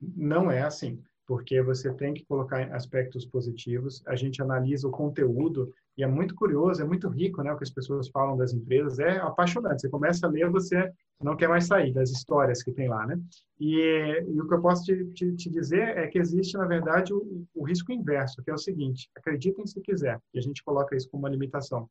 não 0.00 0.50
é 0.50 0.62
assim 0.62 1.02
porque 1.26 1.62
você 1.62 1.92
tem 1.92 2.12
que 2.12 2.24
colocar 2.24 2.62
aspectos 2.74 3.24
positivos. 3.24 4.02
A 4.06 4.14
gente 4.14 4.42
analisa 4.42 4.86
o 4.88 4.90
conteúdo 4.90 5.72
e 5.96 6.02
é 6.02 6.06
muito 6.06 6.34
curioso, 6.34 6.80
é 6.80 6.84
muito 6.84 7.08
rico, 7.08 7.42
né? 7.42 7.52
O 7.52 7.56
que 7.56 7.64
as 7.64 7.70
pessoas 7.70 8.08
falam 8.08 8.36
das 8.36 8.52
empresas 8.52 8.98
é 8.98 9.18
apaixonante. 9.18 9.82
Você 9.82 9.88
começa 9.90 10.26
a 10.26 10.30
ler, 10.30 10.48
você 10.50 10.90
não 11.20 11.36
quer 11.36 11.48
mais 11.48 11.66
sair 11.66 11.92
das 11.92 12.10
histórias 12.10 12.62
que 12.62 12.72
tem 12.72 12.88
lá, 12.88 13.06
né? 13.06 13.20
E, 13.60 14.24
e 14.26 14.40
o 14.40 14.48
que 14.48 14.54
eu 14.54 14.60
posso 14.62 14.84
te, 14.84 15.04
te, 15.12 15.36
te, 15.36 15.50
dizer 15.50 15.96
é 15.98 16.06
que 16.06 16.18
existe, 16.18 16.56
na 16.56 16.66
verdade, 16.66 17.12
o, 17.12 17.46
o 17.54 17.64
risco 17.64 17.92
inverso, 17.92 18.42
que 18.42 18.50
é 18.50 18.54
o 18.54 18.58
seguinte: 18.58 19.10
acreditem 19.16 19.66
se 19.66 19.80
quiser, 19.82 20.18
e 20.32 20.38
a 20.38 20.42
gente 20.42 20.64
coloca 20.64 20.96
isso 20.96 21.10
como 21.10 21.24
uma 21.24 21.30
limitação. 21.30 21.88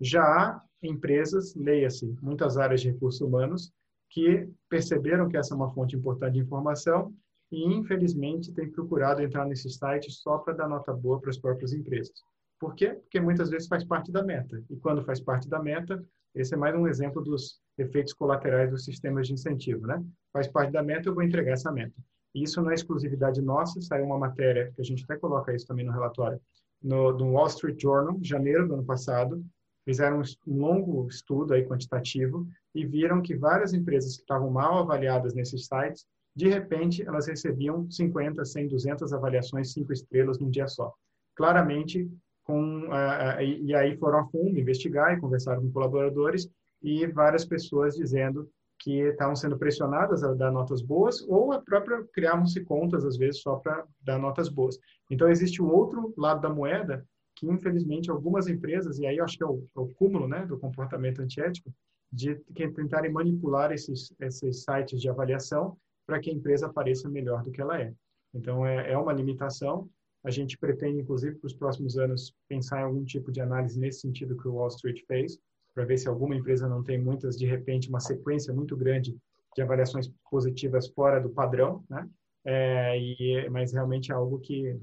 Já 0.00 0.22
há 0.22 0.62
empresas, 0.82 1.54
leia-se, 1.54 2.14
muitas 2.20 2.58
áreas 2.58 2.80
de 2.80 2.90
recursos 2.90 3.20
humanos, 3.20 3.72
que 4.10 4.48
perceberam 4.68 5.28
que 5.28 5.36
essa 5.36 5.54
é 5.54 5.56
uma 5.56 5.72
fonte 5.72 5.96
importante 5.96 6.34
de 6.34 6.40
informação 6.40 7.14
e, 7.50 7.64
infelizmente, 7.64 8.52
tem 8.52 8.70
procurado 8.70 9.22
entrar 9.22 9.46
nesses 9.46 9.76
sites 9.76 10.18
só 10.18 10.38
para 10.38 10.54
dar 10.54 10.68
nota 10.68 10.92
boa 10.92 11.20
para 11.20 11.30
as 11.30 11.38
próprias 11.38 11.72
empresas. 11.72 12.22
Por 12.58 12.74
quê? 12.74 12.94
Porque 12.94 13.20
muitas 13.20 13.50
vezes 13.50 13.68
faz 13.68 13.84
parte 13.84 14.10
da 14.10 14.22
meta. 14.22 14.62
E 14.70 14.76
quando 14.76 15.04
faz 15.04 15.20
parte 15.20 15.48
da 15.48 15.62
meta, 15.62 16.02
esse 16.34 16.54
é 16.54 16.56
mais 16.56 16.74
um 16.74 16.86
exemplo 16.86 17.22
dos 17.22 17.60
efeitos 17.78 18.12
colaterais 18.12 18.70
dos 18.70 18.84
sistemas 18.84 19.26
de 19.26 19.34
incentivo, 19.34 19.86
né? 19.86 20.02
Faz 20.32 20.48
parte 20.48 20.72
da 20.72 20.82
meta, 20.82 21.08
eu 21.08 21.14
vou 21.14 21.22
entregar 21.22 21.52
essa 21.52 21.70
meta. 21.70 21.94
E 22.34 22.42
isso 22.42 22.60
não 22.62 22.70
é 22.70 22.74
exclusividade 22.74 23.40
nossa, 23.40 23.80
saiu 23.80 24.04
uma 24.04 24.18
matéria, 24.18 24.72
que 24.74 24.80
a 24.80 24.84
gente 24.84 25.04
até 25.04 25.16
coloca 25.16 25.54
isso 25.54 25.66
também 25.66 25.84
no 25.84 25.92
relatório, 25.92 26.40
no, 26.82 27.12
no 27.12 27.32
Wall 27.32 27.46
Street 27.46 27.80
Journal, 27.80 28.18
janeiro 28.22 28.68
do 28.68 28.74
ano 28.74 28.84
passado, 28.84 29.42
fizeram 29.84 30.20
um 30.46 30.58
longo 30.58 31.06
estudo 31.08 31.54
aí 31.54 31.64
quantitativo 31.64 32.46
e 32.74 32.84
viram 32.84 33.22
que 33.22 33.36
várias 33.36 33.72
empresas 33.72 34.16
que 34.16 34.22
estavam 34.22 34.50
mal 34.50 34.78
avaliadas 34.78 35.34
nesses 35.34 35.66
sites 35.66 36.06
de 36.36 36.48
repente, 36.48 37.02
elas 37.02 37.26
recebiam 37.26 37.90
50, 37.90 38.44
100, 38.44 38.68
200 38.68 39.12
avaliações 39.14 39.72
cinco 39.72 39.90
estrelas 39.90 40.38
num 40.38 40.50
dia 40.50 40.68
só. 40.68 40.92
Claramente, 41.34 42.06
com, 42.46 42.86
uh, 42.86 43.40
e, 43.40 43.64
e 43.64 43.74
aí 43.74 43.96
foram 43.96 44.20
a 44.20 44.26
fundo 44.28 44.58
investigar 44.58 45.12
e 45.12 45.20
conversaram 45.20 45.60
com 45.62 45.72
colaboradores 45.72 46.48
e 46.82 47.06
várias 47.06 47.44
pessoas 47.44 47.96
dizendo 47.96 48.48
que 48.78 49.00
estavam 49.00 49.34
sendo 49.34 49.58
pressionadas 49.58 50.22
a 50.22 50.32
dar 50.34 50.52
notas 50.52 50.82
boas 50.82 51.22
ou 51.28 51.52
a 51.52 51.60
própria 51.60 52.04
criavam-se 52.12 52.62
contas 52.64 53.04
às 53.04 53.16
vezes 53.16 53.40
só 53.40 53.56
para 53.56 53.84
dar 54.00 54.18
notas 54.18 54.48
boas. 54.48 54.78
Então 55.10 55.28
existe 55.28 55.60
o 55.60 55.68
outro 55.68 56.14
lado 56.16 56.40
da 56.40 56.48
moeda 56.48 57.04
que 57.34 57.46
infelizmente 57.46 58.10
algumas 58.10 58.46
empresas 58.48 58.98
e 58.98 59.06
aí 59.06 59.16
eu 59.16 59.24
acho 59.24 59.36
que 59.36 59.42
é 59.42 59.46
o, 59.46 59.66
é 59.76 59.80
o 59.80 59.88
cúmulo 59.88 60.28
né 60.28 60.46
do 60.46 60.58
comportamento 60.58 61.20
antiético 61.20 61.72
de 62.12 62.36
tentarem 62.54 63.10
manipular 63.10 63.72
esses 63.72 64.14
esses 64.20 64.62
sites 64.62 65.00
de 65.00 65.08
avaliação 65.08 65.76
para 66.06 66.20
que 66.20 66.30
a 66.30 66.32
empresa 66.32 66.72
pareça 66.72 67.08
melhor 67.08 67.42
do 67.42 67.50
que 67.50 67.60
ela 67.60 67.80
é. 67.80 67.92
Então, 68.32 68.64
é, 68.64 68.92
é 68.92 68.98
uma 68.98 69.12
limitação. 69.12 69.88
A 70.26 70.30
gente 70.30 70.58
pretende, 70.58 70.98
inclusive, 70.98 71.36
para 71.36 71.46
os 71.46 71.54
próximos 71.54 71.96
anos, 71.96 72.34
pensar 72.48 72.80
em 72.80 72.82
algum 72.82 73.04
tipo 73.04 73.30
de 73.30 73.40
análise 73.40 73.78
nesse 73.78 74.00
sentido 74.00 74.36
que 74.36 74.48
o 74.48 74.54
Wall 74.54 74.66
Street 74.66 75.02
fez, 75.06 75.38
para 75.72 75.84
ver 75.84 75.98
se 75.98 76.08
alguma 76.08 76.34
empresa 76.34 76.68
não 76.68 76.82
tem 76.82 77.00
muitas, 77.00 77.38
de 77.38 77.46
repente, 77.46 77.88
uma 77.88 78.00
sequência 78.00 78.52
muito 78.52 78.76
grande 78.76 79.16
de 79.54 79.62
avaliações 79.62 80.10
positivas 80.28 80.88
fora 80.88 81.20
do 81.20 81.30
padrão, 81.30 81.84
né? 81.88 82.08
É, 82.44 82.98
e, 82.98 83.48
mas 83.50 83.72
realmente 83.72 84.10
é 84.10 84.16
algo 84.16 84.40
que, 84.40 84.76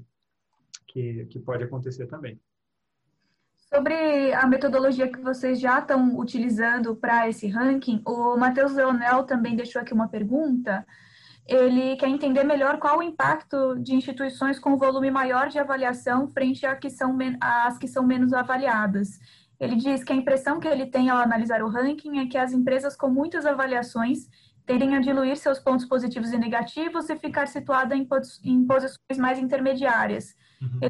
que, 0.88 1.26
que 1.26 1.38
pode 1.38 1.62
acontecer 1.62 2.06
também. 2.06 2.40
Sobre 3.54 4.32
a 4.32 4.46
metodologia 4.46 5.12
que 5.12 5.20
vocês 5.20 5.60
já 5.60 5.78
estão 5.78 6.18
utilizando 6.18 6.96
para 6.96 7.28
esse 7.28 7.48
ranking, 7.48 8.00
o 8.06 8.34
Matheus 8.38 8.72
Leonel 8.72 9.24
também 9.24 9.54
deixou 9.54 9.82
aqui 9.82 9.92
uma 9.92 10.08
pergunta 10.08 10.86
ele 11.46 11.96
quer 11.96 12.08
entender 12.08 12.42
melhor 12.42 12.78
qual 12.78 12.98
o 12.98 13.02
impacto 13.02 13.76
de 13.78 13.94
instituições 13.94 14.58
com 14.58 14.78
volume 14.78 15.10
maior 15.10 15.48
de 15.48 15.58
avaliação 15.58 16.28
frente 16.28 16.64
às 16.64 16.78
que 16.78 16.88
são, 16.88 17.16
às 17.40 17.78
que 17.78 17.86
são 17.86 18.04
menos 18.04 18.32
avaliadas. 18.32 19.18
Ele 19.60 19.76
diz 19.76 20.02
que 20.02 20.12
a 20.12 20.16
impressão 20.16 20.58
que 20.58 20.66
ele 20.66 20.86
tem 20.86 21.10
ao 21.10 21.18
analisar 21.18 21.62
o 21.62 21.68
ranking 21.68 22.18
é 22.18 22.26
que 22.26 22.38
as 22.38 22.52
empresas 22.52 22.96
com 22.96 23.08
muitas 23.08 23.44
avaliações 23.46 24.26
tendem 24.66 24.96
a 24.96 25.00
diluir 25.00 25.36
seus 25.36 25.58
pontos 25.58 25.84
positivos 25.84 26.32
e 26.32 26.38
negativos 26.38 27.10
e 27.10 27.16
ficar 27.16 27.46
situada 27.46 27.94
em, 27.94 28.08
em 28.42 28.66
posições 28.66 29.18
mais 29.18 29.38
intermediárias. 29.38 30.34
Uhum. 30.60 30.80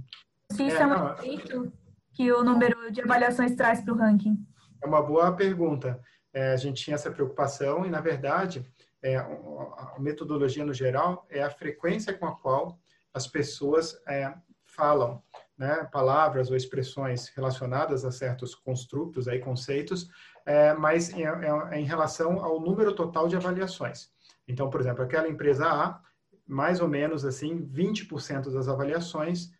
Se 0.52 0.66
isso 0.66 0.76
é, 0.76 0.82
é 0.82 0.86
um 0.86 1.12
efeito 1.12 1.72
que 2.12 2.32
o 2.32 2.44
número 2.44 2.92
de 2.92 3.02
avaliações 3.02 3.56
traz 3.56 3.80
para 3.80 3.92
o 3.92 3.96
ranking? 3.96 4.38
É 4.82 4.86
uma 4.86 5.02
boa 5.02 5.32
pergunta. 5.32 6.00
É, 6.32 6.52
a 6.52 6.56
gente 6.56 6.82
tinha 6.82 6.94
essa 6.94 7.10
preocupação 7.10 7.84
e, 7.84 7.90
na 7.90 8.00
verdade, 8.00 8.64
é, 9.04 9.16
a 9.16 9.96
metodologia 9.98 10.64
no 10.64 10.72
geral 10.72 11.26
é 11.28 11.42
a 11.42 11.50
frequência 11.50 12.14
com 12.14 12.26
a 12.26 12.34
qual 12.34 12.78
as 13.12 13.26
pessoas 13.26 14.00
é, 14.08 14.34
falam 14.64 15.22
né, 15.56 15.86
palavras 15.92 16.50
ou 16.50 16.56
expressões 16.56 17.28
relacionadas 17.28 18.04
a 18.04 18.10
certos 18.10 18.54
construtos, 18.54 19.28
aí, 19.28 19.38
conceitos, 19.38 20.08
é, 20.46 20.72
mas 20.72 21.10
em, 21.10 21.24
é, 21.24 21.78
em 21.78 21.84
relação 21.84 22.42
ao 22.42 22.58
número 22.58 22.94
total 22.94 23.28
de 23.28 23.36
avaliações. 23.36 24.10
Então, 24.48 24.70
por 24.70 24.80
exemplo, 24.80 25.04
aquela 25.04 25.28
empresa 25.28 25.66
A, 25.66 26.00
mais 26.46 26.80
ou 26.80 26.88
menos 26.88 27.26
assim, 27.26 27.64
20% 27.66 28.52
das 28.52 28.68
avaliações 28.68 29.52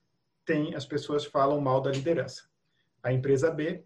tem 0.44 0.74
as 0.74 0.86
pessoas 0.86 1.24
falam 1.24 1.60
mal 1.60 1.80
da 1.80 1.90
liderança. 1.90 2.44
A 3.02 3.12
empresa 3.12 3.50
B, 3.50 3.84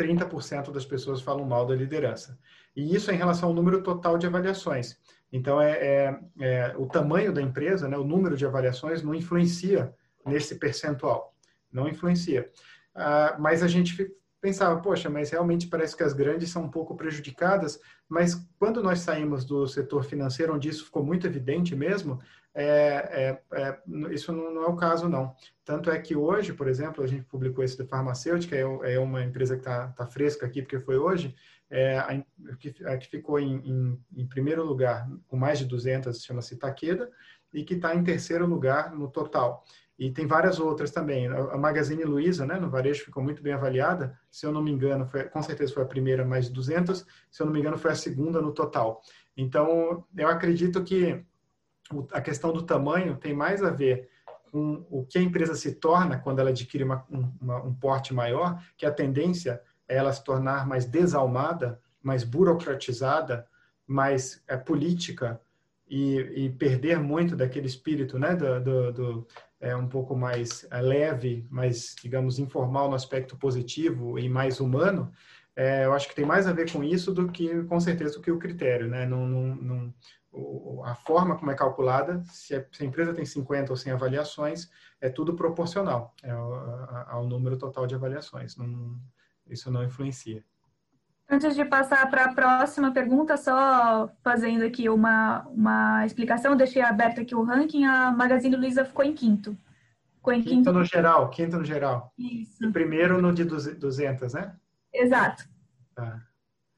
30% 0.00 0.72
das 0.72 0.86
pessoas 0.86 1.20
falam 1.20 1.44
mal 1.44 1.66
da 1.66 1.74
liderança. 1.74 2.38
E 2.74 2.94
isso 2.94 3.10
é 3.10 3.14
em 3.14 3.18
relação 3.18 3.50
ao 3.50 3.54
número 3.54 3.82
total 3.82 4.16
de 4.16 4.26
avaliações. 4.26 4.96
Então, 5.32 5.60
é, 5.60 5.72
é, 5.72 6.20
é, 6.40 6.74
o 6.76 6.86
tamanho 6.86 7.32
da 7.32 7.42
empresa, 7.42 7.88
né, 7.88 7.96
o 7.96 8.04
número 8.04 8.36
de 8.36 8.46
avaliações, 8.46 9.02
não 9.02 9.14
influencia 9.14 9.94
nesse 10.26 10.56
percentual. 10.56 11.34
Não 11.72 11.88
influencia. 11.88 12.50
Ah, 12.94 13.36
mas 13.38 13.62
a 13.62 13.68
gente 13.68 14.10
pensava, 14.40 14.80
poxa, 14.80 15.10
mas 15.10 15.30
realmente 15.30 15.66
parece 15.66 15.96
que 15.96 16.02
as 16.02 16.12
grandes 16.12 16.50
são 16.50 16.64
um 16.64 16.70
pouco 16.70 16.96
prejudicadas, 16.96 17.78
mas 18.08 18.34
quando 18.58 18.82
nós 18.82 19.00
saímos 19.00 19.44
do 19.44 19.66
setor 19.66 20.02
financeiro, 20.04 20.54
onde 20.54 20.68
isso 20.68 20.86
ficou 20.86 21.04
muito 21.04 21.26
evidente 21.26 21.76
mesmo, 21.76 22.18
é, 22.54 23.38
é, 23.54 23.60
é, 23.60 23.80
isso 24.12 24.32
não, 24.32 24.52
não, 24.52 24.64
é 24.64 24.66
o 24.66 24.76
caso, 24.76 25.08
não. 25.08 25.34
Tanto 25.64 25.90
é 25.90 25.98
que 25.98 26.16
hoje, 26.16 26.52
por 26.52 26.68
exemplo, 26.68 27.02
a 27.02 27.06
gente 27.06 27.24
publicou 27.24 27.62
esse 27.62 27.78
da 27.78 27.86
farmacêutica, 27.86 28.56
é, 28.56 28.94
é 28.94 28.98
uma 28.98 29.22
empresa 29.22 29.54
que 29.54 29.60
está 29.60 29.88
tá 29.88 30.06
fresca 30.06 30.46
aqui, 30.46 30.62
porque 30.62 30.80
foi 30.80 30.98
hoje, 30.98 31.34
é, 31.70 31.98
a, 31.98 32.24
que, 32.58 32.74
a 32.84 32.96
que 32.96 33.08
ficou 33.08 33.38
em, 33.38 33.56
em, 33.58 34.04
em, 34.16 34.26
primeiro 34.26 34.64
lugar, 34.64 35.08
com 35.28 35.36
mais 35.36 35.58
de 35.58 35.64
200, 35.64 36.22
chama-se 36.22 36.56
Taqueda, 36.56 37.08
e 37.54 37.62
que 37.62 37.74
está 37.74 37.94
em 37.94 38.02
terceiro 38.02 38.46
lugar 38.46 38.92
no 38.92 39.08
total. 39.08 39.64
E 39.96 40.10
tem 40.10 40.26
várias 40.26 40.58
outras 40.58 40.90
também. 40.90 41.26
A 41.26 41.58
Magazine 41.58 42.04
Luiza, 42.04 42.46
né, 42.46 42.58
no 42.58 42.70
varejo, 42.70 43.04
ficou 43.04 43.22
muito 43.22 43.42
bem 43.42 43.52
avaliada. 43.52 44.18
Se 44.30 44.46
eu 44.46 44.52
não 44.52 44.62
me 44.62 44.70
engano, 44.70 45.06
foi, 45.06 45.24
com 45.24 45.42
certeza 45.42 45.74
foi 45.74 45.82
a 45.82 45.86
primeira, 45.86 46.24
mais 46.24 46.46
de 46.46 46.52
200. 46.52 47.04
Se 47.30 47.42
eu 47.42 47.46
não 47.46 47.52
me 47.52 47.60
engano, 47.60 47.76
foi 47.76 47.90
a 47.90 47.94
segunda 47.94 48.40
no 48.40 48.52
total. 48.52 49.02
Então, 49.36 50.02
eu 50.16 50.26
acredito 50.26 50.82
que 50.82 51.22
a 52.12 52.20
questão 52.20 52.52
do 52.52 52.62
tamanho 52.62 53.16
tem 53.16 53.34
mais 53.34 53.62
a 53.62 53.70
ver 53.70 54.08
com 54.50 54.84
o 54.90 55.04
que 55.04 55.18
a 55.18 55.22
empresa 55.22 55.54
se 55.54 55.72
torna 55.72 56.18
quando 56.18 56.40
ela 56.40 56.50
adquire 56.50 56.84
uma, 56.84 57.06
uma, 57.40 57.62
um 57.62 57.74
porte 57.74 58.12
maior, 58.12 58.62
que 58.76 58.84
a 58.84 58.92
tendência 58.92 59.60
é 59.88 59.96
ela 59.96 60.12
se 60.12 60.22
tornar 60.24 60.66
mais 60.66 60.84
desalmada, 60.84 61.80
mais 62.02 62.24
burocratizada, 62.24 63.46
mais 63.86 64.42
é, 64.46 64.56
política 64.56 65.40
e, 65.88 66.44
e, 66.44 66.50
perder 66.50 66.98
muito 67.00 67.34
daquele 67.34 67.66
espírito 67.66 68.18
né, 68.18 68.36
do, 68.36 68.60
do, 68.60 68.92
do 68.92 69.26
é, 69.60 69.74
um 69.74 69.88
pouco 69.88 70.16
mais 70.16 70.66
é, 70.70 70.80
leve, 70.80 71.46
mais, 71.50 71.96
digamos, 72.00 72.38
informal 72.38 72.88
no 72.88 72.94
aspecto 72.94 73.36
positivo 73.36 74.18
e 74.18 74.28
mais 74.28 74.60
humano, 74.60 75.12
é, 75.56 75.84
eu 75.84 75.92
acho 75.92 76.08
que 76.08 76.14
tem 76.14 76.24
mais 76.24 76.46
a 76.46 76.52
ver 76.52 76.70
com 76.72 76.82
isso 76.82 77.12
do 77.12 77.28
que, 77.28 77.64
com 77.64 77.78
certeza, 77.80 78.14
do 78.14 78.22
que 78.22 78.30
o 78.30 78.38
critério, 78.38 78.88
né? 78.88 79.04
Não, 79.04 79.26
não, 79.26 79.56
não 79.56 79.94
a 80.84 80.94
forma 80.94 81.36
como 81.36 81.50
é 81.50 81.54
calculada, 81.54 82.22
se 82.24 82.54
a, 82.54 82.64
se 82.70 82.82
a, 82.82 82.86
empresa 82.86 83.12
tem 83.12 83.24
50 83.24 83.72
ou 83.72 83.76
100 83.76 83.92
avaliações, 83.92 84.70
é 85.00 85.08
tudo 85.08 85.34
proporcional 85.34 86.14
é, 86.22 86.30
ao, 86.30 87.26
número 87.26 87.56
total 87.56 87.86
de 87.86 87.94
avaliações. 87.94 88.56
Não, 88.56 88.96
isso 89.48 89.70
não 89.70 89.82
influencia. 89.82 90.44
Antes 91.28 91.54
de 91.54 91.64
passar 91.64 92.08
para 92.10 92.24
a 92.24 92.34
próxima 92.34 92.92
pergunta, 92.92 93.36
só 93.36 94.10
fazendo 94.22 94.64
aqui 94.64 94.88
uma, 94.88 95.46
uma 95.48 96.04
explicação, 96.04 96.56
deixei 96.56 96.82
aberto 96.82 97.20
aqui 97.20 97.34
o 97.34 97.44
ranking, 97.44 97.84
a 97.84 98.10
Magazine 98.10 98.56
Luiza 98.56 98.84
ficou 98.84 99.04
em 99.04 99.14
quinto. 99.14 99.56
Ficou 100.16 100.32
em 100.32 100.42
quinto, 100.42 100.54
quinto 100.54 100.72
no 100.72 100.84
geral, 100.84 101.30
quinto 101.30 101.56
no 101.56 101.64
geral. 101.64 102.12
Isso. 102.18 102.64
E 102.64 102.72
primeiro 102.72 103.22
no 103.22 103.32
de 103.32 103.44
200, 103.44 104.34
né? 104.34 104.56
Exato. 104.92 105.48
Tá. 105.94 106.20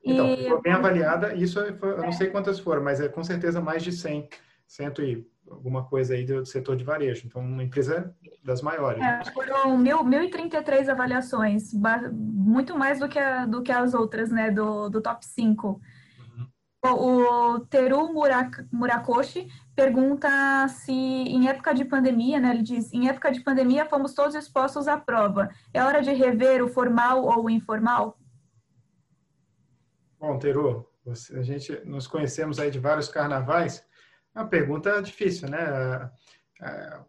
Então, 0.05 0.29
e... 0.29 0.37
ficou 0.37 0.61
bem 0.61 0.73
avaliada, 0.73 1.35
isso 1.35 1.61
foi, 1.77 1.93
eu 1.93 2.03
não 2.03 2.13
sei 2.13 2.29
quantas 2.29 2.59
foram, 2.59 2.83
mas 2.83 3.01
é 3.01 3.09
com 3.09 3.23
certeza 3.23 3.61
mais 3.61 3.83
de 3.83 3.93
100, 3.93 4.29
cento 4.67 5.03
e 5.03 5.27
alguma 5.49 5.85
coisa 5.85 6.15
aí 6.15 6.25
do 6.25 6.45
setor 6.45 6.77
de 6.77 6.85
varejo. 6.85 7.27
Então, 7.27 7.43
uma 7.43 7.63
empresa 7.63 8.15
das 8.45 8.63
maiores. 8.63 9.03
É, 9.03 9.25
foram 9.33 9.79
1.033 9.79 10.89
avaliações, 10.89 11.73
muito 12.13 12.77
mais 12.77 12.99
do 12.99 13.09
que, 13.09 13.19
a, 13.19 13.47
do 13.47 13.63
que 13.63 13.71
as 13.71 13.95
outras, 13.95 14.31
né, 14.31 14.51
do, 14.51 14.89
do 14.89 15.01
top 15.01 15.25
5. 15.25 15.69
Uhum. 15.69 16.49
O, 16.85 17.55
o 17.55 17.61
Teru 17.61 18.13
Murak, 18.13 18.65
Murakoshi 18.73 19.49
pergunta 19.75 20.29
se 20.69 20.93
em 20.93 21.49
época 21.49 21.75
de 21.75 21.85
pandemia, 21.85 22.41
né, 22.41 22.51
ele 22.51 22.63
diz, 22.63 22.93
em 22.93 23.09
época 23.09 23.31
de 23.31 23.41
pandemia 23.41 23.87
fomos 23.87 24.15
todos 24.15 24.35
expostos 24.35 24.89
à 24.89 24.97
prova. 24.97 25.51
É 25.73 25.83
hora 25.83 26.03
de 26.03 26.13
rever 26.13 26.63
o 26.63 26.69
formal 26.69 27.25
ou 27.25 27.45
o 27.45 27.51
informal? 27.51 28.19
Bom, 30.23 30.39
Teru, 30.39 30.89
a 31.05 31.43
gente 31.43 31.85
nos 31.85 32.07
conhecemos 32.07 32.61
aí 32.61 32.70
de 32.70 32.79
vários 32.79 33.09
carnavais, 33.09 33.85
é 34.33 34.39
uma 34.39 34.47
pergunta 34.47 35.03
difícil, 35.03 35.49
né? 35.49 35.59
É, 36.61 36.64
é, 36.64 37.01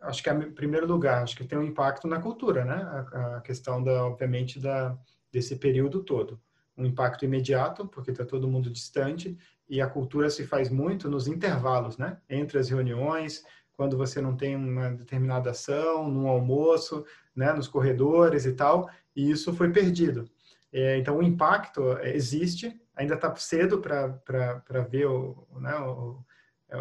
acho 0.00 0.20
que, 0.20 0.28
em 0.28 0.50
primeiro 0.50 0.84
lugar, 0.84 1.22
acho 1.22 1.36
que 1.36 1.44
tem 1.44 1.56
um 1.56 1.62
impacto 1.62 2.08
na 2.08 2.20
cultura, 2.20 2.64
né? 2.64 2.74
A, 2.74 3.36
a 3.36 3.40
questão, 3.40 3.80
da, 3.80 4.04
obviamente, 4.04 4.58
da, 4.58 4.98
desse 5.30 5.54
período 5.54 6.02
todo. 6.02 6.40
Um 6.76 6.84
impacto 6.84 7.24
imediato, 7.24 7.86
porque 7.86 8.10
está 8.10 8.24
todo 8.24 8.48
mundo 8.48 8.68
distante, 8.68 9.38
e 9.68 9.80
a 9.80 9.86
cultura 9.88 10.28
se 10.28 10.44
faz 10.44 10.68
muito 10.68 11.08
nos 11.08 11.28
intervalos, 11.28 11.96
né? 11.96 12.18
Entre 12.28 12.58
as 12.58 12.68
reuniões, 12.68 13.44
quando 13.74 13.96
você 13.96 14.20
não 14.20 14.36
tem 14.36 14.56
uma 14.56 14.90
determinada 14.90 15.50
ação, 15.50 16.10
no 16.10 16.26
almoço, 16.26 17.06
né? 17.32 17.52
Nos 17.52 17.68
corredores 17.68 18.44
e 18.44 18.54
tal, 18.54 18.90
e 19.14 19.30
isso 19.30 19.54
foi 19.54 19.70
perdido. 19.70 20.28
É, 20.72 20.98
então, 20.98 21.18
o 21.18 21.22
impacto 21.22 21.98
existe, 22.02 22.80
ainda 22.94 23.14
está 23.14 23.34
cedo 23.36 23.80
para 23.80 24.80
ver 24.88 25.06
o, 25.06 25.46
né, 25.60 25.78
o, 25.78 26.24
é, 26.68 26.78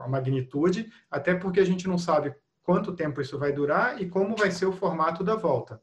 a 0.00 0.08
magnitude, 0.08 0.90
até 1.10 1.34
porque 1.34 1.60
a 1.60 1.64
gente 1.64 1.88
não 1.88 1.98
sabe 1.98 2.34
quanto 2.62 2.94
tempo 2.94 3.20
isso 3.20 3.38
vai 3.38 3.52
durar 3.52 4.00
e 4.00 4.08
como 4.08 4.36
vai 4.36 4.50
ser 4.50 4.66
o 4.66 4.72
formato 4.72 5.24
da 5.24 5.34
volta. 5.34 5.80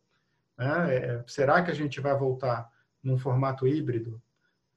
Né? 0.58 0.96
É, 0.96 1.24
será 1.28 1.62
que 1.62 1.72
a 1.72 1.74
gente 1.74 2.00
vai 2.00 2.18
voltar 2.18 2.70
num 3.04 3.18
formato 3.18 3.68
híbrido? 3.68 4.22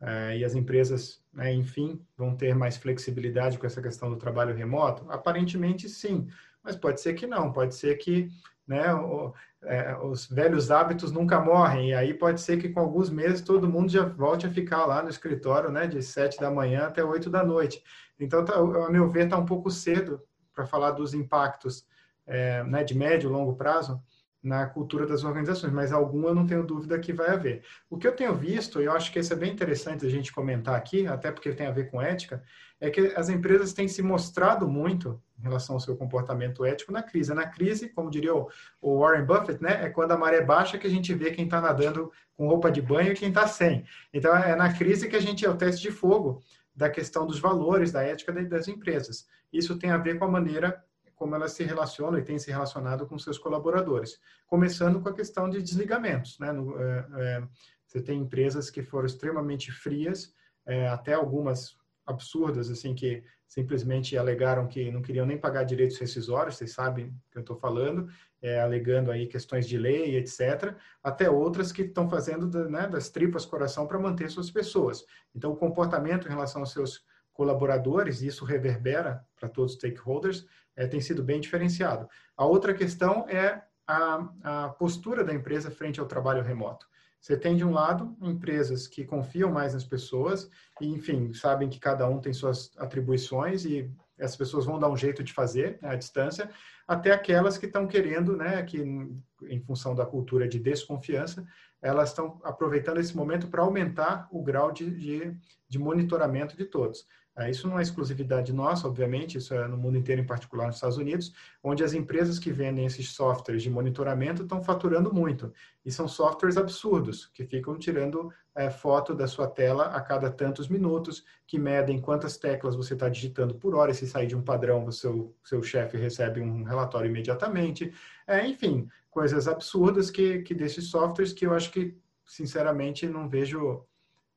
É, 0.00 0.38
e 0.38 0.44
as 0.44 0.54
empresas, 0.54 1.22
né, 1.32 1.52
enfim, 1.52 2.00
vão 2.16 2.36
ter 2.36 2.54
mais 2.54 2.76
flexibilidade 2.76 3.58
com 3.58 3.66
essa 3.66 3.82
questão 3.82 4.08
do 4.08 4.16
trabalho 4.16 4.54
remoto? 4.54 5.04
Aparentemente, 5.10 5.88
sim, 5.88 6.28
mas 6.62 6.76
pode 6.76 7.00
ser 7.00 7.14
que 7.14 7.26
não, 7.26 7.52
pode 7.52 7.74
ser 7.74 7.96
que 7.96 8.28
né, 8.68 8.94
o, 8.94 9.32
é, 9.64 9.96
os 9.96 10.26
velhos 10.26 10.70
hábitos 10.70 11.10
nunca 11.10 11.40
morrem, 11.40 11.90
e 11.90 11.94
aí 11.94 12.12
pode 12.12 12.40
ser 12.40 12.58
que 12.58 12.68
com 12.68 12.80
alguns 12.80 13.08
meses 13.08 13.40
todo 13.40 13.68
mundo 13.68 13.90
já 13.90 14.04
volte 14.04 14.46
a 14.46 14.50
ficar 14.50 14.84
lá 14.84 15.02
no 15.02 15.08
escritório, 15.08 15.70
né, 15.70 15.86
de 15.86 16.02
sete 16.02 16.38
da 16.38 16.50
manhã 16.50 16.86
até 16.86 17.02
oito 17.02 17.30
da 17.30 17.42
noite. 17.42 17.82
Então, 18.20 18.44
tá, 18.44 18.54
a 18.54 18.90
meu 18.90 19.08
ver, 19.08 19.24
está 19.24 19.38
um 19.38 19.46
pouco 19.46 19.70
cedo 19.70 20.22
para 20.54 20.66
falar 20.66 20.90
dos 20.90 21.14
impactos 21.14 21.86
é, 22.26 22.62
né, 22.64 22.84
de 22.84 22.94
médio 22.94 23.30
e 23.30 23.32
longo 23.32 23.56
prazo 23.56 24.00
na 24.42 24.66
cultura 24.66 25.06
das 25.06 25.24
organizações, 25.24 25.72
mas 25.72 25.92
alguma 25.92 26.32
não 26.32 26.46
tenho 26.46 26.62
dúvida 26.62 26.98
que 26.98 27.12
vai 27.12 27.30
haver. 27.30 27.64
O 27.90 27.98
que 27.98 28.06
eu 28.06 28.14
tenho 28.14 28.34
visto, 28.34 28.80
e 28.80 28.84
eu 28.84 28.92
acho 28.92 29.12
que 29.12 29.18
isso 29.18 29.32
é 29.32 29.36
bem 29.36 29.52
interessante 29.52 30.06
a 30.06 30.08
gente 30.08 30.32
comentar 30.32 30.76
aqui, 30.76 31.06
até 31.06 31.32
porque 31.32 31.52
tem 31.52 31.66
a 31.66 31.72
ver 31.72 31.90
com 31.90 32.00
ética, 32.00 32.42
é 32.80 32.88
que 32.90 33.12
as 33.16 33.28
empresas 33.28 33.72
têm 33.72 33.88
se 33.88 34.00
mostrado 34.02 34.68
muito 34.68 35.20
em 35.38 35.42
relação 35.42 35.74
ao 35.74 35.80
seu 35.80 35.96
comportamento 35.96 36.64
ético 36.64 36.92
na 36.92 37.02
crise. 37.02 37.34
Na 37.34 37.46
crise, 37.46 37.88
como 37.88 38.10
diria 38.10 38.32
o 38.34 38.98
Warren 39.00 39.24
Buffett, 39.24 39.62
né, 39.62 39.84
é 39.84 39.90
quando 39.90 40.12
a 40.12 40.18
maré 40.18 40.40
baixa 40.40 40.78
que 40.78 40.86
a 40.86 40.90
gente 40.90 41.12
vê 41.14 41.32
quem 41.32 41.44
está 41.44 41.60
nadando 41.60 42.12
com 42.36 42.46
roupa 42.46 42.70
de 42.70 42.80
banho 42.80 43.12
e 43.12 43.16
quem 43.16 43.30
está 43.30 43.46
sem. 43.46 43.84
Então, 44.12 44.34
é 44.36 44.54
na 44.54 44.72
crise 44.72 45.08
que 45.08 45.16
a 45.16 45.20
gente 45.20 45.44
é 45.44 45.50
o 45.50 45.56
teste 45.56 45.82
de 45.82 45.90
fogo 45.90 46.40
da 46.74 46.88
questão 46.88 47.26
dos 47.26 47.40
valores, 47.40 47.90
da 47.90 48.04
ética 48.04 48.32
das 48.32 48.68
empresas. 48.68 49.26
Isso 49.52 49.76
tem 49.78 49.90
a 49.90 49.96
ver 49.96 50.16
com 50.18 50.24
a 50.24 50.30
maneira 50.30 50.80
como 51.18 51.34
elas 51.34 51.52
se 51.52 51.64
relacionam 51.64 52.18
e 52.18 52.22
têm 52.22 52.38
se 52.38 52.50
relacionado 52.50 53.06
com 53.06 53.18
seus 53.18 53.38
colaboradores. 53.38 54.20
Começando 54.46 55.00
com 55.00 55.08
a 55.08 55.12
questão 55.12 55.50
de 55.50 55.60
desligamentos. 55.60 56.38
Né? 56.38 56.52
No, 56.52 56.80
é, 56.80 57.06
é, 57.18 57.48
você 57.86 58.00
tem 58.00 58.20
empresas 58.20 58.70
que 58.70 58.82
foram 58.82 59.06
extremamente 59.06 59.72
frias, 59.72 60.32
é, 60.64 60.86
até 60.88 61.14
algumas 61.14 61.76
absurdas, 62.06 62.70
assim, 62.70 62.94
que 62.94 63.22
simplesmente 63.46 64.16
alegaram 64.16 64.66
que 64.66 64.90
não 64.90 65.02
queriam 65.02 65.26
nem 65.26 65.36
pagar 65.36 65.64
direitos 65.64 65.98
rescisórios, 65.98 66.56
vocês 66.56 66.72
sabem 66.72 67.12
que 67.30 67.38
eu 67.38 67.40
estou 67.40 67.56
falando, 67.56 68.08
é, 68.40 68.60
alegando 68.60 69.10
aí 69.10 69.26
questões 69.26 69.66
de 69.66 69.76
lei, 69.76 70.16
etc., 70.16 70.74
até 71.02 71.28
outras 71.28 71.72
que 71.72 71.82
estão 71.82 72.08
fazendo 72.08 72.46
né, 72.68 72.86
das 72.86 73.08
tripas 73.08 73.44
coração 73.44 73.86
para 73.86 73.98
manter 73.98 74.30
suas 74.30 74.50
pessoas. 74.50 75.04
Então, 75.34 75.52
o 75.52 75.56
comportamento 75.56 76.26
em 76.26 76.30
relação 76.30 76.62
aos 76.62 76.72
seus 76.72 77.04
colaboradores, 77.38 78.20
e 78.20 78.26
isso 78.26 78.44
reverbera 78.44 79.24
para 79.38 79.48
todos 79.48 79.70
os 79.70 79.78
stakeholders, 79.78 80.44
é, 80.74 80.88
tem 80.88 81.00
sido 81.00 81.22
bem 81.22 81.40
diferenciado. 81.40 82.08
A 82.36 82.44
outra 82.44 82.74
questão 82.74 83.24
é 83.28 83.62
a, 83.86 84.28
a 84.42 84.68
postura 84.70 85.22
da 85.22 85.32
empresa 85.32 85.70
frente 85.70 86.00
ao 86.00 86.06
trabalho 86.06 86.42
remoto. 86.42 86.84
Você 87.20 87.36
tem, 87.36 87.56
de 87.56 87.64
um 87.64 87.70
lado, 87.72 88.16
empresas 88.20 88.88
que 88.88 89.04
confiam 89.04 89.52
mais 89.52 89.72
nas 89.72 89.84
pessoas 89.84 90.50
e, 90.80 90.88
enfim, 90.88 91.32
sabem 91.32 91.68
que 91.68 91.78
cada 91.78 92.08
um 92.08 92.20
tem 92.20 92.32
suas 92.32 92.72
atribuições 92.76 93.64
e 93.64 93.88
as 94.20 94.34
pessoas 94.34 94.66
vão 94.66 94.80
dar 94.80 94.90
um 94.90 94.96
jeito 94.96 95.22
de 95.22 95.32
fazer 95.32 95.78
né, 95.80 95.90
à 95.90 95.94
distância, 95.94 96.50
até 96.88 97.12
aquelas 97.12 97.56
que 97.56 97.66
estão 97.66 97.86
querendo, 97.86 98.36
né, 98.36 98.64
que 98.64 98.78
em 98.78 99.60
função 99.60 99.94
da 99.94 100.04
cultura 100.04 100.48
de 100.48 100.58
desconfiança, 100.58 101.46
elas 101.80 102.08
estão 102.08 102.40
aproveitando 102.42 102.98
esse 102.98 103.16
momento 103.16 103.46
para 103.46 103.62
aumentar 103.62 104.28
o 104.32 104.42
grau 104.42 104.72
de, 104.72 104.90
de, 104.90 105.36
de 105.68 105.78
monitoramento 105.78 106.56
de 106.56 106.64
todos. 106.64 107.06
É, 107.38 107.48
isso 107.48 107.68
não 107.68 107.78
é 107.78 107.82
exclusividade 107.82 108.52
nossa, 108.52 108.88
obviamente, 108.88 109.38
isso 109.38 109.54
é 109.54 109.68
no 109.68 109.76
mundo 109.76 109.96
inteiro, 109.96 110.20
em 110.20 110.26
particular 110.26 110.66
nos 110.66 110.74
Estados 110.74 110.98
Unidos, 110.98 111.32
onde 111.62 111.84
as 111.84 111.92
empresas 111.92 112.36
que 112.36 112.50
vendem 112.50 112.84
esses 112.84 113.12
softwares 113.12 113.62
de 113.62 113.70
monitoramento 113.70 114.42
estão 114.42 114.60
faturando 114.60 115.14
muito. 115.14 115.52
E 115.86 115.92
são 115.92 116.08
softwares 116.08 116.56
absurdos, 116.56 117.26
que 117.26 117.44
ficam 117.44 117.78
tirando 117.78 118.32
é, 118.56 118.68
foto 118.70 119.14
da 119.14 119.28
sua 119.28 119.46
tela 119.46 119.84
a 119.84 120.00
cada 120.00 120.28
tantos 120.32 120.66
minutos, 120.66 121.24
que 121.46 121.60
medem 121.60 122.00
quantas 122.00 122.36
teclas 122.36 122.74
você 122.74 122.94
está 122.94 123.08
digitando 123.08 123.54
por 123.54 123.72
hora, 123.76 123.92
e 123.92 123.94
se 123.94 124.08
sair 124.08 124.26
de 124.26 124.34
um 124.34 124.42
padrão, 124.42 124.84
o 124.84 124.90
seu, 124.90 125.32
seu 125.44 125.62
chefe 125.62 125.96
recebe 125.96 126.40
um 126.40 126.64
relatório 126.64 127.08
imediatamente. 127.08 127.94
É, 128.26 128.44
enfim, 128.48 128.88
coisas 129.08 129.46
absurdas 129.46 130.10
que, 130.10 130.40
que 130.40 130.54
desses 130.54 130.90
softwares 130.90 131.32
que 131.32 131.46
eu 131.46 131.54
acho 131.54 131.70
que, 131.70 131.96
sinceramente, 132.26 133.06
não 133.06 133.28
vejo 133.28 133.86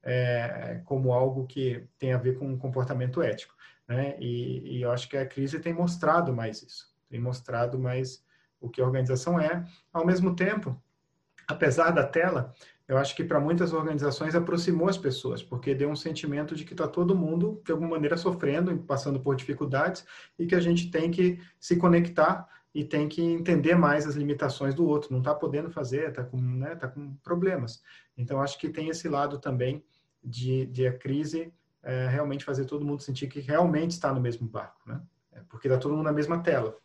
é, 0.03 0.81
como 0.85 1.13
algo 1.13 1.45
que 1.45 1.87
tem 1.97 2.13
a 2.13 2.17
ver 2.17 2.37
com 2.37 2.47
um 2.47 2.57
comportamento 2.57 3.21
ético. 3.21 3.53
Né? 3.87 4.15
E, 4.19 4.77
e, 4.77 4.81
eu 4.81 4.91
acho 4.91 5.09
que 5.09 5.17
a 5.17 5.25
crise 5.25 5.59
tem 5.59 5.73
mostrado 5.73 6.33
mais 6.33 6.63
isso, 6.63 6.93
tem 7.09 7.19
mostrado 7.19 7.77
mais 7.77 8.23
o 8.59 8.69
que 8.69 8.81
a 8.81 8.85
organização 8.85 9.39
é. 9.39 9.65
Ao 9.91 10.05
mesmo 10.05 10.35
tempo, 10.35 10.81
apesar 11.47 11.91
da 11.91 12.05
tela, 12.05 12.53
eu 12.87 12.97
acho 12.97 13.15
que 13.15 13.23
para 13.23 13.39
muitas 13.39 13.73
organizações 13.73 14.35
aproximou 14.35 14.89
as 14.89 14.97
pessoas, 14.97 15.41
porque 15.41 15.73
deu 15.73 15.89
um 15.89 15.95
sentimento 15.95 16.55
de 16.55 16.65
que 16.65 16.73
está 16.73 16.87
todo 16.87 17.15
mundo, 17.15 17.61
de 17.65 17.71
alguma 17.71 17.91
maneira, 17.91 18.17
sofrendo, 18.17 18.77
passando 18.79 19.19
por 19.19 19.35
dificuldades, 19.35 20.05
e 20.37 20.45
que 20.45 20.55
a 20.55 20.59
gente 20.59 20.91
tem 20.91 21.09
que 21.09 21.39
se 21.59 21.77
conectar 21.77 22.47
e 22.73 22.83
tem 22.83 23.09
que 23.09 23.21
entender 23.21 23.75
mais 23.75 24.07
as 24.07 24.15
limitações 24.15 24.73
do 24.73 24.85
outro. 24.85 25.11
Não 25.11 25.19
está 25.19 25.35
podendo 25.35 25.69
fazer, 25.69 26.09
está 26.09 26.23
com, 26.23 26.37
né, 26.37 26.75
tá 26.75 26.87
com 26.87 27.13
problemas. 27.15 27.83
Então, 28.17 28.41
acho 28.41 28.57
que 28.57 28.69
tem 28.69 28.89
esse 28.89 29.09
lado 29.09 29.39
também 29.39 29.83
de, 30.23 30.65
de 30.67 30.87
a 30.87 30.97
crise 30.97 31.53
é, 31.83 32.07
realmente 32.07 32.45
fazer 32.45 32.65
todo 32.65 32.85
mundo 32.85 33.01
sentir 33.01 33.27
que 33.27 33.39
realmente 33.39 33.91
está 33.91 34.13
no 34.13 34.21
mesmo 34.21 34.47
barco, 34.47 34.79
né? 34.85 35.01
É, 35.31 35.41
porque 35.49 35.67
está 35.67 35.79
todo 35.79 35.91
mundo 35.95 36.05
na 36.05 36.13
mesma 36.13 36.41
tela. 36.41 36.77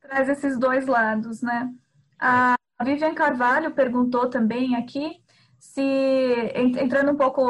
Traz 0.00 0.28
esses 0.28 0.58
dois 0.58 0.86
lados, 0.86 1.42
né? 1.42 1.72
A 2.18 2.56
Vivian 2.84 3.14
Carvalho 3.14 3.72
perguntou 3.72 4.28
também 4.28 4.76
aqui 4.76 5.22
se, 5.58 5.82
entrando 6.54 7.12
um 7.12 7.16
pouco 7.16 7.42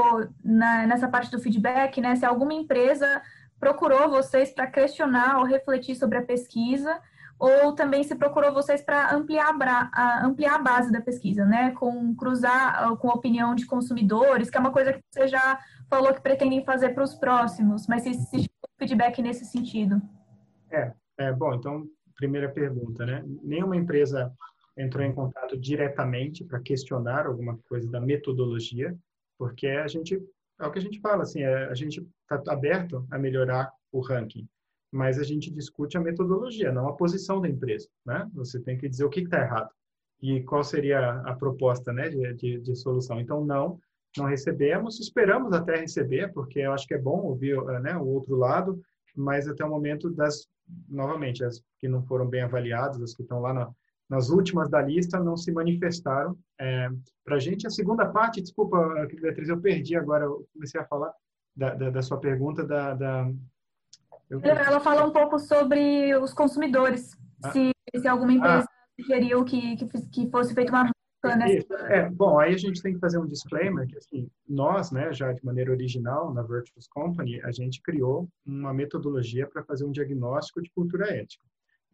na, 0.42 0.86
nessa 0.86 1.08
parte 1.08 1.30
do 1.30 1.40
feedback, 1.40 2.00
né, 2.00 2.16
se 2.16 2.24
alguma 2.24 2.54
empresa 2.54 3.20
procurou 3.58 4.10
vocês 4.10 4.52
para 4.52 4.66
questionar 4.66 5.38
ou 5.38 5.44
refletir 5.44 5.94
sobre 5.94 6.18
a 6.18 6.22
pesquisa 6.22 7.00
ou 7.38 7.72
também 7.72 8.02
se 8.02 8.16
procurou 8.16 8.52
vocês 8.52 8.82
para 8.82 9.14
ampliar 9.14 9.54
a, 9.92 10.26
ampliar 10.26 10.56
a 10.56 10.62
base 10.62 10.90
da 10.90 11.00
pesquisa, 11.00 11.44
né? 11.44 11.70
Com 11.72 12.14
cruzar 12.14 12.82
ah, 12.82 12.96
com 12.96 13.08
a 13.10 13.14
opinião 13.14 13.54
de 13.54 13.64
consumidores, 13.64 14.50
que 14.50 14.56
é 14.56 14.60
uma 14.60 14.72
coisa 14.72 14.92
que 14.92 15.00
você 15.08 15.28
já 15.28 15.58
falou 15.88 16.12
que 16.12 16.20
pretendem 16.20 16.64
fazer 16.64 16.90
para 16.90 17.04
os 17.04 17.14
próximos, 17.14 17.86
mas 17.86 18.02
se 18.02 18.10
existe 18.10 18.50
feedback 18.76 19.22
nesse 19.22 19.44
sentido. 19.44 20.02
É, 20.70 20.92
é, 21.18 21.32
bom, 21.32 21.54
então, 21.54 21.84
primeira 22.16 22.48
pergunta, 22.48 23.06
né? 23.06 23.24
Nenhuma 23.42 23.76
empresa 23.76 24.32
entrou 24.76 25.04
em 25.04 25.12
contato 25.12 25.56
diretamente 25.56 26.44
para 26.44 26.60
questionar 26.60 27.26
alguma 27.26 27.56
coisa 27.68 27.88
da 27.88 28.00
metodologia, 28.00 28.96
porque 29.38 29.68
a 29.68 29.86
gente, 29.86 30.20
é 30.60 30.66
o 30.66 30.70
que 30.70 30.78
a 30.78 30.82
gente 30.82 31.00
fala, 31.00 31.22
assim, 31.22 31.42
é, 31.42 31.64
a 31.66 31.74
gente 31.74 32.06
está 32.22 32.52
aberto 32.52 33.06
a 33.10 33.18
melhorar 33.18 33.72
o 33.92 34.00
ranking 34.00 34.48
mas 34.90 35.18
a 35.18 35.22
gente 35.22 35.50
discute 35.50 35.96
a 35.96 36.00
metodologia, 36.00 36.72
não 36.72 36.88
a 36.88 36.96
posição 36.96 37.40
da 37.40 37.48
empresa, 37.48 37.88
né? 38.04 38.28
Você 38.34 38.58
tem 38.58 38.76
que 38.76 38.88
dizer 38.88 39.04
o 39.04 39.10
que 39.10 39.20
está 39.20 39.40
errado 39.40 39.70
e 40.20 40.42
qual 40.42 40.64
seria 40.64 41.20
a 41.20 41.34
proposta, 41.34 41.92
né, 41.92 42.08
de, 42.08 42.34
de, 42.34 42.60
de, 42.60 42.74
solução. 42.74 43.20
Então, 43.20 43.44
não, 43.44 43.78
não 44.16 44.24
recebemos, 44.24 44.98
esperamos 44.98 45.52
até 45.52 45.76
receber, 45.76 46.32
porque 46.32 46.58
eu 46.58 46.72
acho 46.72 46.88
que 46.88 46.94
é 46.94 46.98
bom 46.98 47.20
ouvir 47.20 47.56
né, 47.80 47.96
o 47.96 48.04
outro 48.04 48.34
lado, 48.34 48.80
mas 49.14 49.46
até 49.46 49.64
o 49.64 49.70
momento 49.70 50.10
das, 50.10 50.48
novamente, 50.88 51.44
as 51.44 51.62
que 51.78 51.86
não 51.86 52.02
foram 52.02 52.26
bem 52.26 52.40
avaliadas, 52.40 53.00
as 53.00 53.14
que 53.14 53.22
estão 53.22 53.40
lá 53.40 53.54
na, 53.54 53.70
nas 54.08 54.30
últimas 54.30 54.70
da 54.70 54.80
lista, 54.80 55.18
não 55.18 55.36
se 55.36 55.52
manifestaram. 55.52 56.36
É, 56.58 56.88
Para 57.24 57.36
a 57.36 57.38
gente, 57.38 57.66
a 57.66 57.70
segunda 57.70 58.06
parte, 58.06 58.40
desculpa, 58.40 59.06
Beatriz, 59.20 59.48
eu 59.48 59.60
perdi 59.60 59.96
agora, 59.96 60.24
eu 60.24 60.46
comecei 60.52 60.80
a 60.80 60.84
falar 60.84 61.12
da, 61.54 61.74
da, 61.74 61.90
da 61.90 62.02
sua 62.02 62.18
pergunta 62.18 62.64
da, 62.64 62.94
da 62.94 63.30
ela 64.30 64.80
fala 64.80 65.06
um 65.06 65.12
pouco 65.12 65.38
sobre 65.38 66.14
os 66.16 66.34
consumidores, 66.34 67.16
ah. 67.42 67.50
se, 67.50 67.70
se 67.96 68.08
alguma 68.08 68.32
empresa 68.32 68.66
ah. 68.68 69.00
sugeriu 69.00 69.44
que, 69.44 69.76
que, 69.76 69.86
que 70.10 70.30
fosse 70.30 70.54
feita 70.54 70.70
uma? 70.70 70.90
É, 71.88 72.08
bom, 72.08 72.38
aí 72.38 72.54
a 72.54 72.56
gente 72.56 72.80
tem 72.80 72.94
que 72.94 73.00
fazer 73.00 73.18
um 73.18 73.26
disclaimer 73.26 73.88
que 73.88 73.96
assim, 73.96 74.30
nós, 74.48 74.92
né, 74.92 75.12
já 75.12 75.32
de 75.32 75.44
maneira 75.44 75.72
original 75.72 76.32
na 76.32 76.42
Virtuous 76.42 76.86
Company, 76.88 77.40
a 77.42 77.50
gente 77.50 77.82
criou 77.82 78.28
uma 78.46 78.72
metodologia 78.72 79.44
para 79.48 79.64
fazer 79.64 79.84
um 79.84 79.90
diagnóstico 79.90 80.62
de 80.62 80.70
cultura 80.70 81.12
ética. 81.12 81.44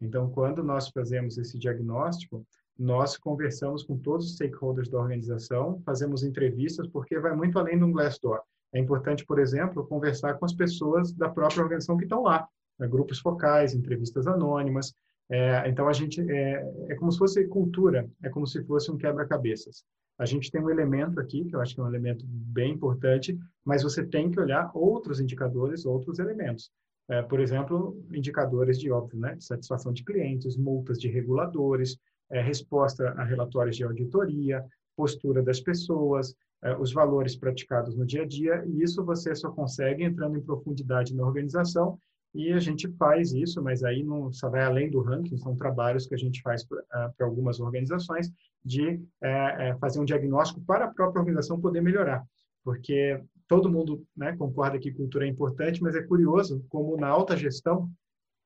Então, 0.00 0.30
quando 0.30 0.62
nós 0.62 0.88
fazemos 0.88 1.38
esse 1.38 1.58
diagnóstico, 1.58 2.46
nós 2.78 3.16
conversamos 3.16 3.82
com 3.82 3.96
todos 3.96 4.26
os 4.26 4.34
stakeholders 4.34 4.88
da 4.88 4.98
organização, 4.98 5.80
fazemos 5.84 6.24
entrevistas, 6.24 6.86
porque 6.88 7.18
vai 7.18 7.34
muito 7.34 7.58
além 7.58 7.78
do 7.78 7.90
Glassdoor. 7.90 8.40
É 8.72 8.80
importante, 8.80 9.24
por 9.24 9.38
exemplo, 9.38 9.86
conversar 9.86 10.34
com 10.34 10.44
as 10.44 10.52
pessoas 10.52 11.12
da 11.12 11.28
própria 11.28 11.62
organização 11.62 11.96
que 11.96 12.04
estão 12.04 12.22
lá, 12.22 12.46
né? 12.78 12.88
grupos 12.88 13.20
focais, 13.20 13.72
entrevistas 13.72 14.26
anônimas. 14.26 14.92
É, 15.30 15.68
então, 15.68 15.88
a 15.88 15.92
gente 15.92 16.20
é, 16.20 16.68
é 16.88 16.94
como 16.96 17.12
se 17.12 17.18
fosse 17.18 17.46
cultura, 17.46 18.08
é 18.22 18.28
como 18.28 18.46
se 18.46 18.62
fosse 18.64 18.90
um 18.90 18.98
quebra-cabeças. 18.98 19.84
A 20.18 20.26
gente 20.26 20.50
tem 20.50 20.60
um 20.60 20.70
elemento 20.70 21.18
aqui, 21.20 21.44
que 21.44 21.54
eu 21.54 21.60
acho 21.60 21.74
que 21.74 21.80
é 21.80 21.84
um 21.84 21.88
elemento 21.88 22.24
bem 22.26 22.72
importante, 22.72 23.38
mas 23.64 23.82
você 23.82 24.04
tem 24.04 24.30
que 24.30 24.38
olhar 24.38 24.70
outros 24.74 25.20
indicadores, 25.20 25.86
outros 25.86 26.18
elementos. 26.18 26.70
É, 27.08 27.20
por 27.22 27.38
exemplo, 27.38 28.02
indicadores 28.12 28.78
de, 28.78 28.90
óbvio, 28.90 29.20
né, 29.20 29.34
de 29.34 29.44
satisfação 29.44 29.92
de 29.92 30.02
clientes, 30.02 30.56
multas 30.56 30.98
de 30.98 31.08
reguladores, 31.08 31.98
é, 32.30 32.40
resposta 32.40 33.10
a 33.10 33.24
relatórios 33.24 33.76
de 33.76 33.84
auditoria, 33.84 34.64
postura 34.96 35.42
das 35.42 35.60
pessoas, 35.60 36.34
é, 36.62 36.74
os 36.76 36.92
valores 36.92 37.36
praticados 37.36 37.94
no 37.94 38.06
dia 38.06 38.22
a 38.22 38.26
dia, 38.26 38.64
e 38.66 38.82
isso 38.82 39.04
você 39.04 39.34
só 39.34 39.50
consegue 39.50 40.02
entrando 40.02 40.38
em 40.38 40.42
profundidade 40.42 41.14
na 41.14 41.26
organização, 41.26 41.98
e 42.34 42.52
a 42.52 42.58
gente 42.58 42.88
faz 42.96 43.32
isso, 43.32 43.62
mas 43.62 43.84
aí 43.84 44.02
não 44.02 44.32
só 44.32 44.48
vai 44.48 44.64
além 44.64 44.90
do 44.90 45.00
ranking, 45.00 45.36
são 45.36 45.54
trabalhos 45.54 46.06
que 46.06 46.14
a 46.14 46.18
gente 46.18 46.42
faz 46.42 46.64
para 46.64 46.80
uh, 46.80 47.24
algumas 47.24 47.60
organizações 47.60 48.32
de 48.64 48.94
uh, 48.94 49.78
fazer 49.78 50.00
um 50.00 50.04
diagnóstico 50.04 50.60
para 50.62 50.86
a 50.86 50.92
própria 50.92 51.20
organização 51.20 51.60
poder 51.60 51.80
melhorar, 51.80 52.24
porque 52.64 53.22
todo 53.48 53.70
mundo 53.70 54.04
né, 54.16 54.36
concorda 54.36 54.78
que 54.78 54.92
cultura 54.92 55.26
é 55.26 55.28
importante, 55.28 55.82
mas 55.82 55.94
é 55.94 56.02
curioso 56.02 56.64
como 56.68 56.96
na 56.96 57.08
alta 57.08 57.36
gestão 57.36 57.90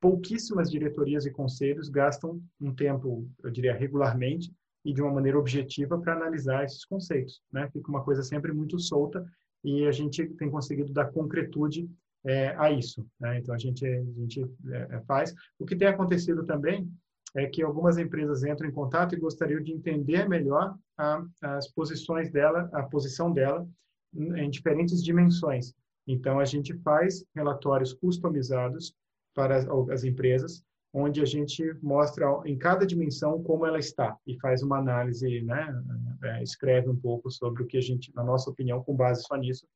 pouquíssimas 0.01 0.71
diretorias 0.71 1.27
e 1.27 1.31
conselhos 1.31 1.89
gastam 1.89 2.41
um 2.61 2.75
tempo, 2.75 3.29
eu 3.43 3.51
diria, 3.51 3.75
regularmente 3.75 4.53
e 4.85 4.93
de 4.93 5.03
uma 5.03 5.13
maneira 5.13 5.39
objetiva 5.39 5.99
para 5.99 6.15
analisar 6.15 6.65
esses 6.65 6.85
conceitos. 6.85 7.43
Né? 7.53 7.69
Fica 7.73 7.89
uma 7.91 8.05
coisa 8.05 8.23
sempre 8.23 8.53
muito 8.53 8.79
solta 8.79 9.25
e 9.65 9.87
a 9.87 9.93
gente 9.93 10.25
tem 10.35 10.51
conseguido 10.51 10.93
dar 10.93 11.11
concretude 11.11 11.91
é, 12.25 12.55
a 12.57 12.71
isso. 12.71 13.07
Né? 13.19 13.39
Então, 13.39 13.55
a 13.55 13.59
gente, 13.59 13.85
a 13.85 14.03
gente 14.21 14.43
é, 14.71 14.97
é, 14.97 15.01
faz. 15.01 15.35
O 15.59 15.67
que 15.67 15.77
tem 15.77 15.89
acontecido 15.89 16.45
também 16.45 16.89
é 17.37 17.47
que 17.47 17.63
algumas 17.63 17.99
empresas 17.99 18.45
entram 18.45 18.69
em 18.69 18.73
contato 18.73 19.15
e 19.15 19.21
gostariam 19.21 19.63
de 19.63 19.73
entender 19.73 20.29
melhor 20.29 20.77
a, 20.97 21.23
as 21.43 21.69
posições 21.69 22.31
dela, 22.31 22.71
a 22.73 22.83
posição 22.85 23.33
dela 23.33 23.69
em 24.15 24.51
diferentes 24.51 25.03
dimensões. 25.03 25.75
Então, 26.07 26.41
a 26.41 26.45
gente 26.45 26.75
faz 26.79 27.25
relatórios 27.35 27.93
customizados 27.93 28.95
para 29.35 29.57
as, 29.57 29.67
as 29.91 30.05
empresas, 30.05 30.65
onde 30.93 31.21
a 31.21 31.25
gente 31.25 31.63
mostra 31.83 32.27
em 32.47 32.57
cada 32.57 32.87
dimensão 32.87 33.43
como 33.43 33.67
ela 33.67 33.79
está 33.79 34.17
e 34.27 34.39
faz 34.41 34.63
uma 34.63 34.79
análise, 34.79 35.43
né, 35.43 35.67
é, 36.25 36.43
escreve 36.43 36.89
um 36.89 36.97
pouco 36.97 37.31
sobre 37.31 37.63
o 37.63 37.67
que 37.67 37.77
a 37.77 37.81
gente, 37.81 38.13
na 38.15 38.25
nossa 38.25 38.51
opinião, 38.51 38.83
com 38.83 38.97
base 38.97 39.23
só 39.23 39.37
nisso, 39.37 39.67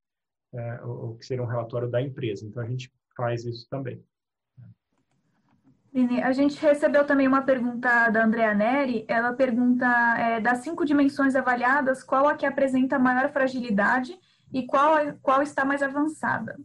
é, 0.55 0.83
o, 0.83 1.15
que 1.15 1.27
seria 1.27 1.45
um 1.45 1.47
relatório 1.47 1.91
da 1.91 2.01
empresa. 2.01 2.47
Então, 2.47 2.63
a 2.63 2.67
gente 2.67 2.91
faz 3.15 3.45
isso 3.45 3.67
também. 3.69 4.03
A 6.25 6.33
gente 6.33 6.59
recebeu 6.61 7.05
também 7.07 7.29
uma 7.29 7.43
pergunta 7.43 8.09
da 8.09 8.25
Andrea 8.25 8.55
Neri. 8.55 9.05
Ela 9.07 9.35
pergunta, 9.35 9.87
é, 10.19 10.41
das 10.41 10.59
cinco 10.59 10.87
dimensões 10.87 11.37
avaliadas, 11.37 12.03
qual 12.03 12.27
a 12.27 12.35
que 12.35 12.47
apresenta 12.47 12.99
maior 12.99 13.31
fragilidade 13.31 14.19
e 14.53 14.65
qual, 14.65 14.97
qual 15.21 15.43
está 15.43 15.65
mais 15.65 15.83
avançada? 15.83 16.59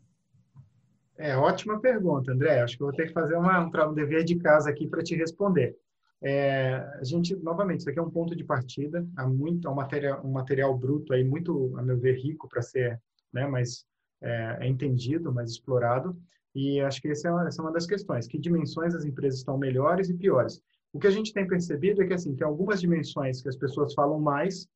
É, 1.17 1.35
ótima 1.35 1.79
pergunta, 1.81 2.31
André. 2.31 2.61
Acho 2.61 2.77
que 2.77 2.83
vou 2.83 2.93
ter 2.93 3.07
que 3.07 3.13
fazer 3.13 3.35
uma, 3.35 3.59
um, 3.59 3.89
um 3.89 3.93
dever 3.93 4.23
de 4.23 4.37
casa 4.37 4.69
aqui 4.69 4.87
para 4.87 5.03
te 5.03 5.15
responder. 5.15 5.75
É, 6.21 6.75
a 6.99 7.03
gente, 7.03 7.35
novamente, 7.35 7.81
isso 7.81 7.89
aqui 7.89 7.99
é 7.99 8.01
um 8.01 8.09
ponto 8.09 8.35
de 8.35 8.43
partida, 8.43 9.05
há 9.15 9.27
muito, 9.27 9.67
há 9.67 9.71
um 9.71 9.75
material, 9.75 10.25
um 10.25 10.31
material 10.31 10.75
bruto 10.75 11.13
aí 11.13 11.23
muito, 11.23 11.75
a 11.77 11.81
meu 11.81 11.97
ver, 11.97 12.15
rico 12.15 12.47
para 12.47 12.61
ser, 12.61 12.99
né, 13.31 13.45
mais 13.45 13.85
é, 14.21 14.57
é, 14.61 14.67
entendido, 14.67 15.33
mais 15.33 15.51
explorado. 15.51 16.17
E 16.57 16.81
acho 16.81 16.99
que 16.99 17.09
essa 17.09 17.27
é, 17.27 17.31
uma, 17.31 17.47
essa 17.47 17.61
é 17.61 17.63
uma 17.63 17.71
das 17.71 17.85
questões. 17.85 18.25
Que 18.25 18.39
dimensões 18.39 18.95
as 18.95 19.05
empresas 19.05 19.37
estão 19.37 19.59
melhores 19.59 20.09
e 20.09 20.15
piores? 20.15 20.59
O 20.91 20.97
que 20.97 21.05
a 21.05 21.11
gente 21.11 21.31
tem 21.31 21.47
percebido 21.47 22.01
é 22.01 22.07
que 22.07 22.15
assim, 22.15 22.35
tem 22.35 22.47
algumas 22.47 22.81
dimensões 22.81 23.43
que 23.43 23.47
as 23.47 23.55
pessoas 23.55 23.93
falam 23.93 24.19
mais, 24.19 24.67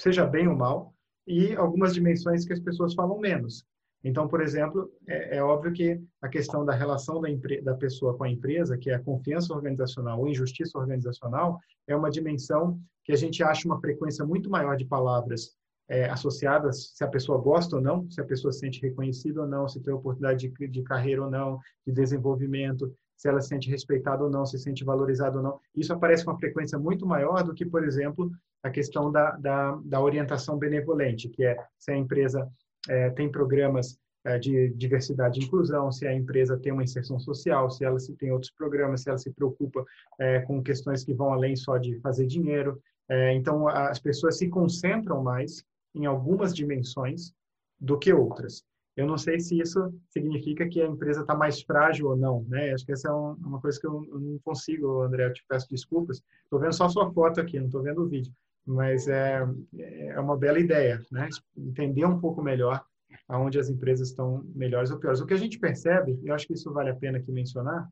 seja 0.00 0.24
bem 0.24 0.48
ou 0.48 0.56
mal, 0.56 0.94
e 1.26 1.54
algumas 1.54 1.92
dimensões 1.92 2.46
que 2.46 2.54
as 2.54 2.60
pessoas 2.60 2.94
falam 2.94 3.18
menos. 3.18 3.66
Então, 4.02 4.26
por 4.26 4.40
exemplo, 4.40 4.90
é, 5.06 5.36
é 5.36 5.42
óbvio 5.42 5.70
que 5.74 6.00
a 6.22 6.28
questão 6.30 6.64
da 6.64 6.72
relação 6.72 7.20
da, 7.20 7.28
da, 7.62 7.74
pessoa 7.74 8.16
com 8.16 8.24
a 8.24 8.30
empresa, 8.30 8.78
que 8.78 8.88
é 8.88 8.94
a 8.94 9.02
confiança 9.02 9.52
organizacional 9.52 10.20
ou 10.20 10.28
injustiça 10.28 10.78
organizacional, 10.78 11.58
é 11.86 11.94
uma 11.94 12.10
dimensão 12.10 12.80
que 13.04 13.12
a 13.12 13.16
gente 13.16 13.42
acha 13.42 13.68
uma 13.68 13.78
frequência 13.78 14.24
muito 14.24 14.48
maior 14.48 14.78
de 14.78 14.86
palavras 14.86 15.57
é, 15.88 16.08
associadas, 16.10 16.92
se 16.94 17.02
a 17.02 17.08
pessoa 17.08 17.38
gosta 17.38 17.76
ou 17.76 17.82
não, 17.82 18.08
se 18.10 18.20
a 18.20 18.24
pessoa 18.24 18.52
se 18.52 18.60
sente 18.60 18.80
reconhecida 18.80 19.40
ou 19.40 19.48
não, 19.48 19.68
se 19.68 19.80
tem 19.80 19.92
oportunidade 19.92 20.48
de, 20.48 20.68
de 20.68 20.82
carreira 20.82 21.24
ou 21.24 21.30
não, 21.30 21.58
de 21.86 21.92
desenvolvimento, 21.92 22.94
se 23.16 23.28
ela 23.28 23.40
se 23.40 23.48
sente 23.48 23.68
respeitada 23.68 24.22
ou 24.22 24.30
não, 24.30 24.46
se 24.46 24.58
sente 24.58 24.84
valorizada 24.84 25.38
ou 25.38 25.42
não. 25.42 25.58
Isso 25.74 25.92
aparece 25.92 26.24
com 26.24 26.30
uma 26.30 26.38
frequência 26.38 26.78
muito 26.78 27.04
maior 27.04 27.42
do 27.42 27.52
que, 27.52 27.66
por 27.66 27.84
exemplo, 27.84 28.30
a 28.62 28.70
questão 28.70 29.10
da, 29.10 29.32
da, 29.32 29.78
da 29.84 30.00
orientação 30.00 30.56
benevolente, 30.58 31.28
que 31.28 31.44
é 31.44 31.56
se 31.78 31.90
a 31.90 31.96
empresa 31.96 32.48
é, 32.88 33.10
tem 33.10 33.30
programas 33.30 33.98
é, 34.24 34.38
de 34.38 34.68
diversidade 34.70 35.40
e 35.40 35.44
inclusão, 35.44 35.90
se 35.90 36.06
a 36.06 36.14
empresa 36.14 36.56
tem 36.58 36.72
uma 36.72 36.84
inserção 36.84 37.18
social, 37.18 37.70
se 37.70 37.84
ela 37.84 37.98
se 37.98 38.14
tem 38.14 38.30
outros 38.30 38.52
programas, 38.52 39.02
se 39.02 39.08
ela 39.08 39.18
se 39.18 39.32
preocupa 39.32 39.84
é, 40.20 40.40
com 40.40 40.62
questões 40.62 41.02
que 41.02 41.14
vão 41.14 41.32
além 41.32 41.56
só 41.56 41.76
de 41.76 41.98
fazer 42.00 42.26
dinheiro. 42.26 42.80
É, 43.08 43.32
então, 43.32 43.66
as 43.66 43.98
pessoas 43.98 44.36
se 44.36 44.48
concentram 44.48 45.22
mais 45.22 45.64
em 45.94 46.06
algumas 46.06 46.54
dimensões 46.54 47.32
do 47.80 47.98
que 47.98 48.12
outras. 48.12 48.64
Eu 48.96 49.06
não 49.06 49.16
sei 49.16 49.38
se 49.38 49.58
isso 49.58 49.92
significa 50.08 50.68
que 50.68 50.80
a 50.80 50.86
empresa 50.86 51.20
está 51.20 51.34
mais 51.34 51.62
frágil 51.62 52.08
ou 52.08 52.16
não, 52.16 52.44
né? 52.48 52.72
Acho 52.72 52.84
que 52.84 52.92
essa 52.92 53.08
é 53.08 53.12
uma 53.12 53.60
coisa 53.60 53.78
que 53.80 53.86
eu 53.86 54.04
não 54.10 54.38
consigo, 54.42 55.02
André, 55.02 55.26
eu 55.26 55.32
te 55.32 55.44
peço 55.48 55.68
desculpas. 55.70 56.20
Estou 56.42 56.58
vendo 56.58 56.72
só 56.72 56.88
sua 56.88 57.12
foto 57.12 57.40
aqui, 57.40 57.58
não 57.58 57.66
estou 57.66 57.82
vendo 57.82 58.02
o 58.02 58.08
vídeo 58.08 58.32
mas 58.68 59.08
é, 59.08 59.42
é 59.78 60.20
uma 60.20 60.36
bela 60.36 60.60
ideia, 60.60 61.02
né? 61.10 61.26
Entender 61.56 62.04
um 62.04 62.20
pouco 62.20 62.42
melhor 62.42 62.84
aonde 63.26 63.58
as 63.58 63.70
empresas 63.70 64.10
estão 64.10 64.44
melhores 64.54 64.90
ou 64.90 64.98
piores. 64.98 65.20
O 65.20 65.26
que 65.26 65.32
a 65.32 65.38
gente 65.38 65.58
percebe, 65.58 66.18
e 66.22 66.28
eu 66.28 66.34
acho 66.34 66.46
que 66.46 66.52
isso 66.52 66.70
vale 66.70 66.90
a 66.90 66.94
pena 66.94 67.16
aqui 67.16 67.32
mencionar, 67.32 67.88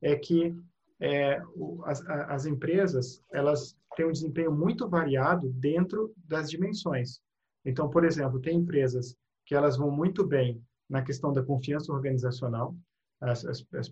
é 0.00 0.14
que 0.14 0.54
é, 1.00 1.42
as, 1.84 2.06
as 2.06 2.46
empresas 2.46 3.20
elas 3.32 3.76
têm 3.96 4.06
um 4.06 4.12
desempenho 4.12 4.52
muito 4.52 4.88
variado 4.88 5.50
dentro 5.54 6.14
das 6.24 6.48
dimensões. 6.48 7.20
Então, 7.64 7.88
por 7.88 8.04
exemplo, 8.04 8.40
tem 8.40 8.56
empresas 8.58 9.16
que 9.46 9.54
elas 9.54 9.76
vão 9.76 9.90
muito 9.90 10.26
bem 10.26 10.62
na 10.88 11.02
questão 11.02 11.32
da 11.32 11.42
confiança 11.42 11.92
organizacional, 11.92 12.76
as, 13.20 13.44
as, 13.44 13.64
as, 13.74 13.90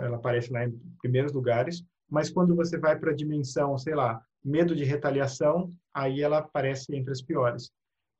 ela 0.00 0.16
aparece 0.16 0.52
lá 0.52 0.64
em 0.64 0.72
primeiros 1.00 1.32
lugares, 1.32 1.84
mas 2.08 2.30
quando 2.30 2.56
você 2.56 2.78
vai 2.78 2.98
para 2.98 3.12
a 3.12 3.14
dimensão, 3.14 3.76
sei 3.78 3.94
lá, 3.94 4.24
medo 4.42 4.74
de 4.74 4.84
retaliação, 4.84 5.72
aí 5.94 6.22
ela 6.22 6.38
aparece 6.38 6.94
entre 6.94 7.12
as 7.12 7.22
piores. 7.22 7.70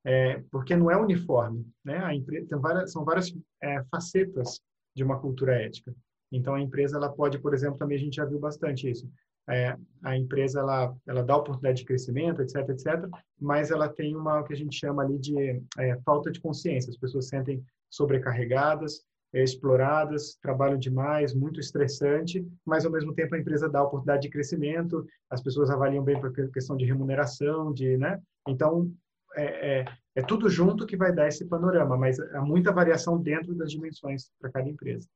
É, 0.05 0.43
porque 0.51 0.77
não 0.77 0.91
é 0.91 0.97
uniforme, 0.97 1.67
né? 1.85 2.15
Empresa 2.15 2.57
várias, 2.57 2.93
são 2.93 3.05
várias 3.05 3.35
é, 3.63 3.83
facetas 3.91 4.61
de 4.95 5.03
uma 5.03 5.21
cultura 5.21 5.55
ética. 5.55 5.95
Então 6.33 6.55
a 6.55 6.61
empresa 6.61 6.97
ela 6.97 7.11
pode, 7.11 7.39
por 7.39 7.53
exemplo, 7.53 7.79
também 7.79 7.97
a 7.97 8.01
gente 8.01 8.17
já 8.17 8.25
viu 8.25 8.39
bastante 8.39 8.89
isso. 8.89 9.11
É, 9.51 9.77
a 10.03 10.17
empresa 10.17 10.61
ela 10.61 10.95
ela 11.07 11.23
dá 11.23 11.37
oportunidade 11.37 11.79
de 11.79 11.85
crescimento, 11.85 12.41
etc, 12.41 12.69
etc, 12.69 13.09
mas 13.39 13.71
ela 13.71 13.89
tem 13.89 14.15
uma 14.15 14.43
que 14.45 14.53
a 14.53 14.57
gente 14.57 14.77
chama 14.77 15.03
ali 15.03 15.19
de 15.19 15.63
é, 15.79 15.99
falta 16.05 16.31
de 16.31 16.41
consciência. 16.41 16.91
As 16.91 16.97
pessoas 16.97 17.29
sentem 17.29 17.63
sobrecarregadas, 17.91 19.05
exploradas, 19.33 20.37
trabalham 20.43 20.79
demais, 20.79 21.35
muito 21.35 21.61
estressante, 21.61 22.47
mas 22.65 22.85
ao 22.85 22.93
mesmo 22.93 23.15
tempo 23.15 23.35
a 23.35 23.39
empresa 23.39 23.69
dá 23.69 23.83
oportunidade 23.83 24.23
de 24.23 24.31
crescimento, 24.31 25.07
as 25.29 25.43
pessoas 25.43 25.71
avaliam 25.71 26.03
bem 26.03 26.21
por 26.21 26.33
questão 26.51 26.77
de 26.77 26.85
remuneração, 26.85 27.73
de, 27.73 27.97
né? 27.97 28.21
Então 28.49 28.93
é, 29.37 29.81
é, 29.81 29.85
é 30.17 30.23
tudo 30.23 30.49
junto 30.49 30.87
que 30.87 30.97
vai 30.97 31.13
dar 31.13 31.29
esse 31.29 31.45
panorama, 31.47 31.97
mas 31.97 32.19
há 32.19 32.41
muita 32.41 32.73
variação 32.73 33.21
dentro 33.21 33.55
das 33.55 33.71
dimensões 33.71 34.31
para 34.41 34.51
cada 34.51 34.69
empresa. 34.69 35.09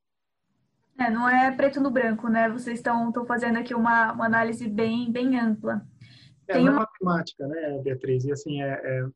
É, 0.99 1.11
não 1.11 1.28
é 1.28 1.51
preto 1.51 1.80
no 1.80 1.90
branco, 1.90 2.28
né? 2.28 2.49
Vocês 2.49 2.78
estão 2.78 3.12
fazendo 3.26 3.59
aqui 3.59 3.74
uma, 3.74 4.12
uma 4.12 4.26
análise 4.26 4.68
bem, 4.68 5.11
bem 5.11 5.38
ampla. 5.38 5.84
É, 6.47 6.55
Tem 6.55 6.68
uma 6.68 6.80
matemática, 6.80 7.47
né, 7.49 7.80
Beatriz? 7.82 8.24
E 8.24 8.32
assim, 8.32 8.62
é, 8.62 8.80
é 8.84 9.09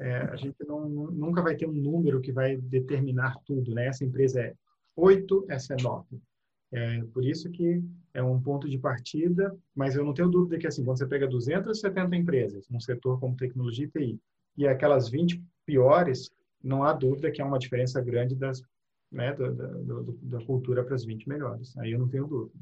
é, 0.00 0.16
a 0.32 0.36
gente 0.36 0.56
não, 0.66 0.88
nunca 0.88 1.42
vai 1.42 1.54
ter 1.54 1.66
um 1.66 1.72
número 1.72 2.22
que 2.22 2.32
vai 2.32 2.56
determinar 2.56 3.36
tudo, 3.44 3.74
né? 3.74 3.86
Essa 3.86 4.02
empresa 4.02 4.40
é 4.40 4.54
8, 4.96 5.44
essa 5.50 5.74
é 5.74 5.76
9. 5.82 6.18
É, 6.72 7.04
por 7.12 7.22
isso 7.22 7.50
que 7.50 7.82
é 8.14 8.22
um 8.22 8.40
ponto 8.40 8.66
de 8.66 8.78
partida, 8.78 9.54
mas 9.74 9.94
eu 9.94 10.04
não 10.04 10.14
tenho 10.14 10.30
dúvida 10.30 10.58
que, 10.58 10.66
assim, 10.66 10.82
quando 10.82 10.96
você 10.96 11.06
pega 11.06 11.28
270 11.28 12.16
empresas 12.16 12.66
num 12.70 12.80
setor 12.80 13.20
como 13.20 13.36
tecnologia 13.36 13.84
e 13.84 13.90
TI, 13.90 14.20
e 14.56 14.66
aquelas 14.66 15.10
20 15.10 15.42
piores, 15.66 16.30
não 16.62 16.82
há 16.82 16.94
dúvida 16.94 17.30
que 17.30 17.42
há 17.42 17.44
uma 17.44 17.58
diferença 17.58 18.00
grande 18.00 18.34
das, 18.34 18.62
né, 19.10 19.32
da, 19.34 19.48
da, 19.48 20.38
da 20.38 20.44
cultura 20.44 20.84
para 20.84 20.94
as 20.94 21.04
20 21.04 21.28
melhores. 21.28 21.76
Aí 21.78 21.92
eu 21.92 21.98
não 21.98 22.08
tenho 22.08 22.26
dúvida. 22.26 22.58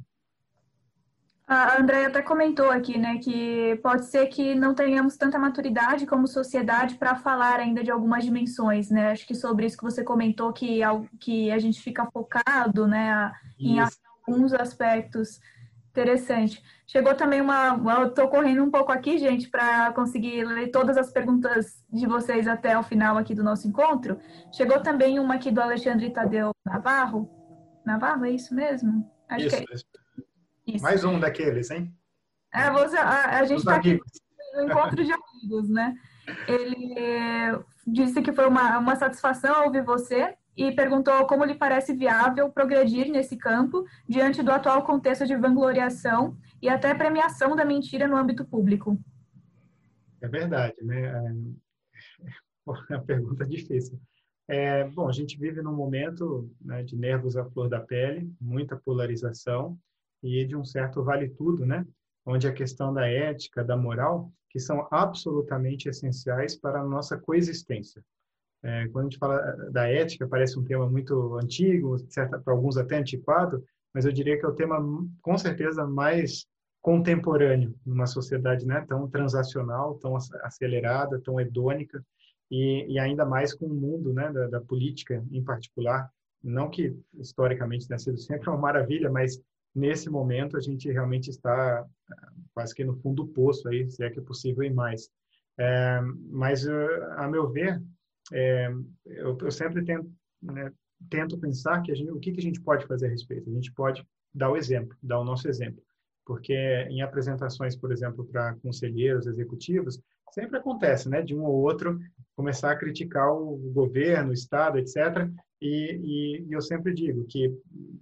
A 1.47 1.81
Andrea 1.81 2.09
até 2.09 2.21
comentou 2.21 2.71
aqui, 2.71 2.99
né, 2.99 3.17
que 3.19 3.81
pode 3.83 4.05
ser 4.05 4.27
que 4.27 4.55
não 4.55 4.75
tenhamos 4.75 5.17
tanta 5.17 5.39
maturidade 5.39 6.07
como 6.07 6.27
sociedade 6.27 6.97
para 6.97 7.17
falar 7.17 7.59
ainda 7.59 7.83
de 7.83 7.91
algumas 7.91 8.23
dimensões, 8.23 8.91
né? 8.91 9.13
Acho 9.13 9.27
que 9.27 9.35
sobre 9.35 9.65
isso 9.65 9.79
que 9.79 9.83
você 9.83 10.05
comentou, 10.05 10.53
que, 10.53 10.81
que 11.19 11.51
a 11.51 11.59
gente 11.59 11.81
fica 11.81 12.05
focado, 12.11 12.87
né, 12.87 13.33
em 13.59 13.81
isso. 13.81 13.99
alguns 14.27 14.53
aspectos. 14.53 15.41
Interessante. 15.99 16.63
Chegou 16.87 17.13
também 17.15 17.41
uma. 17.41 17.77
Eu 17.99 18.07
estou 18.07 18.29
correndo 18.29 18.63
um 18.63 18.71
pouco 18.71 18.93
aqui, 18.93 19.19
gente, 19.19 19.49
para 19.49 19.93
conseguir 19.93 20.45
ler 20.45 20.69
todas 20.69 20.97
as 20.97 21.11
perguntas 21.11 21.85
de 21.93 22.07
vocês 22.07 22.47
até 22.47 22.79
o 22.79 22.85
final 22.85 23.17
aqui 23.19 23.35
do 23.35 23.43
nosso 23.43 23.67
encontro. 23.67 24.17
Chegou 24.53 24.81
também 24.81 25.19
uma 25.19 25.35
aqui 25.35 25.51
do 25.51 25.61
Alexandre 25.61 26.11
Tadeu 26.11 26.53
Navarro. 26.65 27.29
Navarro, 27.85 28.25
é 28.27 28.31
isso 28.31 28.55
mesmo? 28.55 29.11
Acho 29.29 29.47
isso, 29.47 29.57
que 29.57 29.63
é. 29.63 29.75
Isso. 29.75 29.85
Isso. 30.69 30.85
Mais 30.85 31.03
um 31.03 31.19
daqueles, 31.19 31.69
hein? 31.71 31.93
É, 32.55 32.71
você, 32.71 32.97
a, 32.97 33.41
a 33.41 33.45
gente 33.45 33.59
está 33.59 33.75
aqui 33.77 33.99
no 34.55 34.63
encontro 34.63 35.05
de 35.05 35.13
amigos, 35.13 35.69
né? 35.69 35.95
Ele 36.47 37.59
disse 37.87 38.23
que 38.23 38.33
foi 38.33 38.47
uma, 38.47 38.79
uma 38.79 38.95
satisfação 38.95 39.65
ouvir 39.65 39.83
você 39.83 40.35
e 40.59 40.73
perguntou 40.73 41.25
como 41.29 41.45
lhe 41.45 41.55
parece 41.55 41.95
viável 41.95 42.51
progredir 42.51 43.09
nesse 43.09 43.37
campo 43.37 43.87
diante 44.09 44.43
do 44.43 44.51
atual 44.51 44.85
contexto 44.85 45.25
de 45.25 45.37
vangloriação 45.37 46.37
e 46.61 46.69
até 46.69 46.93
premiação 46.93 47.55
da 47.55 47.65
mentira 47.65 48.09
no 48.09 48.17
âmbito 48.17 48.45
público. 48.45 48.99
É 50.21 50.27
verdade, 50.27 50.75
né? 50.83 51.07
É, 51.07 52.93
é 52.93 52.97
uma 52.97 53.05
pergunta 53.05 53.47
difícil. 53.47 54.01
É, 54.49 54.83
bom, 54.83 55.09
a 55.09 55.13
gente 55.13 55.39
vive 55.39 55.63
num 55.63 55.77
momento 55.77 56.51
né, 56.61 56.83
de 56.83 56.97
nervos 56.97 57.37
à 57.37 57.45
flor 57.45 57.69
da 57.69 57.79
pele, 57.79 58.29
muita 58.41 58.77
polarização, 58.77 59.79
e 60.25 60.45
de 60.45 60.57
um 60.57 60.65
certo 60.65 61.05
vale 61.05 61.29
tudo, 61.29 61.65
né? 61.65 61.87
Onde 62.27 62.49
a 62.49 62.53
questão 62.53 62.93
da 62.93 63.07
ética, 63.07 63.63
da 63.63 63.77
moral, 63.77 64.33
que 64.51 64.59
são 64.59 64.89
absolutamente 64.91 65.89
essenciais 65.89 66.57
para 66.57 66.81
a 66.81 66.85
nossa 66.85 67.17
coexistência. 67.17 68.03
É, 68.63 68.89
quando 68.89 69.07
a 69.07 69.09
gente 69.09 69.19
fala 69.19 69.37
eh, 69.37 69.71
da 69.71 69.89
ética, 69.89 70.27
parece 70.27 70.59
um 70.59 70.65
tema 70.65 70.89
muito 70.89 71.37
antigo, 71.37 71.97
para 72.45 72.53
alguns 72.53 72.77
até 72.77 72.97
antiquado, 72.97 73.65
mas 73.95 74.05
eu 74.05 74.13
diria 74.13 74.39
que 74.39 74.45
é 74.45 74.49
o 74.49 74.55
tema 74.55 74.79
com 75.23 75.39
certeza 75.39 75.87
mais 75.87 76.47
contemporâneo 76.81 77.75
numa 77.85 78.07
sociedade 78.07 78.67
né, 78.67 78.85
tão 78.89 79.09
transacional, 79.09 79.99
tão 79.99 80.17
acelerada, 80.17 81.21
tão 81.21 81.41
hedônica 81.41 82.05
e, 82.51 82.87
e 82.89 82.99
ainda 82.99 83.25
mais 83.25 83.55
com 83.55 83.67
o 83.67 83.75
mundo 83.75 84.13
né, 84.13 84.33
da, 84.33 84.47
da, 84.47 84.61
política 84.61 85.25
em 85.31 85.43
particular. 85.43 86.11
Não 86.43 86.71
que 86.71 86.97
historicamente 87.15 87.87
tenha 87.87 87.99
sido 87.99 88.19
sempre 88.19 88.49
uma 88.49 88.59
maravilha, 88.59 89.11
mas 89.11 89.41
nesse 89.75 90.09
momento 90.09 90.57
a 90.57 90.61
gente 90.61 90.91
realmente 90.91 91.29
está 91.31 91.81
ah, 91.81 92.33
quase 92.55 92.75
que 92.75 92.85
no 92.85 92.97
fundo 92.97 93.25
do 93.25 93.29
poço 93.29 93.69
aí, 93.69 93.91
se 93.91 94.03
é 94.05 94.11
que 94.11 94.21
é 94.21 94.23
possível 94.23 94.63
e 94.63 94.71
mais. 94.71 95.11
É, 95.59 96.01
mas 96.31 96.67
a 96.69 97.27
meu 97.29 97.51
ver, 97.51 97.83
é, 98.33 98.69
eu, 99.07 99.37
eu, 99.41 99.51
sempre 99.51 99.85
tento, 99.85 100.11
né, 100.43 100.73
tento 101.09 101.39
pensar 101.39 101.83
que 101.83 101.95
gente, 101.95 102.11
o 102.11 102.19
que, 102.19 102.33
que 102.33 102.41
a 102.41 102.43
gente 102.43 102.61
pode 102.61 102.87
fazer 102.87 103.07
a 103.07 103.11
respeito. 103.11 103.49
A 103.49 103.53
gente 103.53 103.73
pode 103.73 104.07
dar 104.35 104.51
o 104.51 104.57
exemplo, 104.57 104.97
dar 105.03 105.21
o 105.21 105.25
nosso 105.25 105.49
exemplo. 105.49 105.83
Porque 106.25 106.55
em 106.91 107.01
apresentações, 107.01 107.75
por 107.77 107.91
exemplo, 107.91 108.25
para 108.27 108.55
conselheiros 108.57 109.27
executivos, 109.27 109.99
sempre 110.33 110.59
acontece, 110.59 111.09
né, 111.09 111.23
de 111.23 111.35
um 111.35 111.43
ou 111.43 111.63
outro 111.63 111.99
começar 112.37 112.71
a 112.71 112.77
criticar 112.77 113.33
o 113.33 113.57
governo, 113.73 114.31
o 114.31 114.35
Estado, 114.35 114.79
etc. 114.79 115.29
E, 115.61 115.67
e, 115.67 116.47
e 116.49 116.53
eu 116.53 116.61
sempre 116.61 116.93
digo 116.93 117.25
que 117.27 117.53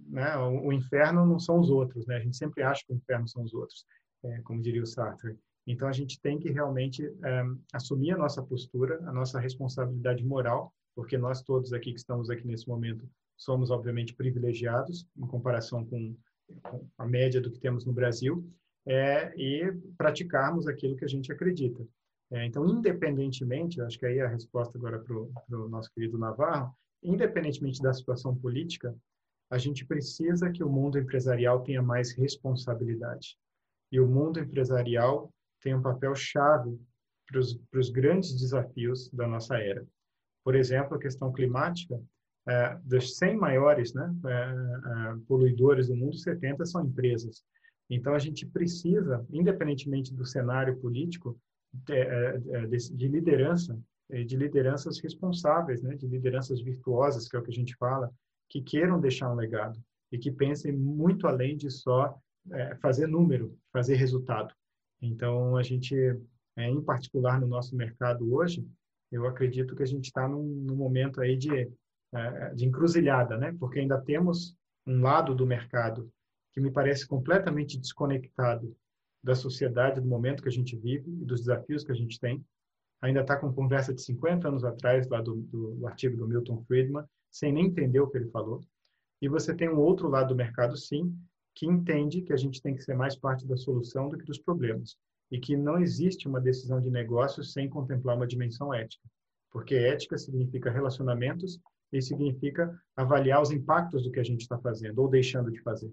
né, 0.09 0.37
o, 0.37 0.67
o, 0.67 0.73
inferno 0.73 1.25
não 1.25 1.39
são 1.39 1.59
os 1.59 1.69
outros, 1.69 2.05
né? 2.05 2.17
A 2.17 2.19
gente 2.19 2.37
sempre 2.37 2.61
acha 2.63 2.83
que 2.85 2.93
o 2.93 2.95
inferno 2.95 3.27
são 3.27 3.43
os 3.43 3.53
outros, 3.53 3.85
é, 4.23 4.41
como 4.41 4.61
diria 4.61 4.83
o 4.83 4.85
Sartre. 4.85 5.35
Então 5.67 5.87
a 5.87 5.91
gente 5.91 6.19
tem 6.21 6.39
que 6.39 6.49
realmente 6.49 7.05
é, 7.05 7.43
assumir 7.73 8.11
a 8.11 8.17
nossa 8.17 8.41
postura, 8.41 8.97
a 9.05 9.11
nossa 9.11 9.39
responsabilidade 9.39 10.25
moral, 10.25 10.73
porque 10.95 11.17
nós 11.17 11.41
todos 11.43 11.73
aqui 11.73 11.91
que 11.91 11.99
estamos 11.99 12.29
aqui 12.29 12.47
nesse 12.47 12.67
momento 12.67 13.07
somos 13.35 13.69
obviamente 13.69 14.15
privilegiados 14.15 15.05
em 15.15 15.27
comparação 15.27 15.85
com, 15.85 16.15
com 16.63 16.87
a 16.97 17.05
média 17.05 17.41
do 17.41 17.51
que 17.51 17.59
temos 17.59 17.85
no 17.85 17.93
Brasil, 17.93 18.49
é, 18.87 19.33
e 19.35 19.69
praticarmos 19.97 20.65
aquilo 20.65 20.95
que 20.95 21.03
a 21.03 21.09
gente 21.09 21.31
acredita. 21.31 21.85
É, 22.31 22.45
então, 22.45 22.65
independentemente, 22.65 23.81
acho 23.81 23.99
que 23.99 24.05
aí 24.05 24.19
é 24.19 24.25
a 24.25 24.29
resposta 24.29 24.77
agora 24.77 24.99
para 24.99 25.15
o 25.15 25.69
nosso 25.69 25.91
querido 25.93 26.17
Navarro, 26.17 26.73
independentemente 27.03 27.81
da 27.81 27.93
situação 27.93 28.35
política, 28.35 28.95
a 29.49 29.57
gente 29.57 29.85
precisa 29.85 30.49
que 30.49 30.63
o 30.63 30.69
mundo 30.69 30.97
empresarial 30.97 31.61
tenha 31.61 31.81
mais 31.81 32.11
responsabilidade. 32.13 33.37
E 33.91 33.99
o 33.99 34.07
mundo 34.07 34.39
empresarial 34.39 35.31
tem 35.61 35.75
um 35.75 35.81
papel 35.81 36.13
chave 36.15 36.79
para 37.27 37.79
os 37.79 37.89
grandes 37.89 38.39
desafios 38.39 39.09
da 39.11 39.27
nossa 39.27 39.57
era. 39.57 39.85
Por 40.43 40.55
exemplo, 40.55 40.95
a 40.95 40.99
questão 40.99 41.31
climática, 41.31 41.99
é, 42.47 42.77
dos 42.85 43.17
100 43.17 43.35
maiores 43.35 43.93
né, 43.93 44.15
é, 44.25 44.29
é, 44.29 45.15
poluidores 45.27 45.87
do 45.87 45.95
mundo, 45.95 46.15
70 46.15 46.65
são 46.65 46.85
empresas. 46.85 47.43
Então, 47.89 48.13
a 48.13 48.19
gente 48.19 48.45
precisa, 48.45 49.25
independentemente 49.29 50.13
do 50.13 50.25
cenário 50.25 50.77
político, 50.77 51.37
de, 51.73 51.93
é, 51.93 52.41
é, 52.51 52.65
de, 52.65 52.77
de 52.95 53.07
liderança, 53.07 53.77
de 54.09 54.37
lideranças 54.37 54.99
responsáveis, 54.99 55.81
né, 55.81 55.95
de 55.95 56.07
lideranças 56.07 56.61
virtuosas, 56.61 57.27
que 57.27 57.35
é 57.35 57.39
o 57.39 57.43
que 57.43 57.51
a 57.51 57.53
gente 57.53 57.75
fala, 57.75 58.09
que 58.49 58.61
queiram 58.61 59.01
deixar 59.01 59.29
um 59.29 59.35
legado 59.35 59.77
e 60.09 60.17
que 60.17 60.31
pensem 60.31 60.71
muito 60.71 61.27
além 61.27 61.57
de 61.57 61.69
só 61.69 62.17
é, 62.51 62.75
fazer 62.77 63.07
número, 63.07 63.53
fazer 63.73 63.95
resultado. 63.95 64.53
Então, 65.01 65.55
a 65.55 65.63
gente, 65.63 65.95
é, 66.55 66.69
em 66.69 66.81
particular 66.81 67.39
no 67.39 67.47
nosso 67.47 67.75
mercado 67.75 68.33
hoje, 68.33 68.67
eu 69.11 69.25
acredito 69.25 69.75
que 69.75 69.83
a 69.83 69.87
gente 69.87 70.05
está 70.05 70.27
num, 70.27 70.43
num, 70.43 70.75
momento 70.75 71.21
aí 71.21 71.37
de, 71.37 71.71
é, 72.13 72.53
de 72.53 72.65
encruzilhada, 72.65 73.37
né? 73.37 73.55
Porque 73.59 73.79
ainda 73.79 74.01
temos 74.01 74.55
um 74.85 75.01
lado 75.01 75.33
do 75.35 75.45
mercado 75.45 76.11
que 76.53 76.61
me 76.61 76.71
parece 76.71 77.07
completamente 77.07 77.77
desconectado 77.77 78.75
da 79.23 79.35
sociedade, 79.35 80.01
do 80.01 80.07
momento 80.07 80.41
que 80.41 80.49
a 80.49 80.51
gente 80.51 80.75
vive 80.75 81.09
e 81.09 81.25
dos 81.25 81.41
desafios 81.41 81.83
que 81.83 81.91
a 81.91 81.95
gente 81.95 82.19
tem. 82.19 82.43
Ainda 83.01 83.21
está 83.21 83.37
com 83.37 83.53
conversa 83.53 83.93
de 83.93 84.01
50 84.01 84.47
anos 84.47 84.63
atrás, 84.63 85.07
lá 85.07 85.21
do, 85.21 85.35
do, 85.35 85.75
do 85.75 85.87
artigo 85.87 86.17
do 86.17 86.27
Milton 86.27 86.63
Friedman, 86.65 87.03
sem 87.29 87.51
nem 87.51 87.67
entender 87.67 87.99
o 87.99 88.07
que 88.07 88.17
ele 88.17 88.29
falou. 88.29 88.61
E 89.21 89.27
você 89.27 89.53
tem 89.53 89.69
um 89.69 89.77
outro 89.77 90.07
lado 90.07 90.29
do 90.29 90.35
mercado, 90.35 90.75
sim, 90.77 91.15
que 91.57 91.65
entende 91.65 92.21
que 92.21 92.31
a 92.31 92.37
gente 92.37 92.61
tem 92.61 92.75
que 92.75 92.83
ser 92.83 92.93
mais 92.93 93.15
parte 93.15 93.47
da 93.47 93.57
solução 93.57 94.09
do 94.09 94.15
que 94.15 94.23
dos 94.23 94.37
problemas 94.37 94.95
e 95.31 95.39
que 95.39 95.57
não 95.57 95.79
existe 95.79 96.27
uma 96.27 96.39
decisão 96.39 96.79
de 96.79 96.91
negócio 96.91 97.43
sem 97.43 97.67
contemplar 97.67 98.15
uma 98.15 98.27
dimensão 98.27 98.71
ética, 98.71 99.09
porque 99.51 99.73
ética 99.73 100.19
significa 100.19 100.69
relacionamentos 100.69 101.59
e 101.91 101.99
significa 101.99 102.79
avaliar 102.95 103.41
os 103.41 103.49
impactos 103.49 104.03
do 104.03 104.11
que 104.11 104.19
a 104.19 104.23
gente 104.23 104.41
está 104.41 104.59
fazendo 104.59 104.99
ou 104.99 105.09
deixando 105.09 105.51
de 105.51 105.59
fazer. 105.61 105.91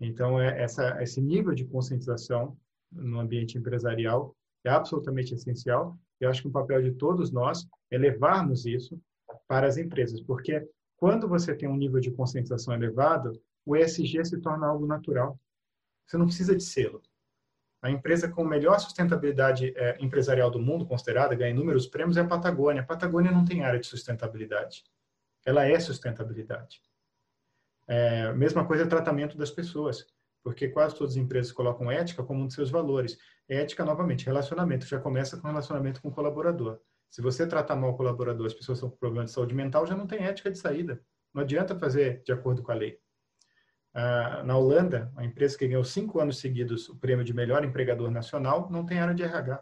Então, 0.00 0.40
é 0.40 0.60
essa, 0.60 1.00
esse 1.00 1.20
nível 1.20 1.54
de 1.54 1.64
conscientização 1.64 2.56
no 2.90 3.20
ambiente 3.20 3.56
empresarial 3.56 4.34
é 4.64 4.70
absolutamente 4.70 5.32
essencial. 5.32 5.96
Eu 6.18 6.28
acho 6.28 6.42
que 6.42 6.48
o 6.48 6.52
papel 6.52 6.82
de 6.82 6.90
todos 6.90 7.30
nós 7.30 7.68
é 7.88 7.96
levarmos 7.96 8.66
isso 8.66 9.00
para 9.46 9.68
as 9.68 9.76
empresas, 9.76 10.20
porque 10.20 10.68
quando 10.96 11.28
você 11.28 11.54
tem 11.54 11.68
um 11.68 11.76
nível 11.76 12.00
de 12.00 12.10
conscientização 12.10 12.74
elevado, 12.74 13.40
o 13.68 13.76
ESG 13.76 14.24
se 14.24 14.40
torna 14.40 14.66
algo 14.66 14.86
natural. 14.86 15.38
Você 16.06 16.16
não 16.16 16.24
precisa 16.24 16.56
de 16.56 16.62
selo. 16.62 17.02
A 17.82 17.90
empresa 17.90 18.26
com 18.26 18.42
melhor 18.42 18.80
sustentabilidade 18.80 19.74
é, 19.76 19.98
empresarial 20.00 20.50
do 20.50 20.58
mundo, 20.58 20.86
considerada, 20.86 21.34
ganha 21.34 21.50
inúmeros 21.50 21.86
prêmios, 21.86 22.16
é 22.16 22.22
a 22.22 22.26
Patagônia. 22.26 22.80
A 22.80 22.86
Patagônia 22.86 23.30
não 23.30 23.44
tem 23.44 23.62
área 23.62 23.78
de 23.78 23.86
sustentabilidade. 23.86 24.84
Ela 25.44 25.66
é 25.66 25.78
sustentabilidade. 25.78 26.80
É, 27.86 28.32
mesma 28.32 28.66
coisa 28.66 28.84
é 28.84 28.86
tratamento 28.86 29.36
das 29.36 29.50
pessoas, 29.50 30.06
porque 30.42 30.68
quase 30.68 30.96
todas 30.96 31.12
as 31.12 31.18
empresas 31.18 31.52
colocam 31.52 31.90
ética 31.90 32.22
como 32.22 32.40
um 32.42 32.46
dos 32.46 32.54
seus 32.54 32.70
valores. 32.70 33.18
Ética, 33.46 33.84
novamente, 33.84 34.24
relacionamento. 34.24 34.86
Já 34.86 34.98
começa 34.98 35.36
com 35.36 35.46
relacionamento 35.46 36.00
com 36.00 36.08
o 36.08 36.12
colaborador. 36.12 36.80
Se 37.10 37.20
você 37.20 37.46
tratar 37.46 37.76
mal 37.76 37.90
o 37.90 37.96
colaborador, 37.96 38.46
as 38.46 38.54
pessoas 38.54 38.78
estão 38.78 38.90
com 38.90 38.96
problemas 38.96 39.30
de 39.30 39.34
saúde 39.34 39.54
mental, 39.54 39.86
já 39.86 39.94
não 39.94 40.06
tem 40.06 40.24
ética 40.24 40.50
de 40.50 40.58
saída. 40.58 41.00
Não 41.34 41.42
adianta 41.42 41.78
fazer 41.78 42.22
de 42.24 42.32
acordo 42.32 42.62
com 42.62 42.72
a 42.72 42.74
lei. 42.74 42.98
Ah, 44.00 44.44
na 44.44 44.56
Holanda, 44.56 45.10
a 45.16 45.24
empresa 45.24 45.58
que 45.58 45.66
ganhou 45.66 45.82
cinco 45.82 46.20
anos 46.20 46.38
seguidos 46.38 46.88
o 46.88 46.94
prêmio 46.94 47.24
de 47.24 47.34
melhor 47.34 47.64
empregador 47.64 48.08
nacional 48.12 48.68
não 48.70 48.86
tem 48.86 49.00
área 49.00 49.12
de 49.12 49.24
RH, 49.24 49.60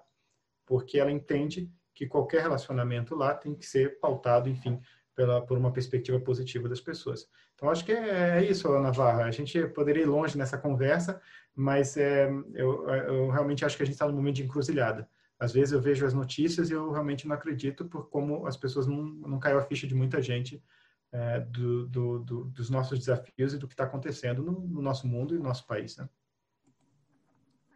porque 0.67 0.99
ela 0.99 1.11
entende 1.11 1.73
que 1.95 2.07
qualquer 2.07 2.43
relacionamento 2.43 3.15
lá 3.15 3.33
tem 3.33 3.55
que 3.55 3.65
ser 3.65 3.99
pautado, 3.99 4.51
enfim, 4.51 4.79
pela, 5.15 5.41
por 5.41 5.57
uma 5.57 5.73
perspectiva 5.73 6.21
positiva 6.21 6.69
das 6.69 6.83
pessoas. 6.83 7.27
Então, 7.55 7.71
acho 7.71 7.83
que 7.83 7.93
é, 7.93 8.37
é 8.37 8.45
isso, 8.45 8.69
Navarra. 8.79 9.25
A 9.25 9.31
gente 9.31 9.59
poderia 9.69 10.03
ir 10.03 10.07
longe 10.07 10.37
nessa 10.37 10.59
conversa, 10.59 11.19
mas 11.55 11.97
é, 11.97 12.29
eu, 12.53 12.87
eu 12.91 13.31
realmente 13.31 13.65
acho 13.65 13.75
que 13.75 13.85
a 13.85 13.87
gente 13.87 13.95
está 13.95 14.07
no 14.07 14.13
momento 14.13 14.37
de 14.37 14.45
encruzilhada. 14.45 15.09
Às 15.39 15.53
vezes 15.55 15.73
eu 15.73 15.81
vejo 15.81 16.05
as 16.05 16.13
notícias 16.13 16.69
e 16.69 16.75
eu 16.75 16.91
realmente 16.91 17.27
não 17.27 17.35
acredito 17.35 17.87
por 17.87 18.11
como 18.11 18.47
as 18.47 18.59
pessoas 18.59 18.87
não, 18.87 19.03
não 19.03 19.39
caiu 19.39 19.59
a 19.59 19.63
ficha 19.63 19.87
de 19.87 19.95
muita 19.95 20.21
gente 20.21 20.63
é, 21.13 21.41
do, 21.41 21.87
do, 21.87 22.19
do, 22.21 22.45
dos 22.45 22.71
nossos 22.71 22.99
desafios 22.99 23.55
e 23.55 23.59
do 23.59 23.67
que 23.67 23.75
está 23.75 23.85
acontecendo 23.85 24.43
no, 24.43 24.53
no, 24.53 24.83
nosso 24.83 25.07
mundo 25.07 25.35
e 25.35 25.39
no 25.39 25.45
nosso 25.45 25.67
país. 25.67 25.97
Né? 25.97 26.09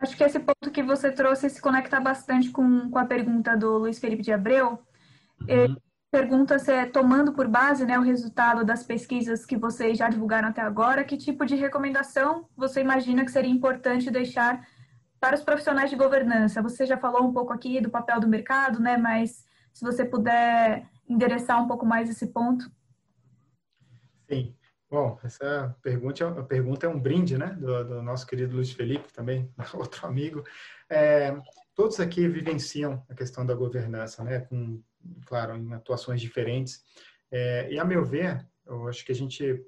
Acho 0.01 0.17
que 0.17 0.25
esse 0.25 0.41
ponto 0.41 0.71
que 0.71 0.83
você 0.83 1.11
trouxe 1.11 1.49
se 1.49 1.61
conecta 1.61 2.01
bastante 2.01 2.51
com, 2.51 2.91
com 2.91 2.99
a 2.99 3.05
pergunta 3.05 3.57
do 3.57 3.79
Luiz 3.79 3.99
Felipe 3.99 4.23
de 4.23 4.33
Abreu. 4.33 4.79
Uhum. 5.41 5.47
Ele 5.49 5.77
pergunta 6.11 6.59
se, 6.59 6.73
é, 6.73 6.87
tomando 6.87 7.33
por 7.33 7.47
base 7.47 7.87
né, 7.87 7.99
o 7.99 8.03
resultado 8.03 8.65
das 8.65 8.83
pesquisas 8.83 9.47
que 9.47 9.57
vocês 9.57 9.97
já 9.97 10.09
divulgaram 10.09 10.49
até 10.49 10.61
agora, 10.61 11.05
que 11.05 11.17
tipo 11.17 11.47
de 11.47 11.55
recomendação 11.55 12.49
você 12.57 12.81
imagina 12.81 13.25
que 13.25 13.31
seria 13.31 13.51
importante 13.51 14.11
deixar 14.11 14.67
para 15.21 15.37
os 15.37 15.43
profissionais 15.43 15.89
de 15.89 15.97
governança? 15.97 16.63
Você 16.63 16.85
já 16.85 16.97
falou 16.97 17.23
um 17.23 17.33
pouco 17.33 17.53
aqui 17.53 17.81
do 17.81 17.91
papel 17.91 18.19
do 18.19 18.27
mercado, 18.27 18.81
né? 18.81 18.97
Mas 18.97 19.45
se 19.73 19.85
você 19.85 20.05
puder 20.05 20.89
endereçar 21.09 21.63
um 21.63 21.67
pouco 21.67 21.85
mais 21.85 22.09
esse 22.09 22.29
ponto. 22.29 22.71
Sim. 24.31 24.55
Bom, 24.89 25.19
essa 25.25 25.77
pergunta, 25.83 26.29
a 26.29 26.45
pergunta 26.45 26.87
é 26.87 26.89
um 26.89 26.99
brinde, 26.99 27.37
né, 27.37 27.57
do, 27.61 27.85
do 27.85 28.03
nosso 28.03 28.27
querido 28.27 28.55
Luiz 28.55 28.71
Felipe, 28.71 29.13
também 29.13 29.53
outro 29.75 30.07
amigo. 30.07 30.45
É, 30.89 31.37
todos 31.75 31.99
aqui 31.99 32.29
vivenciam 32.29 33.05
a 33.09 33.15
questão 33.15 33.45
da 33.45 33.55
governança, 33.55 34.23
né, 34.23 34.41
com, 34.41 34.81
claro, 35.27 35.57
em 35.57 35.73
atuações 35.75 36.21
diferentes. 36.21 36.85
É, 37.31 37.73
e 37.73 37.79
a 37.79 37.85
meu 37.85 38.05
ver, 38.05 38.47
eu 38.67 38.89
acho 38.89 39.05
que 39.05 39.13
a 39.13 39.15
gente 39.15 39.65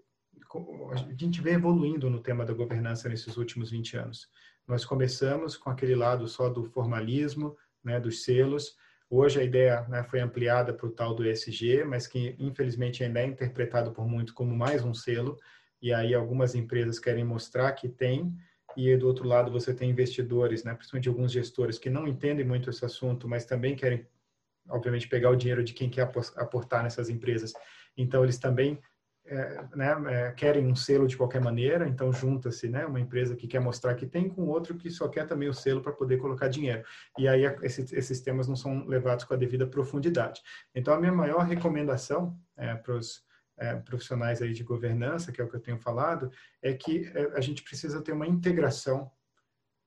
a 0.91 1.15
gente 1.17 1.41
vem 1.41 1.55
evoluindo 1.55 2.11
no 2.11 2.21
tema 2.21 2.45
da 2.45 2.53
governança 2.53 3.09
nesses 3.09 3.39
últimos 3.39 3.71
20 3.71 3.97
anos. 3.97 4.29
Nós 4.69 4.85
começamos 4.85 5.57
com 5.57 5.71
aquele 5.71 5.95
lado 5.95 6.29
só 6.29 6.51
do 6.51 6.65
formalismo, 6.65 7.57
né, 7.83 7.99
dos 7.99 8.23
selos, 8.23 8.77
Hoje 9.15 9.39
a 9.39 9.45
ideia 9.45 9.87
né, 9.91 10.03
foi 10.05 10.21
ampliada 10.21 10.73
para 10.73 10.87
o 10.87 10.91
tal 10.91 11.15
do 11.15 11.23
ESG, 11.29 11.85
mas 11.85 12.07
que 12.07 12.35
infelizmente 12.39 13.05
ainda 13.05 13.21
é 13.21 13.27
interpretado 13.27 13.93
por 13.93 14.09
muitos 14.09 14.33
como 14.33 14.57
mais 14.57 14.83
um 14.83 14.95
selo, 14.95 15.37
e 15.83 15.93
aí 15.93 16.15
algumas 16.15 16.55
empresas 16.55 16.99
querem 16.99 17.23
mostrar 17.23 17.71
que 17.73 17.91
tem, 17.91 18.35
e 18.75 18.97
do 18.97 19.07
outro 19.07 19.29
lado 19.29 19.53
você 19.53 19.75
tem 19.75 19.91
investidores, 19.91 20.65
né, 20.65 20.73
principalmente 20.73 21.11
alguns 21.11 21.31
gestores 21.31 21.79
que 21.79 21.91
não 21.91 22.09
entendem 22.09 22.43
muito 22.43 22.71
esse 22.71 22.87
assunto, 22.87 23.29
mas 23.29 23.45
também 23.45 23.77
querem, 23.77 24.07
obviamente, 24.67 25.07
pegar 25.07 25.29
o 25.29 25.37
dinheiro 25.37 25.63
de 25.63 25.75
quem 25.75 25.91
quer 25.91 26.11
aportar 26.37 26.83
nessas 26.83 27.11
empresas. 27.11 27.53
Então 27.95 28.23
eles 28.25 28.39
também 28.39 28.81
é, 29.33 29.64
né, 29.74 29.97
é, 30.09 30.33
querem 30.33 30.66
um 30.66 30.76
selo 30.76 31.07
de 31.07 31.16
qualquer 31.16 31.41
maneira, 31.41 31.89
então 31.89 32.12
junta-se 32.12 32.68
né, 32.68 32.85
uma 32.85 33.01
empresa 33.01 33.35
que 33.35 33.47
quer 33.47 33.61
mostrar 33.61 33.95
que 33.95 34.07
tem 34.07 34.28
com 34.28 34.47
outro 34.47 34.76
que 34.76 34.91
só 34.91 35.09
quer 35.09 35.26
também 35.26 35.49
o 35.49 35.55
selo 35.55 35.80
para 35.80 35.91
poder 35.91 36.18
colocar 36.18 36.49
dinheiro. 36.49 36.85
E 37.18 37.26
aí 37.26 37.45
esses, 37.62 37.91
esses 37.95 38.20
temas 38.20 38.47
não 38.47 38.55
são 38.55 38.87
levados 38.87 39.24
com 39.24 39.33
a 39.33 39.37
devida 39.39 39.66
profundidade. 39.66 40.43
Então 40.74 40.93
a 40.93 41.01
minha 41.01 41.12
maior 41.12 41.47
recomendação 41.47 42.39
é, 42.59 42.74
para 42.74 42.95
os 42.95 43.24
é, 43.57 43.74
profissionais 43.76 44.43
aí 44.43 44.53
de 44.53 44.62
governança, 44.62 45.33
que 45.33 45.41
é 45.41 45.45
o 45.45 45.49
que 45.49 45.57
eu 45.57 45.61
tenho 45.61 45.78
falado, 45.78 46.30
é 46.61 46.74
que 46.74 47.11
é, 47.14 47.33
a 47.35 47.41
gente 47.41 47.62
precisa 47.62 48.03
ter 48.03 48.12
uma 48.12 48.26
integração 48.26 49.11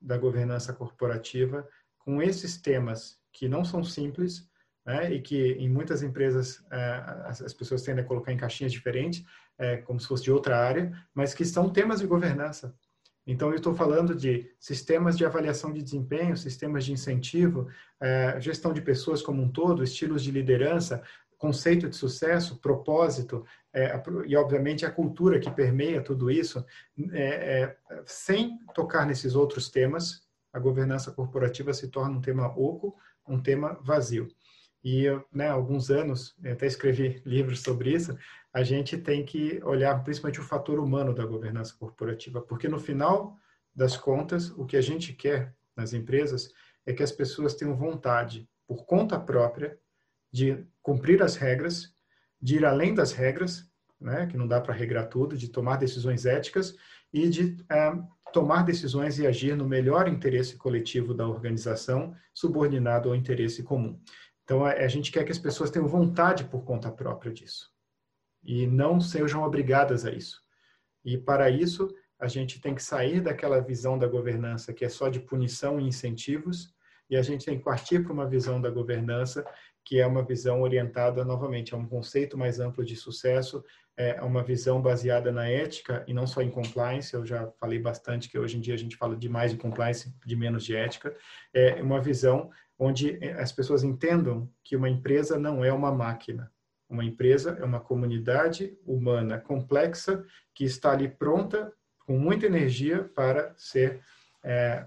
da 0.01 0.17
governança 0.17 0.73
corporativa 0.73 1.67
com 1.99 2.19
esses 2.19 2.59
temas 2.59 3.19
que 3.31 3.47
não 3.47 3.63
são 3.63 3.83
simples, 3.83 4.49
né, 4.85 5.11
e 5.11 5.21
que 5.21 5.53
em 5.53 5.67
muitas 5.67 6.03
empresas 6.03 6.63
é, 6.71 7.03
as, 7.25 7.41
as, 7.41 7.53
pessoas 7.53 7.81
tendem 7.81 8.03
a 8.03 8.07
colocar 8.07 8.31
em 8.31 8.37
caixinhas 8.37 8.71
diferentes, 8.71 9.25
é, 9.57 9.77
como 9.77 9.99
se 9.99 10.07
fosse 10.07 10.23
de 10.23 10.31
outra 10.31 10.57
área, 10.57 10.91
mas 11.13 11.33
que 11.33 11.43
são 11.43 11.69
temas 11.69 12.01
de 12.01 12.07
governança. 12.07 12.75
Então, 13.27 13.49
eu 13.49 13.55
estou 13.55 13.73
falando 13.73 14.13
de 14.13 14.51
sistemas 14.59 15.17
de 15.17 15.25
avaliação 15.25 15.73
de 15.73 15.81
desempenho, 15.81 16.37
sistemas 16.37 16.85
de 16.85 16.93
incentivo, 16.93 17.67
é, 17.99 18.39
gestão 18.39 18.71
de 18.71 18.81
pessoas 18.81 19.21
como 19.21 19.41
um 19.41 19.49
todo, 19.49 19.83
estilos 19.83 20.21
de 20.21 20.29
liderança, 20.29 21.01
conceito 21.37 21.89
de 21.89 21.95
sucesso, 21.95 22.57
propósito, 22.61 23.43
é, 23.73 24.01
e 24.25 24.35
obviamente 24.35 24.85
a 24.85 24.91
cultura 24.91 25.39
que 25.39 25.49
permeia 25.49 26.01
tudo 26.01 26.29
isso, 26.29 26.63
é, 27.11 27.23
é, 27.23 27.77
sem 28.05 28.59
tocar 28.73 29.05
nesses 29.05 29.35
outros 29.35 29.69
temas, 29.69 30.23
a 30.53 30.59
governança 30.59 31.11
corporativa 31.11 31.73
se 31.73 31.89
torna 31.89 32.17
um 32.17 32.21
tema 32.21 32.47
oco, 32.47 32.95
um 33.27 33.41
tema 33.41 33.77
vazio. 33.81 34.27
E 34.85 35.05
né, 35.33 35.49
alguns 35.49 35.89
anos, 35.89 36.35
até 36.45 36.67
escrevi 36.67 37.19
livros 37.25 37.61
sobre 37.61 37.91
isso, 37.91 38.15
a 38.53 38.61
gente 38.61 38.95
tem 38.95 39.25
que 39.25 39.59
olhar 39.63 40.03
principalmente 40.03 40.39
o 40.39 40.43
fator 40.43 40.79
humano 40.79 41.11
da 41.11 41.25
governança 41.25 41.75
corporativa, 41.75 42.39
porque 42.39 42.69
no 42.69 42.79
final 42.79 43.35
das 43.75 43.97
contas, 43.97 44.51
o 44.51 44.63
que 44.63 44.77
a 44.77 44.81
gente 44.81 45.11
quer 45.11 45.55
nas 45.75 45.91
empresas 45.91 46.53
é 46.85 46.93
que 46.93 47.01
as 47.01 47.11
pessoas 47.11 47.55
tenham 47.55 47.75
vontade, 47.75 48.47
por 48.67 48.85
conta 48.85 49.19
própria, 49.19 49.75
de 50.31 50.63
cumprir 50.83 51.23
as 51.23 51.35
regras, 51.35 51.91
de 52.39 52.57
ir 52.57 52.65
além 52.65 52.93
das 52.93 53.11
regras, 53.11 53.67
né, 53.99 54.27
que 54.27 54.37
não 54.37 54.47
dá 54.47 54.61
para 54.61 54.73
regrar 54.73 55.07
tudo, 55.07 55.35
de 55.35 55.47
tomar 55.47 55.77
decisões 55.77 56.27
éticas 56.27 56.75
e 57.11 57.27
de 57.27 57.57
é, 57.71 57.91
tomar 58.31 58.63
decisões 58.63 59.17
e 59.17 59.25
agir 59.25 59.55
no 59.55 59.65
melhor 59.65 60.07
interesse 60.07 60.57
coletivo 60.57 61.13
da 61.13 61.27
organização, 61.27 62.13
subordinado 62.33 63.09
ao 63.09 63.15
interesse 63.15 63.63
comum. 63.63 63.99
Então, 64.45 64.63
a, 64.63 64.71
a 64.71 64.87
gente 64.87 65.11
quer 65.11 65.25
que 65.25 65.31
as 65.31 65.39
pessoas 65.39 65.69
tenham 65.69 65.87
vontade 65.87 66.45
por 66.45 66.63
conta 66.63 66.89
própria 66.89 67.33
disso 67.33 67.69
e 68.43 68.67
não 68.67 69.01
sejam 69.01 69.43
obrigadas 69.43 70.05
a 70.05 70.11
isso. 70.11 70.39
E 71.03 71.17
para 71.17 71.49
isso, 71.49 71.89
a 72.19 72.27
gente 72.27 72.61
tem 72.61 72.73
que 72.73 72.83
sair 72.83 73.19
daquela 73.19 73.59
visão 73.59 73.97
da 73.97 74.07
governança 74.07 74.71
que 74.71 74.85
é 74.85 74.89
só 74.89 75.09
de 75.09 75.19
punição 75.19 75.79
e 75.79 75.83
incentivos, 75.83 76.73
e 77.09 77.17
a 77.17 77.21
gente 77.21 77.45
tem 77.45 77.57
que 77.57 77.63
partir 77.63 78.03
para 78.03 78.13
uma 78.13 78.27
visão 78.27 78.61
da 78.61 78.69
governança 78.69 79.45
que 79.83 79.99
é 79.99 80.07
uma 80.07 80.23
visão 80.23 80.63
orientada 80.63 81.23
novamente 81.23 81.75
a 81.75 81.77
um 81.77 81.87
conceito 81.87 82.35
mais 82.35 82.59
amplo 82.59 82.83
de 82.83 82.95
sucesso, 82.95 83.63
é 83.95 84.19
uma 84.21 84.43
visão 84.43 84.81
baseada 84.81 85.31
na 85.31 85.47
ética 85.47 86.03
e 86.07 86.13
não 86.13 86.25
só 86.25 86.41
em 86.41 86.49
compliance. 86.49 87.13
Eu 87.13 87.23
já 87.23 87.47
falei 87.59 87.77
bastante 87.77 88.27
que 88.27 88.37
hoje 88.37 88.57
em 88.57 88.59
dia 88.59 88.73
a 88.73 88.77
gente 88.77 88.97
fala 88.97 89.15
demais 89.15 89.51
de 89.51 89.57
compliance, 89.57 90.13
de 90.25 90.35
menos 90.35 90.65
de 90.65 90.75
ética. 90.75 91.15
É 91.53 91.81
uma 91.83 92.01
visão 92.01 92.49
onde 92.77 93.17
as 93.39 93.51
pessoas 93.51 93.83
entendam 93.83 94.49
que 94.63 94.75
uma 94.75 94.89
empresa 94.89 95.37
não 95.37 95.63
é 95.63 95.71
uma 95.71 95.91
máquina, 95.91 96.51
uma 96.89 97.03
empresa 97.03 97.57
é 97.59 97.63
uma 97.63 97.79
comunidade 97.79 98.77
humana 98.85 99.39
complexa 99.39 100.23
que 100.53 100.63
está 100.63 100.91
ali 100.91 101.07
pronta, 101.07 101.73
com 101.99 102.17
muita 102.17 102.45
energia, 102.45 103.03
para 103.03 103.53
ser 103.57 104.01
é, 104.43 104.85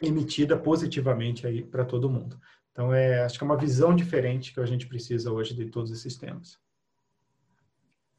emitida 0.00 0.56
positivamente 0.56 1.46
aí 1.46 1.62
para 1.62 1.84
todo 1.84 2.10
mundo. 2.10 2.40
Então, 2.70 2.92
é, 2.92 3.24
acho 3.24 3.38
que 3.38 3.44
é 3.44 3.46
uma 3.46 3.56
visão 3.56 3.94
diferente 3.96 4.52
que 4.52 4.60
a 4.60 4.66
gente 4.66 4.86
precisa 4.86 5.32
hoje 5.32 5.54
de 5.54 5.66
todos 5.66 5.90
esses 5.90 6.16
temas. 6.16 6.58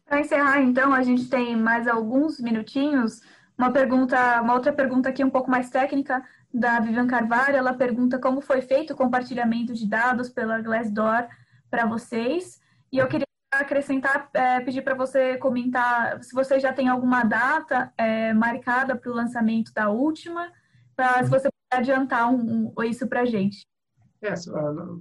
Para 0.03 0.21
encerrar, 0.21 0.61
então, 0.61 0.93
a 0.93 1.03
gente 1.03 1.29
tem 1.29 1.55
mais 1.55 1.87
alguns 1.87 2.39
minutinhos. 2.39 3.21
Uma 3.57 3.71
pergunta, 3.71 4.41
uma 4.41 4.53
outra 4.53 4.71
pergunta 4.71 5.09
aqui 5.09 5.23
um 5.23 5.29
pouco 5.29 5.49
mais 5.49 5.69
técnica 5.69 6.23
da 6.53 6.79
Vivian 6.79 7.07
Carvalho. 7.07 7.55
Ela 7.55 7.73
pergunta 7.73 8.19
como 8.19 8.39
foi 8.39 8.61
feito 8.61 8.93
o 8.93 8.95
compartilhamento 8.95 9.73
de 9.73 9.87
dados 9.87 10.29
pela 10.29 10.61
Glassdoor 10.61 11.27
para 11.69 11.85
vocês 11.85 12.61
e 12.91 12.99
eu 12.99 13.07
queria 13.07 13.25
acrescentar, 13.51 14.29
é, 14.33 14.59
pedir 14.59 14.83
para 14.83 14.93
você 14.93 15.37
comentar 15.37 16.23
se 16.23 16.33
você 16.33 16.59
já 16.59 16.71
tem 16.71 16.87
alguma 16.87 17.23
data 17.23 17.91
é, 17.97 18.33
marcada 18.33 18.95
para 18.95 19.11
o 19.11 19.15
lançamento 19.15 19.73
da 19.73 19.89
última, 19.89 20.51
pra, 20.95 21.23
se 21.23 21.29
você 21.29 21.49
puder 21.49 21.81
adiantar 21.81 22.31
um, 22.31 22.73
um, 22.77 22.83
isso 22.83 23.07
para 23.07 23.21
a 23.21 23.25
gente. 23.25 23.65
É, 24.21 24.33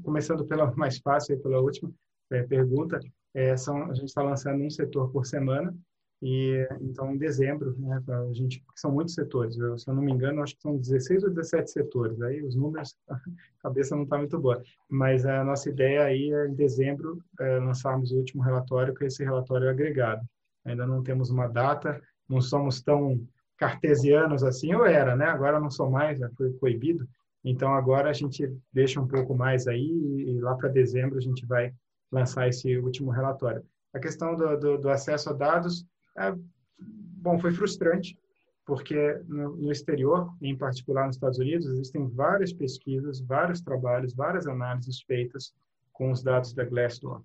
começando 0.03 0.47
pela 0.47 0.75
mais 0.77 0.99
fácil, 0.99 1.41
pela 1.43 1.61
última 1.61 1.91
é, 2.33 2.43
pergunta, 2.43 2.99
é, 3.35 3.57
são, 3.57 3.91
a 3.91 3.95
gente 3.95 4.09
está 4.09 4.23
lançando 4.23 4.63
um 4.63 4.71
setor 4.71 5.11
por 5.11 5.27
semana, 5.27 5.75
e 6.23 6.67
então 6.81 7.15
em 7.15 7.19
dezembro, 7.19 7.77
né, 7.79 8.03
a 8.09 8.33
gente, 8.33 8.65
são 8.75 8.91
muitos 8.91 9.15
setores, 9.15 9.57
eu, 9.59 9.77
se 9.77 9.89
eu 9.89 9.95
não 9.95 10.03
me 10.03 10.13
engano, 10.13 10.43
acho 10.43 10.57
que 10.57 10.63
são 10.63 10.77
16 10.77 11.25
ou 11.25 11.31
17 11.31 11.71
setores, 11.71 12.21
aí 12.23 12.43
os 12.43 12.55
números, 12.55 12.97
a 13.09 13.19
cabeça 13.63 13.95
não 13.95 14.05
está 14.05 14.17
muito 14.17 14.39
boa, 14.39 14.63
mas 14.89 15.27
a 15.27 15.45
nossa 15.45 15.69
ideia 15.69 16.05
aí 16.05 16.33
é 16.33 16.49
em 16.49 16.55
dezembro 16.55 17.23
é, 17.39 17.59
lançarmos 17.59 18.13
o 18.13 18.17
último 18.17 18.43
relatório, 18.43 18.95
que 18.95 19.05
é 19.05 19.07
esse 19.09 19.23
relatório 19.23 19.69
agregado. 19.69 20.27
Ainda 20.65 20.87
não 20.87 21.03
temos 21.03 21.31
uma 21.31 21.47
data, 21.47 22.01
não 22.29 22.41
somos 22.41 22.83
tão 22.83 23.21
cartesianos 23.57 24.43
assim, 24.43 24.73
eu 24.73 24.85
era, 24.85 25.15
né? 25.17 25.27
Agora 25.27 25.61
não 25.61 25.71
sou 25.71 25.91
mais, 25.91 26.19
já 26.19 26.29
foi 26.31 26.51
proibido. 26.53 27.07
Então 27.45 27.73
agora 27.75 28.11
a 28.11 28.13
gente 28.13 28.53
deixa 28.73 29.01
um 29.01 29.07
pouco 29.07 29.35
mais 29.35 29.67
aí 29.67 29.87
e 30.27 30.41
lá 30.41 30.55
para 30.57 30.69
dezembro 30.69 31.17
a 31.17 31.21
gente 31.21 31.47
vai 31.47 31.73
lançar 32.11 32.49
esse 32.49 32.77
último 32.79 33.11
relatório. 33.11 33.65
A 33.95 34.01
questão 34.01 34.35
do, 34.35 34.57
do, 34.59 34.79
do 34.79 34.91
acesso 34.91 35.31
a 35.31 35.33
dados, 35.33 35.87
é, 36.19 36.35
bom, 36.79 37.39
foi 37.39 37.53
frustrante, 37.53 38.19
porque 38.65 39.21
no, 39.29 39.57
no, 39.57 39.73
exterior, 39.73 40.33
em 40.43 40.57
particular 40.57 41.07
nos 41.07 41.17
Estados 41.17 41.39
Unidos, 41.39 41.67
existem 41.67 42.09
várias 42.09 42.53
pesquisas, 42.53 43.21
vários 43.21 43.61
trabalhos, 43.61 44.15
várias 44.15 44.47
análises 44.47 45.01
feitas 45.03 45.55
com 45.93 46.11
os 46.11 46.23
dados 46.23 46.53
da 46.53 46.65
Glassdoor. 46.65 47.23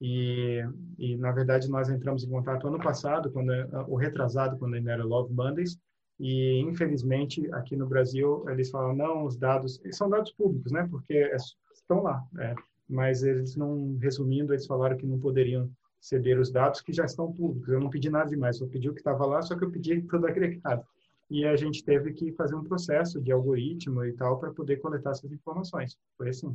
E, 0.00 0.60
e 0.98 1.16
na 1.16 1.30
verdade, 1.30 1.68
nós 1.70 1.88
entramos 1.88 2.24
em 2.24 2.28
contato 2.28 2.66
ano 2.66 2.78
passado, 2.78 3.30
quando 3.30 3.52
o 3.88 3.96
retrasado, 3.96 4.58
quando 4.58 4.74
ainda 4.74 4.92
era 4.92 5.04
Love 5.04 5.32
Mondays, 5.32 5.78
e 6.18 6.60
infelizmente 6.60 7.48
aqui 7.52 7.74
no 7.74 7.86
Brasil 7.86 8.44
eles 8.48 8.70
falam 8.70 8.94
não, 8.94 9.24
os 9.24 9.36
dados 9.36 9.80
são 9.92 10.08
dados 10.10 10.32
públicos, 10.32 10.70
né? 10.70 10.86
Porque 10.90 11.14
é, 11.14 11.36
estão 11.72 12.02
lá, 12.02 12.22
é, 12.38 12.54
mas 12.88 13.22
eles 13.22 13.56
não, 13.56 13.96
resumindo, 13.98 14.52
eles 14.52 14.66
falaram 14.66 14.96
que 14.96 15.06
não 15.06 15.18
poderiam 15.18 15.70
ceder 16.02 16.38
os 16.40 16.50
dados 16.50 16.80
que 16.80 16.92
já 16.92 17.04
estão 17.04 17.32
públicos. 17.32 17.68
Eu 17.68 17.80
não 17.80 17.88
pedi 17.88 18.10
nada 18.10 18.28
demais, 18.28 18.58
só 18.58 18.66
pedi 18.66 18.90
o 18.90 18.92
que 18.92 19.00
estava 19.00 19.24
lá, 19.24 19.40
só 19.40 19.56
que 19.56 19.64
eu 19.64 19.70
pedi 19.70 20.02
tudo 20.10 20.26
agregado. 20.26 20.84
E 21.30 21.46
a 21.46 21.56
gente 21.56 21.84
teve 21.84 22.12
que 22.12 22.32
fazer 22.32 22.56
um 22.56 22.64
processo 22.64 23.20
de 23.22 23.30
algoritmo 23.30 24.04
e 24.04 24.12
tal 24.12 24.38
para 24.38 24.52
poder 24.52 24.78
coletar 24.78 25.12
essas 25.12 25.30
informações. 25.30 25.96
Foi 26.18 26.28
assim. 26.28 26.54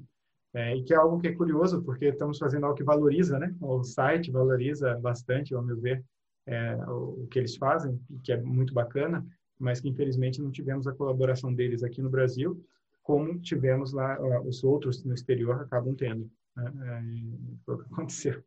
É, 0.54 0.76
e 0.76 0.84
que 0.84 0.94
é 0.94 0.98
algo 0.98 1.20
que 1.20 1.30
é 1.30 1.34
curioso, 1.34 1.82
porque 1.82 2.06
estamos 2.06 2.38
fazendo 2.38 2.66
algo 2.66 2.78
que 2.78 2.84
valoriza, 2.84 3.40
né? 3.40 3.56
O 3.62 3.84
site 3.84 4.32
valoriza 4.32 4.96
bastante, 4.96 5.56
ao 5.56 5.64
meu 5.64 5.80
ver, 5.80 6.04
é, 6.46 6.76
o, 6.88 7.28
que 7.32 7.40
eles 7.40 7.56
fazem, 7.56 8.00
que 8.24 8.32
é 8.32 8.38
muito 8.42 8.74
bacana, 8.74 9.26
mas 9.58 9.80
que 9.80 9.90
infelizmente 9.90 10.42
não 10.42 10.52
tivemos 10.52 10.88
a 10.88 10.94
colaboração 10.94 11.54
deles 11.54 11.84
aqui 11.84 12.02
no 12.02 12.10
Brasil, 12.10 12.62
como 13.02 13.40
tivemos 13.40 13.94
lá, 13.94 14.20
os 14.42 14.64
outros 14.64 15.04
no 15.04 15.14
exterior 15.14 15.62
acabam 15.62 15.96
tendo. 15.96 16.30
Né? 16.56 16.74
É, 16.84 17.64
foi 17.66 17.76
o 17.76 17.78
que 17.80 17.94
aconteceu. 17.94 18.44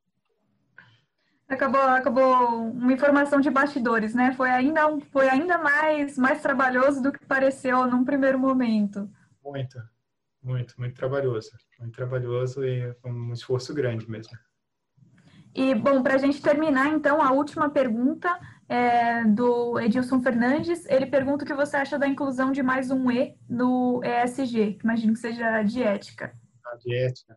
Acabou, 1.50 1.80
acabou 1.80 2.70
uma 2.70 2.92
informação 2.92 3.40
de 3.40 3.50
bastidores, 3.50 4.14
né? 4.14 4.32
Foi 4.34 4.48
ainda, 4.48 4.82
foi 5.10 5.28
ainda 5.28 5.58
mais, 5.58 6.16
mais 6.16 6.40
trabalhoso 6.40 7.02
do 7.02 7.10
que 7.10 7.26
pareceu 7.26 7.88
num 7.88 8.04
primeiro 8.04 8.38
momento. 8.38 9.10
Muito, 9.44 9.82
muito, 10.40 10.74
muito 10.78 10.94
trabalhoso. 10.94 11.50
Muito 11.80 11.96
trabalhoso 11.96 12.64
e 12.64 12.94
um 13.04 13.32
esforço 13.32 13.74
grande 13.74 14.08
mesmo. 14.08 14.32
E, 15.52 15.74
bom, 15.74 16.04
para 16.04 16.14
a 16.14 16.18
gente 16.18 16.40
terminar, 16.40 16.86
então, 16.86 17.20
a 17.20 17.32
última 17.32 17.68
pergunta 17.68 18.38
é 18.68 19.24
do 19.24 19.80
Edilson 19.80 20.22
Fernandes. 20.22 20.86
Ele 20.86 21.06
pergunta 21.06 21.42
o 21.42 21.46
que 21.46 21.52
você 21.52 21.76
acha 21.76 21.98
da 21.98 22.06
inclusão 22.06 22.52
de 22.52 22.62
mais 22.62 22.92
um 22.92 23.10
E 23.10 23.34
no 23.48 24.00
ESG, 24.04 24.78
imagino 24.84 25.14
que 25.14 25.18
seja 25.18 25.64
de 25.64 25.82
ética. 25.82 26.32
Ah, 26.64 26.76
de 26.76 26.94
ética. 26.94 27.36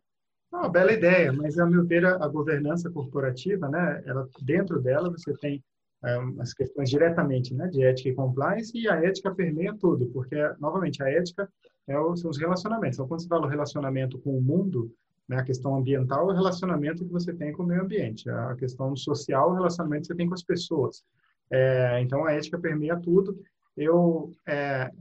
Uma 0.54 0.70
bela 0.70 0.94
ideia, 0.94 1.34
mas 1.34 1.58
a 1.58 1.66
meu 1.66 1.84
ver 1.84 2.06
a, 2.06 2.28
governança 2.28 2.88
corporativa, 2.88 3.68
né, 3.68 4.04
ela 4.06 4.30
dentro 4.44 4.80
dela 4.80 5.10
você 5.10 5.34
tem 5.34 5.64
é, 6.06 6.20
as 6.40 6.54
questões 6.54 6.92
diretamente, 6.92 7.56
né, 7.56 7.68
de 7.68 7.84
ética 7.84 8.10
e 8.10 8.14
compliance 8.14 8.72
e 8.78 8.88
a 8.88 9.04
ética 9.04 9.34
permeia 9.34 9.76
tudo, 9.76 10.06
porque 10.14 10.36
novamente 10.60 11.02
a 11.02 11.10
ética 11.10 11.50
é 11.88 11.98
o, 11.98 12.16
são 12.16 12.30
os 12.30 12.38
relacionamentos. 12.38 12.98
Então 12.98 13.08
quando 13.08 13.22
você 13.22 13.28
fala 13.28 13.48
o 13.48 13.50
relacionamento 13.50 14.20
com 14.20 14.38
o 14.38 14.42
mundo, 14.42 14.94
né, 15.28 15.38
a 15.38 15.44
questão 15.44 15.76
ambiental 15.76 16.30
é 16.30 16.34
o 16.34 16.36
relacionamento 16.36 17.04
que 17.04 17.12
você 17.12 17.34
tem 17.34 17.52
com 17.52 17.64
o 17.64 17.66
meio 17.66 17.82
ambiente, 17.82 18.30
a 18.30 18.56
questão 18.56 18.96
social 18.96 19.50
o 19.50 19.56
relacionamento 19.56 20.04
que 20.04 20.08
você 20.08 20.16
tem 20.16 20.28
com 20.28 20.36
as 20.36 20.44
pessoas. 20.44 21.04
É, 21.50 22.00
então 22.00 22.26
a 22.26 22.32
ética 22.32 22.60
permeia 22.60 22.96
tudo. 22.96 23.40
Eu 23.76 24.32
é, 24.48 24.92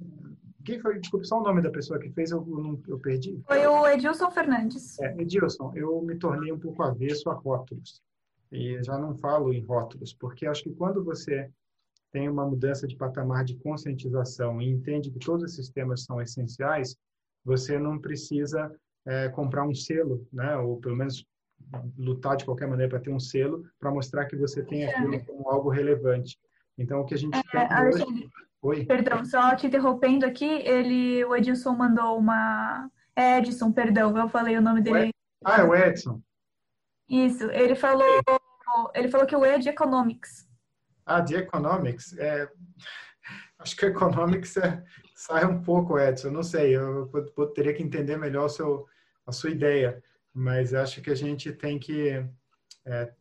quem 0.65 0.81
foi? 0.81 0.99
Desculpe, 0.99 1.27
só 1.27 1.41
o 1.41 1.43
nome 1.43 1.63
da 1.63 1.71
pessoa 1.71 1.99
que 1.99 2.11
fez, 2.11 2.31
eu, 2.31 2.39
eu, 2.47 2.83
eu 2.89 2.99
perdi. 2.99 3.41
Foi 3.47 3.67
o 3.67 3.87
Edilson 3.87 4.31
Fernandes. 4.31 4.99
É, 5.01 5.15
Edilson, 5.21 5.73
eu 5.75 6.01
me 6.03 6.17
tornei 6.17 6.53
um 6.53 6.59
pouco 6.59 6.83
avesso 6.83 7.31
a 7.31 7.35
rótulos. 7.35 8.03
E 8.51 8.83
já 8.83 8.99
não 8.99 9.17
falo 9.17 9.53
em 9.53 9.65
rótulos, 9.65 10.13
porque 10.13 10.47
acho 10.47 10.63
que 10.63 10.75
quando 10.75 11.03
você 11.03 11.51
tem 12.13 12.29
uma 12.29 12.47
mudança 12.47 12.87
de 12.87 12.95
patamar 12.95 13.45
de 13.45 13.57
conscientização 13.57 14.61
e 14.61 14.69
entende 14.69 15.11
que 15.11 15.19
todos 15.19 15.53
esses 15.53 15.71
temas 15.71 16.05
são 16.05 16.21
essenciais, 16.21 16.95
você 17.43 17.79
não 17.79 17.99
precisa 17.99 18.71
é, 19.07 19.29
comprar 19.31 19.67
um 19.67 19.75
selo, 19.75 20.27
né? 20.31 20.57
Ou 20.59 20.79
pelo 20.79 20.97
menos 20.97 21.27
lutar 21.97 22.37
de 22.37 22.45
qualquer 22.45 22.69
maneira 22.69 22.91
para 22.91 23.01
ter 23.01 23.11
um 23.11 23.21
selo 23.21 23.65
para 23.79 23.91
mostrar 23.91 24.27
que 24.27 24.37
você 24.37 24.63
tem 24.63 24.85
aquilo 24.85 25.25
como 25.25 25.49
algo 25.49 25.71
relevante. 25.71 26.39
Então, 26.77 27.01
o 27.01 27.05
que 27.05 27.15
a 27.15 27.19
gente 27.19 27.35
é, 27.55 27.67
tem 27.67 27.89
hoje... 27.89 28.31
Oi? 28.63 28.87
Perdão, 28.87 29.25
só 29.25 29.55
te 29.57 29.67
interrompendo 29.67 30.25
aqui, 30.25 30.47
ele, 30.47 31.25
o 31.25 31.35
Edson 31.35 31.73
mandou 31.73 32.17
uma... 32.17 32.89
Edson, 33.17 33.73
perdão, 33.73 34.17
eu 34.17 34.29
falei 34.29 34.57
o 34.57 34.63
nome 34.63 34.81
dele. 34.81 35.11
Ah, 35.45 35.61
é 35.61 35.65
o 35.65 35.75
Edson. 35.75 36.23
Isso, 37.09 37.51
ele 37.51 37.75
falou, 37.75 38.07
ele 38.95 39.09
falou 39.09 39.27
que 39.27 39.37
o 39.37 39.45
E 39.45 39.51
é 39.51 39.59
de 39.59 39.69
Economics. 39.69 40.49
Ah, 41.05 41.21
de 41.21 41.35
Economics? 41.35 42.17
É... 42.17 42.49
Acho 43.59 43.77
que 43.77 43.87
Economics 43.87 44.57
é... 44.57 44.83
sai 45.15 45.45
um 45.45 45.63
pouco, 45.63 45.99
Edson, 45.99 46.31
não 46.31 46.43
sei, 46.43 46.77
eu, 46.77 47.11
eu 47.37 47.47
teria 47.49 47.75
que 47.75 47.83
entender 47.83 48.17
melhor 48.17 48.47
o 48.47 48.49
seu, 48.49 48.87
a 49.27 49.33
sua 49.33 49.51
ideia, 49.51 50.03
mas 50.33 50.75
acho 50.75 51.03
que 51.03 51.11
a 51.11 51.15
gente 51.15 51.53
tem 51.53 51.79
que 51.79 52.09
é, 52.09 52.29
é, 52.87 53.13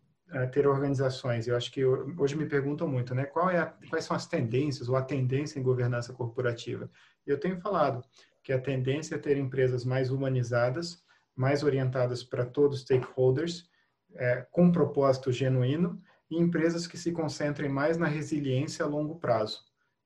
ter 0.51 0.65
organizações. 0.65 1.47
Eu 1.47 1.57
acho 1.57 1.71
que 1.71 1.83
hoje 1.85 2.35
me 2.35 2.45
perguntam 2.45 2.87
muito, 2.87 3.13
né? 3.13 3.25
Qual 3.25 3.49
é 3.49 3.59
a, 3.59 3.65
quais 3.89 4.05
são 4.05 4.15
as 4.15 4.25
tendências 4.25 4.87
ou 4.87 4.95
a 4.95 5.01
tendência 5.01 5.59
em 5.59 5.63
governança 5.63 6.13
corporativa? 6.13 6.89
Eu 7.25 7.37
tenho 7.37 7.59
falado 7.59 8.03
que 8.43 8.53
a 8.53 8.59
tendência 8.59 9.15
é 9.15 9.17
ter 9.17 9.37
empresas 9.37 9.83
mais 9.83 10.09
humanizadas, 10.09 11.03
mais 11.35 11.63
orientadas 11.63 12.23
para 12.23 12.45
todos 12.45 12.77
os 12.77 12.83
stakeholders, 12.83 13.69
é, 14.15 14.45
com 14.51 14.71
propósito 14.71 15.31
genuíno, 15.31 16.01
e 16.29 16.37
empresas 16.37 16.87
que 16.87 16.97
se 16.97 17.11
concentrem 17.11 17.69
mais 17.69 17.97
na 17.97 18.07
resiliência 18.07 18.85
a 18.85 18.87
longo 18.87 19.19
prazo, 19.19 19.59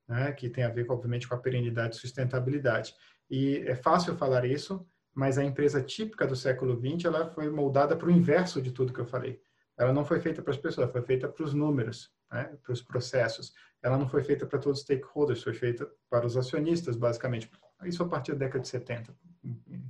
né? 0.07 0.32
que 0.32 0.49
tem 0.49 0.63
a 0.63 0.69
ver, 0.69 0.89
obviamente, 0.89 1.28
com 1.28 1.36
a 1.36 1.39
perenidade 1.39 1.95
e 1.95 1.99
sustentabilidade. 1.99 2.95
E 3.30 3.57
é 3.67 3.76
fácil 3.76 4.15
falar 4.15 4.43
isso, 4.43 4.86
mas 5.13 5.38
a 5.38 5.43
empresa 5.43 5.82
típica 5.82 6.26
do 6.26 6.36
século 6.36 6.76
XX 6.76 7.05
ela 7.05 7.30
foi 7.30 7.49
moldada 7.49 7.95
para 7.95 8.07
o 8.07 8.11
inverso 8.11 8.59
de 8.59 8.71
tudo 8.71 8.91
que 8.91 8.99
eu 8.99 9.05
falei 9.05 9.39
ela 9.78 9.91
não 9.91 10.05
foi 10.05 10.19
feita 10.19 10.41
para 10.41 10.51
as 10.51 10.57
pessoas, 10.57 10.91
foi 10.91 11.01
feita 11.01 11.28
para 11.28 11.43
os 11.43 11.53
números, 11.53 12.11
né, 12.32 12.55
para 12.63 12.73
os 12.73 12.82
processos. 12.82 13.53
Ela 13.82 13.97
não 13.97 14.07
foi 14.07 14.23
feita 14.23 14.45
para 14.45 14.57
todos 14.59 14.80
os 14.80 14.84
stakeholders, 14.84 15.43
foi 15.43 15.53
feita 15.53 15.89
para 16.09 16.26
os 16.26 16.38
acionistas, 16.38 16.95
basicamente. 16.95 17.49
Isso 17.84 18.01
a 18.01 18.07
partir 18.07 18.32
da 18.32 18.39
década 18.39 18.61
de 18.61 18.67
70, 18.67 19.15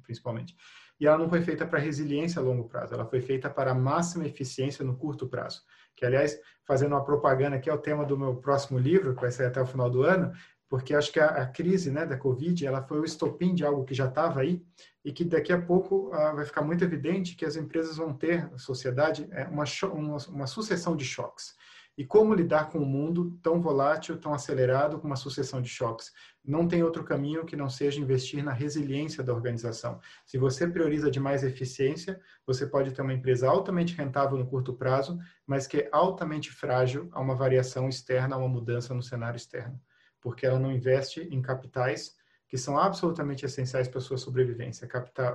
principalmente. 0.04 0.56
E 1.00 1.06
ela 1.06 1.18
não 1.18 1.30
foi 1.30 1.42
feita 1.42 1.66
para 1.66 1.80
resiliência 1.80 2.40
a 2.40 2.44
longo 2.44 2.68
prazo, 2.68 2.94
ela 2.94 3.06
foi 3.06 3.22
feita 3.22 3.50
para 3.50 3.74
máxima 3.74 4.26
eficiência 4.26 4.84
no 4.84 4.96
curto 4.96 5.28
prazo. 5.28 5.62
Que, 5.96 6.06
aliás, 6.06 6.40
fazendo 6.64 6.94
uma 6.94 7.04
propaganda 7.04 7.56
aqui, 7.58 7.70
é 7.70 7.74
o 7.74 7.78
tema 7.78 8.06
do 8.06 8.18
meu 8.18 8.36
próximo 8.36 8.80
livro, 8.80 9.14
que 9.14 9.22
vai 9.22 9.32
sair 9.32 9.48
até 9.48 9.62
o 9.62 9.66
final 9.66 9.90
do 9.90 10.04
ano, 10.04 10.34
porque 10.70 10.94
acho 10.94 11.12
que 11.12 11.20
a, 11.20 11.28
a 11.28 11.46
crise 11.46 11.92
né, 11.92 12.06
da 12.06 12.18
Covid 12.18 12.66
ela 12.66 12.82
foi 12.82 13.00
o 13.00 13.06
estopim 13.06 13.54
de 13.54 13.64
algo 13.64 13.86
que 13.86 13.94
já 13.94 14.08
estava 14.08 14.42
aí 14.42 14.64
e 15.04 15.12
que 15.12 15.24
daqui 15.24 15.54
a 15.54 15.62
pouco 15.62 16.08
uh, 16.08 16.36
vai 16.36 16.46
ficar 16.46 16.64
muito 16.64 16.84
evidente 16.84 17.36
que 17.36 17.46
as 17.46 17.56
empresas 17.56 17.98
vão 17.98 18.14
ter, 18.14 18.50
a 18.54 18.58
sociedade, 18.58 19.28
é, 19.32 19.46
uma, 19.46 19.66
uma, 19.94 20.18
uma, 20.30 20.48
sucessão 20.48 20.96
de 20.96 21.06
choques. 21.06 21.54
E 21.98 22.04
como 22.04 22.34
lidar 22.34 22.72
com 22.72 22.80
um 22.80 22.86
mundo 22.86 23.40
tão 23.42 23.62
volátil, 23.62 24.18
tão 24.18 24.34
acelerado, 24.34 25.00
com 25.00 25.08
uma 25.08 25.16
sucessão 25.16 25.62
de 25.62 25.70
choques? 25.70 26.12
Não 26.44 26.68
tem 26.68 26.84
outro 26.84 27.06
caminho 27.06 27.46
que 27.46 27.56
não 27.56 27.70
seja 27.70 28.02
investir 28.02 28.44
na 28.44 28.52
resiliência 28.52 29.24
da 29.24 29.34
organização. 29.34 30.02
Se 30.26 30.38
você 30.38 30.68
prioriza 30.68 31.10
demais 31.10 31.44
eficiência, 31.44 32.20
você 32.46 32.66
pode 32.66 32.92
ter 32.92 33.02
uma 33.02 33.14
empresa 33.14 33.48
altamente 33.48 33.96
rentável 33.96 34.38
no 34.38 34.48
curto 34.48 34.74
prazo, 34.74 35.18
mas 35.48 35.68
que 35.68 35.78
é 35.78 35.90
altamente 35.92 36.52
frágil 36.52 37.08
a 37.14 37.22
uma 37.22 37.36
variação 37.36 37.88
externa, 37.88 38.36
a 38.36 38.40
uma 38.40 38.50
mudança 38.50 38.94
no 38.94 39.04
cenário 39.04 39.38
externo 39.38 39.80
porque 40.26 40.44
ela 40.44 40.58
não 40.58 40.72
investe 40.72 41.22
em 41.22 41.40
capitais 41.40 42.16
que 42.48 42.58
são 42.58 42.80
absolutamente 42.80 43.46
essenciais 43.46 43.88
para 43.88 44.00
a 44.00 44.02
sua 44.02 44.18
sobrevivência. 44.18 44.88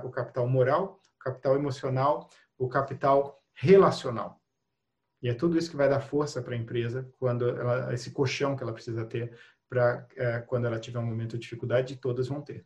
O 0.03 0.09
capital 0.09 0.45
moral, 0.49 0.99
o 1.15 1.23
capital 1.23 1.55
emocional, 1.55 2.29
o 2.57 2.67
capital 2.67 3.41
relacional. 3.53 4.41
E 5.21 5.29
é 5.29 5.33
tudo 5.33 5.57
isso 5.57 5.69
que 5.71 5.77
vai 5.77 5.87
dar 5.87 6.01
força 6.01 6.41
para 6.41 6.55
a 6.55 6.57
empresa 6.57 7.09
quando 7.17 7.47
ela, 7.47 7.93
esse 7.93 8.11
colchão 8.11 8.53
que 8.53 8.63
ela 8.63 8.73
precisa 8.73 9.05
ter 9.05 9.33
para 9.69 10.05
é, 10.17 10.39
quando 10.41 10.67
ela 10.67 10.77
tiver 10.77 10.99
um 10.99 11.05
momento 11.05 11.37
de 11.37 11.43
dificuldade, 11.43 11.95
todas 11.95 12.27
vão 12.27 12.41
ter. 12.41 12.65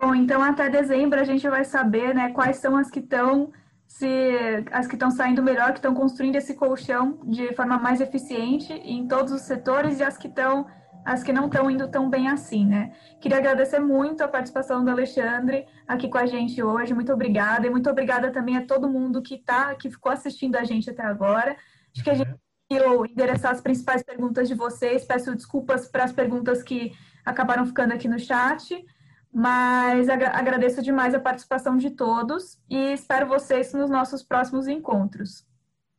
Bom, 0.00 0.12
então 0.12 0.42
até 0.42 0.68
dezembro 0.68 1.20
a 1.20 1.24
gente 1.24 1.48
vai 1.48 1.64
saber, 1.64 2.12
né, 2.16 2.32
quais 2.32 2.56
são 2.56 2.76
as 2.76 2.90
que 2.90 2.98
estão 2.98 3.52
se 3.88 4.64
as 4.70 4.86
que 4.86 4.94
estão 4.94 5.10
saindo 5.10 5.42
melhor, 5.42 5.72
que 5.72 5.78
estão 5.78 5.94
construindo 5.94 6.36
esse 6.36 6.54
colchão 6.54 7.18
de 7.24 7.54
forma 7.54 7.78
mais 7.78 8.02
eficiente 8.02 8.72
em 8.72 9.08
todos 9.08 9.32
os 9.32 9.40
setores 9.40 9.98
e 9.98 10.04
as 10.04 10.16
que 10.18 10.28
estão 10.28 10.66
as 11.04 11.22
que 11.22 11.32
não 11.32 11.46
estão 11.46 11.70
indo 11.70 11.88
tão 11.88 12.10
bem 12.10 12.28
assim, 12.28 12.66
né? 12.66 12.92
Queria 13.18 13.38
agradecer 13.38 13.78
muito 13.78 14.22
a 14.22 14.28
participação 14.28 14.84
do 14.84 14.90
Alexandre 14.90 15.66
aqui 15.86 16.06
com 16.06 16.18
a 16.18 16.26
gente 16.26 16.62
hoje. 16.62 16.92
Muito 16.92 17.10
obrigada 17.10 17.66
e 17.66 17.70
muito 17.70 17.88
obrigada 17.88 18.30
também 18.30 18.58
a 18.58 18.66
todo 18.66 18.90
mundo 18.90 19.22
que 19.22 19.38
tá, 19.38 19.74
que 19.74 19.88
ficou 19.88 20.12
assistindo 20.12 20.56
a 20.56 20.64
gente 20.64 20.90
até 20.90 21.02
agora. 21.02 21.56
Acho 21.94 22.04
que 22.04 22.10
a 22.10 22.14
gente 22.14 22.34
conseguiu 22.68 23.06
endereçar 23.06 23.52
as 23.52 23.60
principais 23.62 24.02
perguntas 24.02 24.48
de 24.48 24.54
vocês. 24.54 25.02
Peço 25.06 25.34
desculpas 25.34 25.88
para 25.88 26.04
as 26.04 26.12
perguntas 26.12 26.62
que 26.62 26.92
acabaram 27.24 27.64
ficando 27.64 27.94
aqui 27.94 28.06
no 28.06 28.18
chat. 28.18 28.84
Mas 29.32 30.08
agradeço 30.08 30.82
demais 30.82 31.14
a 31.14 31.20
participação 31.20 31.76
de 31.76 31.90
todos 31.90 32.58
e 32.68 32.92
espero 32.92 33.28
vocês 33.28 33.72
nos 33.72 33.90
nossos 33.90 34.22
próximos 34.22 34.66
encontros. 34.66 35.46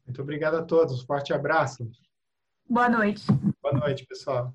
Muito 0.06 0.22
obrigado 0.22 0.56
a 0.56 0.64
todos. 0.64 1.04
Forte 1.04 1.34
abraço. 1.34 1.90
Boa 2.68 2.90
noite. 2.90 3.26
Boa 3.62 3.74
noite, 3.76 4.06
pessoal. 4.06 4.54